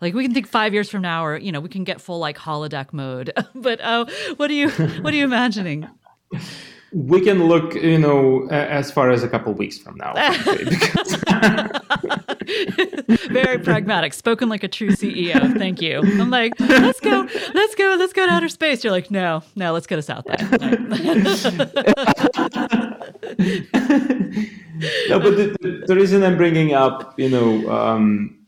Like 0.00 0.14
we 0.14 0.22
can 0.22 0.34
think 0.34 0.46
five 0.46 0.74
years 0.74 0.90
from 0.90 1.02
now, 1.02 1.24
or 1.24 1.38
you 1.38 1.50
know, 1.50 1.60
we 1.60 1.70
can 1.70 1.82
get 1.82 2.00
full 2.00 2.18
like 2.18 2.36
holodeck 2.36 2.92
mode. 2.92 3.32
but 3.54 3.80
uh, 3.80 4.04
what 4.36 4.50
are 4.50 4.54
you 4.54 4.68
what 4.70 5.12
are 5.14 5.16
you 5.16 5.24
imagining? 5.24 5.88
we 6.92 7.20
can 7.20 7.46
look, 7.48 7.74
you 7.74 7.98
know, 7.98 8.46
as 8.50 8.90
far 8.90 9.10
as 9.10 9.22
a 9.22 9.28
couple 9.28 9.52
weeks 9.54 9.78
from 9.78 9.96
now. 9.96 10.12
Very 13.28 13.58
pragmatic, 13.58 14.14
spoken 14.14 14.48
like 14.48 14.62
a 14.62 14.68
true 14.68 14.90
CEO. 14.90 15.58
Thank 15.58 15.82
you. 15.82 16.00
I'm 16.00 16.30
like, 16.30 16.52
let's 16.60 17.00
go, 17.00 17.26
let's 17.54 17.74
go, 17.74 17.96
let's 17.98 18.12
go 18.12 18.26
to 18.26 18.32
outer 18.32 18.48
space. 18.48 18.84
You're 18.84 18.92
like, 18.92 19.10
no, 19.10 19.42
no, 19.56 19.72
let's 19.72 19.86
go 19.86 19.96
to 19.96 20.02
South 20.02 20.24
Bay. 20.26 20.36
No, 25.08 25.20
but 25.20 25.36
the, 25.36 25.84
the, 25.86 25.94
reason 25.94 26.22
I'm 26.22 26.36
bringing 26.36 26.74
up, 26.74 27.14
you 27.18 27.28
know, 27.28 27.70
um, 27.70 28.38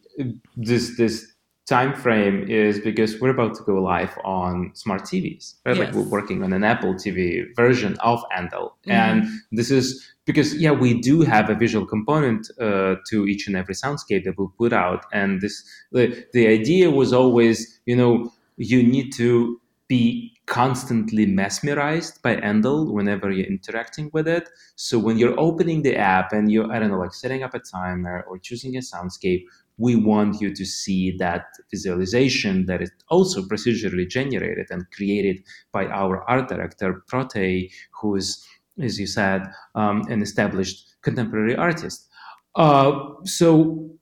this 0.57 0.97
this 0.97 1.33
time 1.69 1.95
frame 1.95 2.49
is 2.49 2.81
because 2.81 3.21
we're 3.21 3.31
about 3.31 3.55
to 3.55 3.63
go 3.65 3.75
live 3.75 4.17
on 4.25 4.71
smart 4.75 5.03
TVs. 5.03 5.55
Right? 5.67 5.77
Yes. 5.77 5.87
Like 5.87 5.95
we're 5.95 6.09
working 6.09 6.43
on 6.43 6.53
an 6.53 6.65
Apple 6.65 6.95
TV 6.95 7.45
version 7.57 7.97
of 8.01 8.25
Endel, 8.37 8.73
mm-hmm. 8.87 8.91
and 8.91 9.29
this 9.53 9.71
is 9.71 10.07
because 10.25 10.55
yeah, 10.55 10.73
we 10.73 11.01
do 11.01 11.23
have 11.23 11.51
a 11.51 11.55
visual 11.55 11.87
component 11.87 12.51
uh, 12.61 12.97
to 13.11 13.27
each 13.27 13.47
and 13.47 13.57
every 13.57 13.75
soundscape 13.75 14.25
that 14.25 14.39
we 14.39 14.47
put 14.57 14.73
out, 14.73 15.05
and 15.13 15.41
this 15.41 15.65
the 15.93 16.27
the 16.33 16.47
idea 16.47 16.91
was 16.91 17.13
always 17.13 17.81
you 17.87 17.97
know 17.97 18.33
you 18.57 18.83
need 18.83 19.13
to 19.15 19.61
be 19.89 20.37
constantly 20.47 21.27
mesmerized 21.27 22.23
by 22.23 22.37
Endel 22.37 22.93
whenever 22.93 23.31
you're 23.31 23.47
interacting 23.47 24.11
with 24.13 24.29
it. 24.29 24.49
So 24.77 24.99
when 24.99 25.19
you're 25.19 25.39
opening 25.41 25.83
the 25.83 25.97
app 25.97 26.33
and 26.33 26.51
you're, 26.53 26.71
I 26.71 26.79
don't 26.79 26.91
know, 26.91 26.99
like 26.99 27.15
setting 27.15 27.43
up 27.43 27.55
a 27.55 27.59
timer 27.59 28.25
or 28.29 28.39
choosing 28.39 28.77
a 28.77 28.81
soundscape, 28.81 29.45
we 29.79 29.95
want 29.97 30.41
you 30.41 30.55
to 30.55 30.65
see 30.65 31.17
that 31.19 31.47
visualization 31.71 32.67
that 32.67 32.83
is 32.83 32.91
also 33.09 33.43
procedurally 33.43 34.09
generated 34.09 34.67
and 34.71 34.85
created 34.91 35.43
by 35.73 35.87
our 35.87 36.29
art 36.29 36.49
director, 36.49 37.03
Protey, 37.11 37.71
who 38.01 38.17
is, 38.17 38.47
as 38.81 38.99
you 38.99 39.07
said, 39.07 39.43
um, 39.75 40.03
an 40.11 40.21
established 40.21 40.97
contemporary 41.03 41.57
artist. 41.57 42.09
Uh, 42.57 42.93
so 43.25 43.98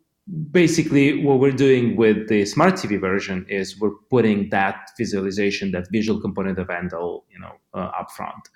basically 0.51 1.22
what 1.24 1.39
we're 1.39 1.53
doing 1.53 1.97
with 1.97 2.29
the 2.29 2.45
smart 2.45 2.74
TV 2.74 3.01
version 3.01 3.47
is 3.49 3.79
we're 3.79 3.95
putting 4.11 4.51
that 4.51 4.91
visualization, 4.99 5.70
that 5.72 5.87
visual 5.93 6.20
component 6.20 6.59
of 6.59 6.68
Endel, 6.68 7.22
you 7.31 7.39
know, 7.39 7.53
uh, 7.74 7.91
up 7.99 8.11
front. 8.11 8.49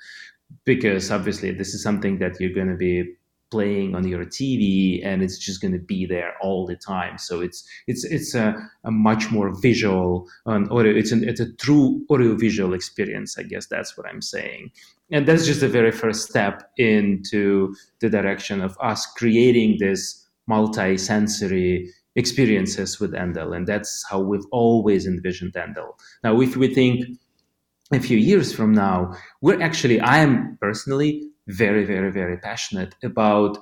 Because 0.65 1.11
obviously 1.13 1.53
this 1.53 1.75
is 1.75 1.83
something 1.83 2.19
that 2.19 2.41
you're 2.41 2.53
going 2.53 2.69
to 2.69 2.77
be 2.77 3.15
playing 3.51 3.95
on 3.95 4.07
your 4.07 4.25
TV 4.25 5.05
and 5.05 5.23
it's 5.23 5.39
just 5.39 5.61
going 5.61 5.73
to 5.73 5.79
be 5.79 6.07
there 6.07 6.35
all 6.41 6.67
the 6.67 6.77
time. 6.77 7.19
So 7.19 7.41
it's 7.41 7.69
it's 7.87 8.05
it's 8.05 8.35
a, 8.35 8.55
a 8.85 8.91
much 8.91 9.31
more 9.31 9.53
visual 9.61 10.29
um, 10.47 10.69
audio. 10.71 10.93
It's 10.93 11.13
an 11.13 11.29
it's 11.29 11.41
a 11.41 11.53
true 11.55 12.05
audio 12.11 12.37
visual 12.37 12.75
experience. 12.75 13.39
I 13.39 13.43
guess 13.43 13.67
that's 13.67 13.97
what 13.97 14.07
I'm 14.07 14.23
saying. 14.23 14.71
And 15.13 15.27
that's 15.27 15.47
just 15.47 15.61
the 15.61 15.69
very 15.69 15.91
first 15.91 16.29
step 16.29 16.71
into 16.77 17.75
the 18.01 18.09
direction 18.09 18.61
of 18.61 18.77
us 18.81 19.07
creating 19.07 19.79
this 19.81 20.20
multi-sensory 20.55 21.73
experiences 22.23 22.91
with 23.01 23.13
Endel, 23.25 23.51
and 23.57 23.65
that's 23.73 23.93
how 24.11 24.21
we've 24.31 24.49
always 24.63 25.03
envisioned 25.07 25.55
Endel. 25.65 25.91
Now, 26.25 26.33
if 26.47 26.53
we 26.61 26.69
think 26.79 26.97
a 27.93 28.01
few 28.09 28.19
years 28.31 28.49
from 28.59 28.71
now, 28.87 28.97
we're 29.45 29.63
actually, 29.69 29.99
I 30.15 30.17
am 30.27 30.33
personally 30.67 31.13
very, 31.63 31.85
very, 31.95 32.11
very 32.21 32.37
passionate 32.49 32.93
about 33.11 33.53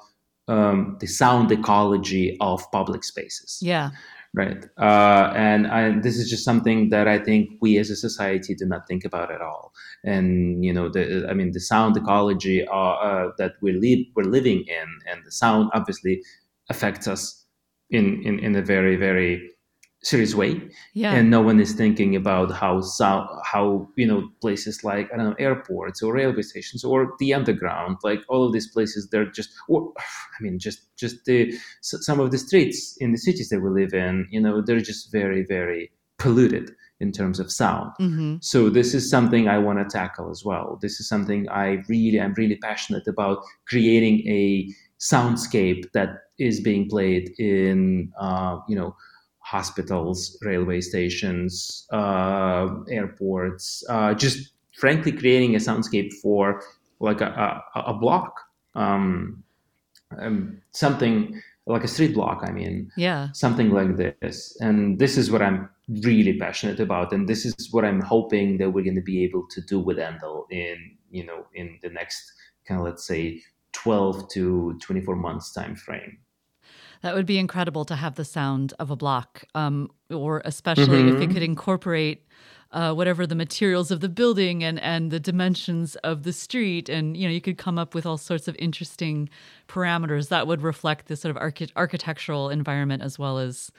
um, 0.54 0.96
the 1.00 1.06
sound 1.06 1.52
ecology 1.52 2.26
of 2.40 2.58
public 2.78 3.02
spaces. 3.04 3.50
Yeah. 3.62 3.90
Right. 4.34 4.62
Uh, 4.76 5.32
and 5.50 5.66
I, 5.78 5.98
this 6.04 6.16
is 6.20 6.26
just 6.28 6.44
something 6.44 6.90
that 6.90 7.06
I 7.08 7.18
think 7.28 7.42
we 7.62 7.78
as 7.82 7.90
a 7.90 7.96
society 7.96 8.54
do 8.54 8.66
not 8.66 8.82
think 8.86 9.02
about 9.10 9.28
at 9.36 9.40
all. 9.40 9.72
And, 10.04 10.62
you 10.66 10.72
know, 10.76 10.86
the, 10.94 11.26
I 11.30 11.34
mean, 11.38 11.50
the 11.52 11.64
sound 11.72 11.96
ecology 11.96 12.58
uh, 12.68 12.96
uh, 13.08 13.26
that 13.38 13.52
we 13.62 13.72
live, 13.72 14.00
we're 14.14 14.30
living 14.38 14.60
in 14.80 14.88
and 15.10 15.18
the 15.26 15.32
sound 15.42 15.70
obviously 15.72 16.14
affects 16.68 17.08
us 17.08 17.44
in, 17.90 18.22
in, 18.24 18.38
in 18.38 18.56
a 18.56 18.62
very, 18.62 18.96
very 18.96 19.50
serious 20.02 20.34
way. 20.34 20.60
Yeah. 20.94 21.12
And 21.12 21.30
no 21.30 21.40
one 21.40 21.60
is 21.60 21.72
thinking 21.72 22.14
about 22.14 22.52
how 22.52 22.82
how 23.44 23.88
you 23.96 24.06
know 24.06 24.28
places 24.40 24.84
like 24.84 25.12
I 25.12 25.16
don't 25.16 25.30
know 25.30 25.36
airports 25.38 26.02
or 26.02 26.14
railway 26.14 26.42
stations 26.42 26.84
or 26.84 27.14
the 27.18 27.34
underground, 27.34 27.98
like 28.04 28.20
all 28.28 28.46
of 28.46 28.52
these 28.52 28.70
places, 28.70 29.08
they're 29.10 29.30
just 29.30 29.50
or 29.68 29.92
I 29.98 30.42
mean 30.42 30.58
just 30.58 30.80
just 30.96 31.24
the 31.24 31.52
some 31.80 32.20
of 32.20 32.30
the 32.30 32.38
streets 32.38 32.96
in 32.98 33.12
the 33.12 33.18
cities 33.18 33.48
that 33.48 33.60
we 33.60 33.70
live 33.70 33.94
in, 33.94 34.28
you 34.30 34.40
know, 34.40 34.60
they're 34.60 34.80
just 34.80 35.10
very 35.12 35.44
very 35.44 35.90
polluted 36.18 36.74
in 37.00 37.12
terms 37.12 37.38
of 37.38 37.50
sound. 37.50 37.92
Mm-hmm. 38.00 38.36
So 38.40 38.70
this 38.70 38.92
is 38.92 39.08
something 39.08 39.48
I 39.48 39.58
want 39.58 39.78
to 39.78 39.84
tackle 39.84 40.30
as 40.30 40.44
well. 40.44 40.78
This 40.82 40.98
is 40.98 41.08
something 41.08 41.48
I 41.48 41.82
really 41.88 42.20
I'm 42.20 42.34
really 42.34 42.56
passionate 42.56 43.06
about 43.06 43.42
creating 43.66 44.26
a 44.28 44.68
soundscape 44.98 45.90
that 45.92 46.10
is 46.38 46.60
being 46.60 46.88
played 46.88 47.30
in 47.38 48.12
uh, 48.18 48.58
you 48.68 48.76
know 48.76 48.94
hospitals, 49.40 50.38
railway 50.42 50.80
stations, 50.80 51.86
uh, 51.90 52.68
airports, 52.90 53.82
uh, 53.88 54.12
just 54.12 54.52
frankly 54.78 55.10
creating 55.10 55.54
a 55.54 55.58
soundscape 55.58 56.12
for 56.22 56.62
like 57.00 57.22
a, 57.22 57.62
a, 57.74 57.80
a 57.80 57.94
block, 57.94 58.34
um, 58.74 59.42
um, 60.18 60.60
something 60.72 61.40
like 61.66 61.82
a 61.82 61.88
street 61.88 62.14
block. 62.14 62.42
I 62.46 62.50
mean, 62.50 62.90
yeah, 62.96 63.28
something 63.32 63.70
like 63.70 63.96
this. 63.96 64.56
And 64.60 64.98
this 64.98 65.16
is 65.16 65.30
what 65.30 65.42
I'm 65.42 65.68
really 66.02 66.38
passionate 66.38 66.80
about, 66.80 67.12
and 67.12 67.28
this 67.28 67.46
is 67.46 67.72
what 67.72 67.84
I'm 67.84 68.02
hoping 68.02 68.58
that 68.58 68.70
we're 68.70 68.84
going 68.84 68.96
to 68.96 69.02
be 69.02 69.24
able 69.24 69.46
to 69.48 69.60
do 69.62 69.80
with 69.80 69.98
Endel 69.98 70.44
in 70.50 70.96
you 71.10 71.24
know 71.24 71.46
in 71.54 71.78
the 71.82 71.88
next 71.88 72.32
kind 72.66 72.80
of 72.80 72.86
let's 72.86 73.06
say 73.06 73.42
12 73.82 74.28
to 74.30 74.78
24 74.80 75.16
months 75.16 75.52
time 75.52 75.76
frame. 75.76 76.18
That 77.02 77.14
would 77.14 77.26
be 77.26 77.38
incredible 77.38 77.84
to 77.86 77.96
have 77.96 78.16
the 78.16 78.24
sound 78.24 78.74
of 78.78 78.90
a 78.90 78.96
block, 78.96 79.44
um, 79.54 79.90
or 80.10 80.42
especially 80.44 81.02
mm-hmm. 81.02 81.22
if 81.22 81.30
it 81.30 81.32
could 81.32 81.42
incorporate 81.42 82.26
uh, 82.72 82.92
whatever 82.92 83.26
the 83.26 83.34
materials 83.34 83.90
of 83.90 84.00
the 84.00 84.08
building 84.08 84.62
and 84.62 84.78
and 84.80 85.10
the 85.10 85.20
dimensions 85.20 85.96
of 85.96 86.24
the 86.24 86.32
street, 86.32 86.88
and 86.88 87.16
you 87.16 87.26
know 87.26 87.32
you 87.32 87.40
could 87.40 87.56
come 87.56 87.78
up 87.78 87.94
with 87.94 88.04
all 88.04 88.18
sorts 88.18 88.48
of 88.48 88.56
interesting 88.58 89.28
parameters 89.68 90.28
that 90.28 90.46
would 90.46 90.60
reflect 90.60 91.06
the 91.06 91.16
sort 91.16 91.30
of 91.30 91.36
archi- 91.36 91.70
architectural 91.76 92.50
environment 92.50 93.02
as 93.02 93.18
well 93.18 93.38
as 93.38 93.70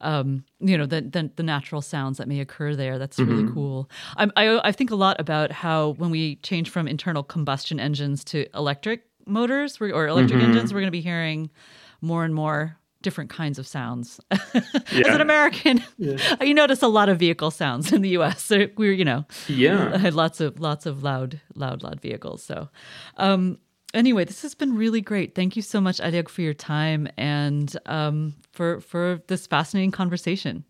um, 0.00 0.44
you 0.60 0.78
know 0.78 0.86
the, 0.86 1.02
the, 1.02 1.30
the 1.36 1.42
natural 1.42 1.82
sounds 1.82 2.18
that 2.18 2.28
may 2.28 2.40
occur 2.40 2.74
there. 2.74 2.98
That's 2.98 3.18
mm-hmm. 3.18 3.30
really 3.30 3.52
cool. 3.52 3.90
I, 4.16 4.28
I 4.36 4.68
I 4.68 4.72
think 4.72 4.90
a 4.90 4.96
lot 4.96 5.20
about 5.20 5.50
how 5.50 5.90
when 5.98 6.10
we 6.10 6.36
change 6.36 6.70
from 6.70 6.88
internal 6.88 7.22
combustion 7.22 7.80
engines 7.80 8.24
to 8.24 8.46
electric 8.56 9.07
motors 9.28 9.80
or 9.80 10.06
electric 10.08 10.40
mm-hmm. 10.40 10.50
engines, 10.50 10.72
we're 10.72 10.80
going 10.80 10.88
to 10.88 10.92
be 10.92 11.00
hearing 11.00 11.50
more 12.00 12.24
and 12.24 12.34
more 12.34 12.78
different 13.02 13.30
kinds 13.30 13.58
of 13.58 13.66
sounds. 13.66 14.20
yeah. 14.30 14.38
As 14.92 15.14
an 15.14 15.20
American, 15.20 15.82
yeah. 15.98 16.18
you 16.42 16.54
notice 16.54 16.82
a 16.82 16.88
lot 16.88 17.08
of 17.08 17.18
vehicle 17.18 17.50
sounds 17.50 17.92
in 17.92 18.02
the 18.02 18.10
U.S. 18.10 18.42
So 18.42 18.66
we're, 18.76 18.92
you 18.92 19.04
know, 19.04 19.24
yeah, 19.46 19.96
had 19.96 20.14
lots 20.14 20.40
of 20.40 20.58
lots 20.60 20.86
of 20.86 21.02
loud, 21.02 21.40
loud, 21.54 21.82
loud 21.82 22.00
vehicles. 22.00 22.42
So, 22.42 22.68
um, 23.16 23.58
anyway, 23.94 24.24
this 24.24 24.42
has 24.42 24.54
been 24.54 24.74
really 24.76 25.00
great. 25.00 25.34
Thank 25.34 25.56
you 25.56 25.62
so 25.62 25.80
much, 25.80 26.00
Oleg, 26.00 26.28
for 26.28 26.42
your 26.42 26.54
time 26.54 27.08
and 27.16 27.76
um, 27.86 28.34
for 28.52 28.80
for 28.80 29.22
this 29.28 29.46
fascinating 29.46 29.92
conversation. 29.92 30.64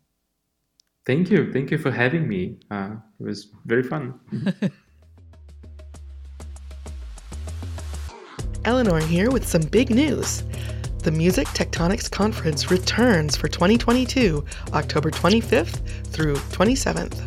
Thank 1.05 1.31
you. 1.31 1.51
Thank 1.51 1.71
you 1.71 1.77
for 1.77 1.91
having 1.91 2.27
me. 2.27 2.59
Uh, 2.69 2.95
it 3.19 3.23
was 3.23 3.47
very 3.65 3.83
fun. 3.83 4.19
Eleanor 8.69 8.99
here 8.99 9.31
with 9.31 9.47
some 9.47 9.63
big 9.63 9.89
news. 9.89 10.43
The 10.99 11.09
Music 11.09 11.47
Tectonics 11.47 12.07
Conference 12.07 12.69
returns 12.69 13.35
for 13.35 13.47
2022, 13.47 14.45
October 14.73 15.09
25th 15.09 15.79
through 16.09 16.35
27th. 16.35 17.19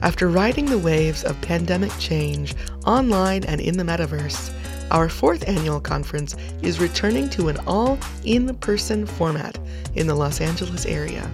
After 0.00 0.28
riding 0.28 0.64
the 0.64 0.78
waves 0.78 1.24
of 1.24 1.38
pandemic 1.42 1.92
change 1.98 2.54
online 2.86 3.44
and 3.44 3.60
in 3.60 3.76
the 3.76 3.82
metaverse, 3.84 4.50
our 4.90 5.10
fourth 5.10 5.46
annual 5.46 5.78
conference 5.78 6.34
is 6.62 6.80
returning 6.80 7.28
to 7.30 7.50
an 7.50 7.58
all 7.66 7.98
in 8.24 8.56
person 8.56 9.04
format 9.04 9.58
in 9.94 10.06
the 10.06 10.14
Los 10.14 10.40
Angeles 10.40 10.86
area. 10.86 11.30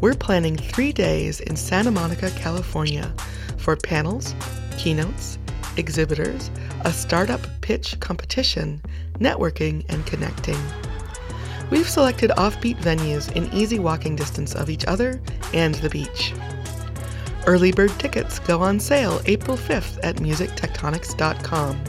We're 0.00 0.14
planning 0.14 0.56
three 0.56 0.92
days 0.92 1.40
in 1.40 1.56
Santa 1.56 1.90
Monica, 1.90 2.30
California 2.36 3.12
for 3.56 3.74
panels, 3.74 4.32
keynotes, 4.76 5.38
exhibitors, 5.78 6.50
a 6.84 6.92
startup 6.92 7.40
pitch 7.60 7.98
competition, 8.00 8.82
networking, 9.18 9.84
and 9.88 10.04
connecting. 10.06 10.58
We've 11.70 11.88
selected 11.88 12.30
offbeat 12.30 12.76
venues 12.78 13.30
in 13.36 13.52
easy 13.52 13.78
walking 13.78 14.16
distance 14.16 14.54
of 14.54 14.70
each 14.70 14.86
other 14.86 15.20
and 15.52 15.74
the 15.76 15.90
beach. 15.90 16.34
Early 17.46 17.72
bird 17.72 17.90
tickets 17.98 18.38
go 18.38 18.60
on 18.60 18.80
sale 18.80 19.20
April 19.26 19.56
5th 19.56 19.98
at 20.02 20.16
musictectonics.com. 20.16 21.80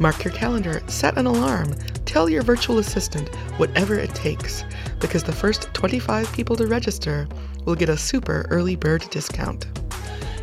Mark 0.00 0.24
your 0.24 0.32
calendar, 0.32 0.82
set 0.88 1.16
an 1.18 1.26
alarm, 1.26 1.74
tell 2.04 2.28
your 2.28 2.42
virtual 2.42 2.78
assistant 2.78 3.28
whatever 3.58 3.94
it 3.94 4.14
takes, 4.14 4.64
because 4.98 5.22
the 5.22 5.32
first 5.32 5.72
25 5.74 6.32
people 6.32 6.56
to 6.56 6.66
register 6.66 7.28
will 7.64 7.74
get 7.74 7.88
a 7.88 7.96
super 7.96 8.46
early 8.50 8.74
bird 8.74 9.04
discount. 9.10 9.66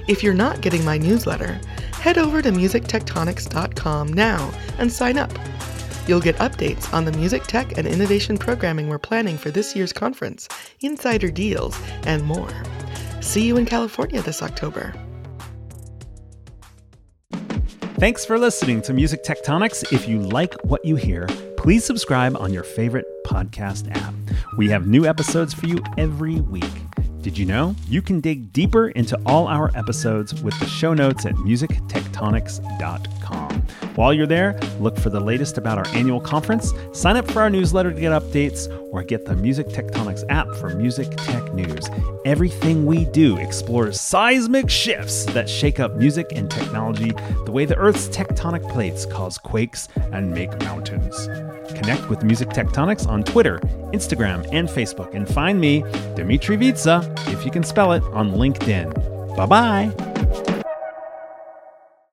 If 0.07 0.23
you're 0.23 0.33
not 0.33 0.61
getting 0.61 0.83
my 0.85 0.97
newsletter, 0.97 1.59
head 1.99 2.17
over 2.17 2.41
to 2.41 2.49
musictectonics.com 2.49 4.13
now 4.13 4.51
and 4.77 4.91
sign 4.91 5.17
up. 5.17 5.31
You'll 6.07 6.19
get 6.19 6.35
updates 6.37 6.91
on 6.93 7.05
the 7.05 7.11
music 7.11 7.43
tech 7.43 7.77
and 7.77 7.85
innovation 7.85 8.37
programming 8.37 8.89
we're 8.89 8.97
planning 8.97 9.37
for 9.37 9.51
this 9.51 9.75
year's 9.75 9.93
conference, 9.93 10.47
insider 10.81 11.29
deals, 11.29 11.79
and 12.03 12.23
more. 12.23 12.51
See 13.21 13.45
you 13.45 13.57
in 13.57 13.65
California 13.65 14.21
this 14.21 14.41
October. 14.41 14.93
Thanks 17.99 18.25
for 18.25 18.39
listening 18.39 18.81
to 18.83 18.93
Music 18.93 19.23
Tectonics. 19.25 19.91
If 19.91 20.07
you 20.07 20.19
like 20.19 20.53
what 20.63 20.85
you 20.85 20.95
hear, 20.95 21.27
please 21.57 21.83
subscribe 21.83 22.37
on 22.37 22.53
your 22.53 22.63
favorite 22.63 23.05
podcast 23.25 23.93
app. 23.93 24.13
We 24.57 24.69
have 24.69 24.87
new 24.87 25.05
episodes 25.05 25.53
for 25.53 25.67
you 25.67 25.83
every 25.97 26.39
week. 26.39 26.88
Did 27.21 27.37
you 27.37 27.45
know 27.45 27.75
you 27.87 28.01
can 28.01 28.21
dig 28.21 28.53
deeper 28.53 28.89
into 28.89 29.19
all 29.25 29.47
our 29.47 29.71
episodes 29.75 30.41
with 30.41 30.57
the 30.59 30.65
show 30.65 30.93
notes 30.93 31.25
at 31.25 31.35
musictectonics.com? 31.35 33.18
While 33.95 34.13
you're 34.13 34.27
there, 34.27 34.57
look 34.79 34.97
for 34.97 35.09
the 35.09 35.19
latest 35.19 35.57
about 35.57 35.77
our 35.77 35.87
annual 35.87 36.21
conference, 36.21 36.73
sign 36.93 37.17
up 37.17 37.29
for 37.29 37.41
our 37.41 37.49
newsletter 37.49 37.91
to 37.91 37.99
get 37.99 38.11
updates, 38.11 38.67
or 38.91 39.03
get 39.03 39.25
the 39.25 39.35
Music 39.35 39.67
Tectonics 39.67 40.23
app 40.29 40.47
for 40.55 40.69
music 40.69 41.07
tech 41.17 41.53
news. 41.53 41.89
Everything 42.25 42.85
we 42.85 43.05
do 43.05 43.37
explores 43.37 43.99
seismic 43.99 44.69
shifts 44.69 45.25
that 45.25 45.49
shake 45.49 45.79
up 45.79 45.95
music 45.95 46.27
and 46.35 46.49
technology 46.49 47.11
the 47.45 47.51
way 47.51 47.65
the 47.65 47.75
Earth's 47.75 48.07
tectonic 48.09 48.67
plates 48.71 49.05
cause 49.05 49.37
quakes 49.37 49.87
and 50.11 50.31
make 50.31 50.57
mountains. 50.61 51.27
Connect 51.69 52.09
with 52.09 52.23
Music 52.23 52.49
Tectonics 52.49 53.07
on 53.07 53.23
Twitter, 53.23 53.59
Instagram, 53.93 54.47
and 54.51 54.67
Facebook, 54.67 55.13
and 55.13 55.27
find 55.27 55.59
me, 55.59 55.83
Dmitri 56.15 56.57
Vietze, 56.57 57.03
if 57.27 57.45
you 57.45 57.51
can 57.51 57.63
spell 57.63 57.93
it, 57.93 58.03
on 58.13 58.31
LinkedIn. 58.31 59.35
Bye 59.35 59.45
bye. 59.45 60.58